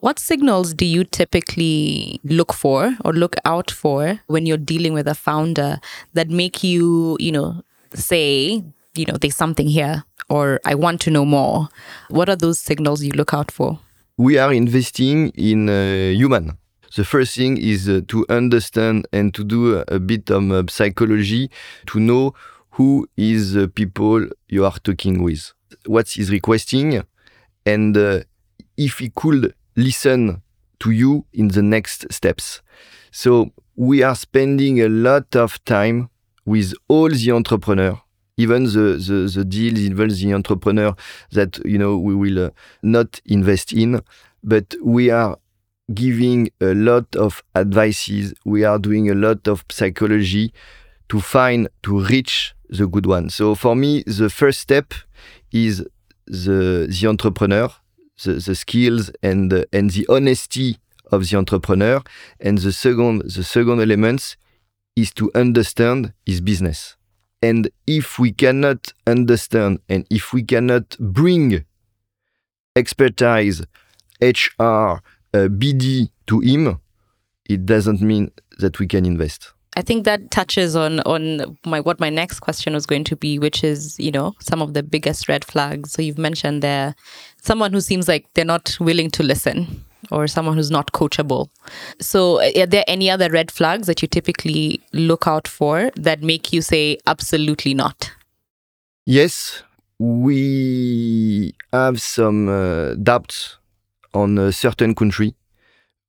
What 0.00 0.18
signals 0.18 0.72
do 0.72 0.86
you 0.86 1.04
typically 1.04 2.20
look 2.24 2.54
for 2.54 2.96
or 3.04 3.12
look 3.12 3.36
out 3.44 3.70
for 3.70 4.18
when 4.28 4.46
you're 4.46 4.56
dealing 4.56 4.94
with 4.94 5.06
a 5.06 5.14
founder 5.14 5.78
that 6.14 6.30
make 6.30 6.64
you, 6.64 7.18
you 7.20 7.30
know, 7.30 7.62
say, 7.92 8.64
you 8.94 9.04
know, 9.04 9.18
there's 9.20 9.36
something 9.36 9.68
here 9.68 10.04
or 10.30 10.58
I 10.64 10.74
want 10.74 11.02
to 11.02 11.10
know 11.10 11.26
more? 11.26 11.68
What 12.08 12.30
are 12.30 12.36
those 12.36 12.58
signals 12.58 13.02
you 13.02 13.10
look 13.12 13.34
out 13.34 13.50
for? 13.50 13.78
We 14.16 14.38
are 14.38 14.54
investing 14.54 15.30
in 15.30 15.68
uh, 15.68 16.12
human. 16.16 16.56
The 16.96 17.04
first 17.04 17.36
thing 17.36 17.58
is 17.58 17.86
uh, 17.86 18.00
to 18.08 18.24
understand 18.30 19.06
and 19.12 19.34
to 19.34 19.44
do 19.44 19.78
a, 19.78 19.84
a 19.88 20.00
bit 20.00 20.30
of 20.30 20.50
uh, 20.50 20.62
psychology 20.68 21.50
to 21.88 22.00
know 22.00 22.32
who 22.70 23.06
is 23.18 23.52
the 23.52 23.68
people 23.68 24.26
you 24.48 24.64
are 24.64 24.78
talking 24.82 25.22
with, 25.22 25.52
what 25.84 26.08
he's 26.08 26.30
requesting, 26.30 27.02
and 27.66 27.96
uh, 27.96 28.20
if 28.76 28.98
he 28.98 29.10
could 29.10 29.54
listen 29.80 30.42
to 30.80 30.90
you 30.90 31.24
in 31.32 31.48
the 31.48 31.62
next 31.62 32.12
steps. 32.12 32.60
So 33.10 33.50
we 33.76 34.02
are 34.02 34.14
spending 34.14 34.80
a 34.80 34.88
lot 34.88 35.34
of 35.36 35.62
time 35.64 36.10
with 36.44 36.74
all 36.88 37.08
the 37.08 37.30
entrepreneur, 37.32 38.00
even 38.36 38.64
the, 38.64 39.02
the, 39.06 39.30
the 39.34 39.44
deals, 39.44 39.78
even 39.78 40.08
the 40.08 40.34
entrepreneur 40.34 40.94
that 41.32 41.58
you 41.64 41.78
know 41.78 41.96
we 41.98 42.14
will 42.14 42.46
uh, 42.46 42.50
not 42.82 43.20
invest 43.26 43.72
in, 43.72 44.00
but 44.42 44.74
we 44.82 45.10
are 45.10 45.36
giving 45.92 46.50
a 46.60 46.74
lot 46.74 47.14
of 47.16 47.42
advices. 47.54 48.34
We 48.44 48.64
are 48.64 48.78
doing 48.78 49.10
a 49.10 49.14
lot 49.14 49.48
of 49.48 49.64
psychology 49.70 50.52
to 51.08 51.20
find 51.20 51.68
to 51.82 52.04
reach 52.04 52.54
the 52.68 52.86
good 52.86 53.06
one. 53.06 53.30
So 53.30 53.54
for 53.54 53.74
me, 53.74 54.02
the 54.06 54.30
first 54.30 54.60
step 54.60 54.94
is 55.52 55.84
the 56.26 56.86
the 56.88 57.06
entrepreneur, 57.08 57.70
the, 58.24 58.34
the 58.34 58.54
skills 58.54 59.10
and 59.22 59.50
the, 59.50 59.66
and 59.72 59.90
the 59.90 60.06
honesty 60.08 60.78
of 61.10 61.28
the 61.28 61.36
entrepreneur. 61.36 62.02
And 62.40 62.58
the 62.58 62.72
second 62.72 63.22
the 63.22 63.44
second 63.44 63.80
element 63.80 64.36
is 64.96 65.12
to 65.14 65.30
understand 65.34 66.12
his 66.26 66.40
business. 66.40 66.96
And 67.42 67.70
if 67.86 68.18
we 68.18 68.32
cannot 68.32 68.92
understand 69.06 69.80
and 69.88 70.06
if 70.10 70.32
we 70.32 70.42
cannot 70.42 70.96
bring 70.98 71.64
expertise, 72.76 73.62
HR, 74.20 75.00
uh, 75.32 75.48
BD 75.48 76.10
to 76.26 76.40
him, 76.40 76.78
it 77.48 77.64
doesn't 77.64 78.02
mean 78.02 78.30
that 78.58 78.78
we 78.78 78.86
can 78.86 79.06
invest. 79.06 79.52
I 79.76 79.82
think 79.82 80.04
that 80.04 80.30
touches 80.30 80.74
on 80.74 81.00
on 81.00 81.56
my 81.64 81.80
what 81.80 82.00
my 82.00 82.10
next 82.10 82.40
question 82.40 82.74
was 82.74 82.86
going 82.86 83.04
to 83.04 83.16
be, 83.16 83.38
which 83.38 83.62
is 83.62 83.98
you 83.98 84.10
know 84.10 84.34
some 84.40 84.60
of 84.60 84.74
the 84.74 84.82
biggest 84.82 85.28
red 85.28 85.44
flags. 85.44 85.92
So 85.92 86.02
you've 86.02 86.18
mentioned 86.18 86.62
there 86.62 86.94
someone 87.40 87.72
who 87.72 87.80
seems 87.80 88.08
like 88.08 88.26
they're 88.34 88.44
not 88.44 88.76
willing 88.80 89.10
to 89.12 89.22
listen, 89.22 89.84
or 90.10 90.26
someone 90.26 90.56
who's 90.56 90.70
not 90.70 90.92
coachable. 90.92 91.48
So 92.00 92.40
are 92.40 92.66
there 92.66 92.84
any 92.86 93.10
other 93.10 93.30
red 93.30 93.50
flags 93.50 93.86
that 93.86 94.02
you 94.02 94.08
typically 94.08 94.80
look 94.92 95.26
out 95.26 95.46
for 95.46 95.90
that 95.96 96.22
make 96.22 96.52
you 96.52 96.62
say 96.62 96.98
absolutely 97.06 97.74
not? 97.74 98.12
Yes, 99.06 99.62
we 99.98 101.54
have 101.72 102.00
some 102.00 102.48
uh, 102.48 102.94
doubts 102.94 103.58
on 104.14 104.38
a 104.38 104.52
certain 104.52 104.94
country 104.94 105.34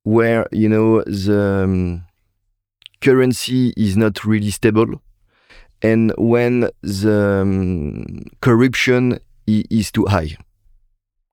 where 0.04 0.48
you 0.50 0.68
know 0.68 1.02
the 1.02 1.62
um, 1.64 2.04
currency 3.00 3.72
is 3.76 3.96
not 3.96 4.24
really 4.24 4.50
stable 4.50 5.00
and 5.82 6.12
when 6.16 6.68
the 6.82 7.40
um, 7.42 8.24
corruption 8.40 9.18
is 9.46 9.92
too 9.92 10.06
high 10.06 10.36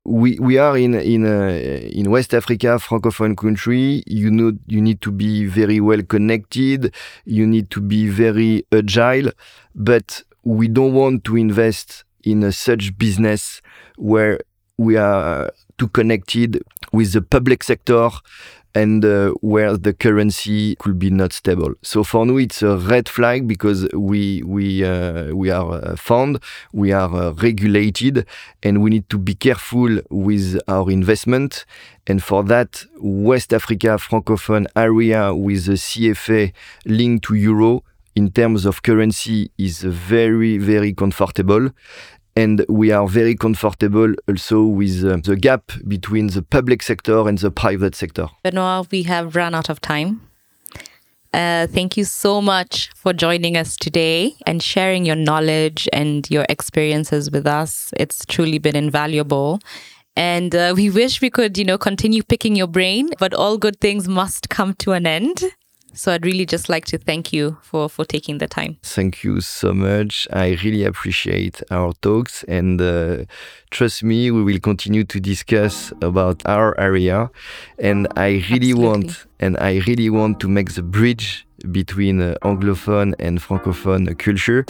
we 0.05 0.39
we 0.39 0.57
are 0.57 0.77
in 0.77 0.93
in 0.95 1.25
uh, 1.25 1.49
in 1.91 2.09
West 2.09 2.33
Africa, 2.33 2.79
francophone 2.79 3.37
country. 3.37 4.03
You 4.07 4.31
know, 4.31 4.53
you 4.67 4.81
need 4.81 5.01
to 5.01 5.11
be 5.11 5.45
very 5.45 5.79
well 5.79 6.01
connected. 6.03 6.93
You 7.25 7.45
need 7.45 7.69
to 7.71 7.81
be 7.81 8.07
very 8.07 8.65
agile, 8.71 9.31
but 9.75 10.23
we 10.43 10.67
don't 10.67 10.93
want 10.93 11.23
to 11.25 11.35
invest 11.37 12.05
in 12.23 12.43
a 12.43 12.51
such 12.51 12.97
business 12.97 13.61
where 13.97 14.39
we 14.77 14.95
are 14.95 15.51
too 15.79 15.87
connected 15.87 16.61
with 16.91 17.13
the 17.13 17.21
public 17.21 17.63
sector 17.63 18.09
and 18.75 19.03
uh, 19.03 19.31
where 19.41 19.75
the 19.77 19.93
currency 19.93 20.75
could 20.75 20.99
be 20.99 21.09
not 21.09 21.33
stable. 21.33 21.73
So 21.81 22.03
for 22.03 22.25
nous, 22.25 22.39
it's 22.39 22.61
a 22.61 22.77
red 22.77 23.09
flag 23.09 23.47
because 23.47 23.87
we 23.93 24.43
we 24.43 24.83
uh, 24.83 25.33
we 25.33 25.49
are 25.49 25.79
a 25.79 25.97
fund, 25.97 26.39
we 26.71 26.91
are 26.91 27.13
uh, 27.13 27.31
regulated, 27.31 28.25
and 28.61 28.81
we 28.83 28.91
need 28.91 29.09
to 29.09 29.17
be 29.17 29.33
careful 29.33 29.99
with 30.09 30.59
our 30.67 30.91
investment. 30.91 31.65
And 32.05 32.23
for 32.23 32.43
that, 32.43 32.85
West 32.99 33.53
Africa 33.53 33.97
francophone 33.97 34.67
area 34.75 35.33
with 35.33 35.65
the 35.65 35.73
CFA 35.73 36.53
linked 36.85 37.25
to 37.25 37.35
euro 37.35 37.83
in 38.15 38.31
terms 38.31 38.65
of 38.65 38.83
currency 38.83 39.51
is 39.57 39.81
very 39.81 40.57
very 40.57 40.93
comfortable 40.93 41.69
and 42.39 42.65
we 42.69 42.91
are 42.91 43.07
very 43.07 43.35
comfortable 43.35 44.13
also 44.27 44.63
with 44.63 45.03
uh, 45.03 45.17
the 45.23 45.35
gap 45.35 45.71
between 45.87 46.27
the 46.27 46.41
public 46.41 46.81
sector 46.81 47.27
and 47.27 47.37
the 47.37 47.51
private 47.51 47.95
sector. 47.95 48.27
Benoit, 48.43 48.87
we 48.91 49.03
have 49.03 49.35
run 49.35 49.53
out 49.53 49.69
of 49.69 49.81
time. 49.81 50.21
Uh, 51.33 51.67
thank 51.67 51.97
you 51.97 52.05
so 52.05 52.41
much 52.41 52.89
for 52.95 53.13
joining 53.13 53.55
us 53.55 53.75
today 53.77 54.33
and 54.47 54.63
sharing 54.63 55.05
your 55.05 55.15
knowledge 55.15 55.87
and 55.93 56.29
your 56.31 56.45
experiences 56.49 57.29
with 57.29 57.45
us. 57.45 57.93
It's 57.97 58.25
truly 58.25 58.57
been 58.57 58.75
invaluable. 58.75 59.59
And 60.15 60.55
uh, 60.55 60.73
we 60.75 60.89
wish 60.89 61.21
we 61.21 61.29
could, 61.29 61.57
you 61.57 61.65
know, 61.65 61.77
continue 61.77 62.23
picking 62.23 62.55
your 62.55 62.67
brain, 62.67 63.09
but 63.19 63.33
all 63.33 63.57
good 63.57 63.79
things 63.79 64.07
must 64.07 64.49
come 64.49 64.73
to 64.75 64.93
an 64.93 65.05
end. 65.05 65.43
So 65.99 66.13
I'd 66.13 66.25
really 66.25 66.45
just 66.45 66.69
like 66.69 66.85
to 66.85 66.97
thank 66.97 67.33
you 67.33 67.57
for 67.61 67.89
for 67.89 68.05
taking 68.05 68.37
the 68.37 68.47
time. 68.47 68.77
Thank 68.83 69.21
you 69.25 69.41
so 69.41 69.73
much. 69.73 70.29
I 70.31 70.57
really 70.63 70.85
appreciate 70.85 71.61
our 71.71 71.91
talks 72.01 72.45
and 72.47 72.81
uh, 72.81 73.25
trust 73.69 74.01
me, 74.01 74.31
we 74.31 74.41
will 74.41 74.61
continue 74.61 75.03
to 75.03 75.19
discuss 75.19 75.91
about 76.01 76.41
our 76.45 76.79
area. 76.79 77.29
And 77.77 78.07
I 78.15 78.41
really 78.49 78.71
Absolutely. 78.71 78.85
want 78.85 79.25
and 79.41 79.57
I 79.57 79.81
really 79.87 80.09
want 80.09 80.39
to 80.39 80.47
make 80.47 80.73
the 80.73 80.83
bridge 80.83 81.45
between 81.71 82.21
uh, 82.21 82.35
anglophone 82.43 83.13
and 83.19 83.39
francophone 83.39 84.17
culture, 84.17 84.65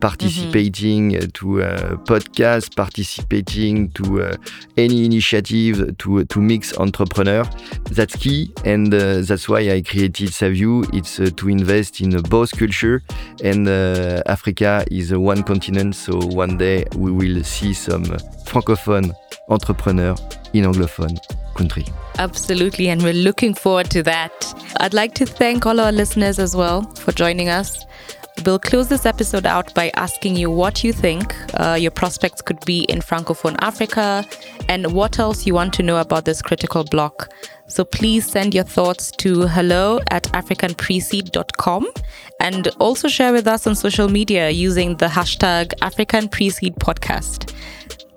participating 0.00 1.12
mm-hmm. 1.12 1.28
to 1.30 1.60
a 1.60 1.96
podcast, 1.98 2.76
participating 2.76 3.90
to 3.90 4.22
uh, 4.22 4.36
any 4.76 5.04
initiative 5.04 5.96
to 5.98 6.24
to 6.24 6.40
mix 6.40 6.76
entrepreneurs. 6.78 7.48
That's 7.90 8.16
key, 8.16 8.52
and 8.64 8.92
uh, 8.92 9.22
that's 9.22 9.48
why 9.48 9.60
I 9.70 9.82
created 9.82 10.30
Saviu. 10.30 10.88
It's 10.94 11.20
uh, 11.20 11.30
to 11.36 11.48
invest 11.48 12.00
in 12.00 12.10
both 12.22 12.56
culture, 12.56 13.02
and 13.42 13.68
uh, 13.68 14.22
Africa 14.26 14.84
is 14.90 15.12
one 15.14 15.42
continent. 15.42 15.94
So 15.94 16.18
one 16.18 16.58
day 16.58 16.84
we 16.96 17.10
will 17.10 17.42
see 17.44 17.74
some 17.74 18.04
francophone 18.46 19.12
entrepreneur 19.48 20.14
in 20.52 20.64
anglophone 20.64 21.18
country. 21.54 21.84
Absolutely, 22.18 22.88
and 22.88 23.02
we're 23.02 23.12
looking 23.12 23.54
forward 23.54 23.90
to 23.90 24.02
that. 24.02 24.54
I'd 24.80 24.94
like 24.94 25.14
to 25.14 25.26
thank 25.26 25.66
all 25.66 25.80
our 25.80 25.92
listeners 25.92 26.38
as 26.38 26.56
well 26.56 26.82
for 26.94 27.12
joining 27.12 27.48
us. 27.48 27.84
We'll 28.46 28.58
close 28.58 28.88
this 28.88 29.06
episode 29.06 29.46
out 29.46 29.72
by 29.74 29.92
asking 29.94 30.36
you 30.36 30.50
what 30.50 30.82
you 30.82 30.92
think 30.92 31.36
uh, 31.60 31.76
your 31.78 31.90
prospects 31.90 32.42
could 32.42 32.58
be 32.64 32.84
in 32.84 32.98
Francophone 33.00 33.56
Africa 33.60 34.26
and 34.68 34.92
what 34.92 35.18
else 35.18 35.46
you 35.46 35.54
want 35.54 35.74
to 35.74 35.82
know 35.82 35.98
about 35.98 36.24
this 36.24 36.42
critical 36.42 36.82
block. 36.82 37.28
So 37.66 37.84
please 37.84 38.26
send 38.26 38.54
your 38.54 38.64
thoughts 38.64 39.10
to 39.12 39.46
hello 39.46 40.00
at 40.10 40.24
africanpreseed.com 40.24 41.86
and 42.40 42.68
also 42.80 43.06
share 43.06 43.32
with 43.32 43.46
us 43.46 43.66
on 43.66 43.74
social 43.74 44.08
media 44.08 44.50
using 44.50 44.96
the 44.96 45.06
hashtag 45.06 45.72
African 45.80 46.28
Preseed 46.28 46.74
Podcast 46.78 47.54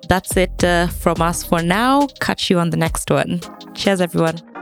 that's 0.08 0.36
it 0.36 0.64
uh, 0.64 0.88
from 0.88 1.20
us 1.20 1.44
for 1.44 1.62
now. 1.62 2.06
Catch 2.20 2.50
you 2.50 2.58
on 2.58 2.70
the 2.70 2.76
next 2.76 3.10
one. 3.10 3.40
Cheers, 3.74 4.00
everyone. 4.00 4.55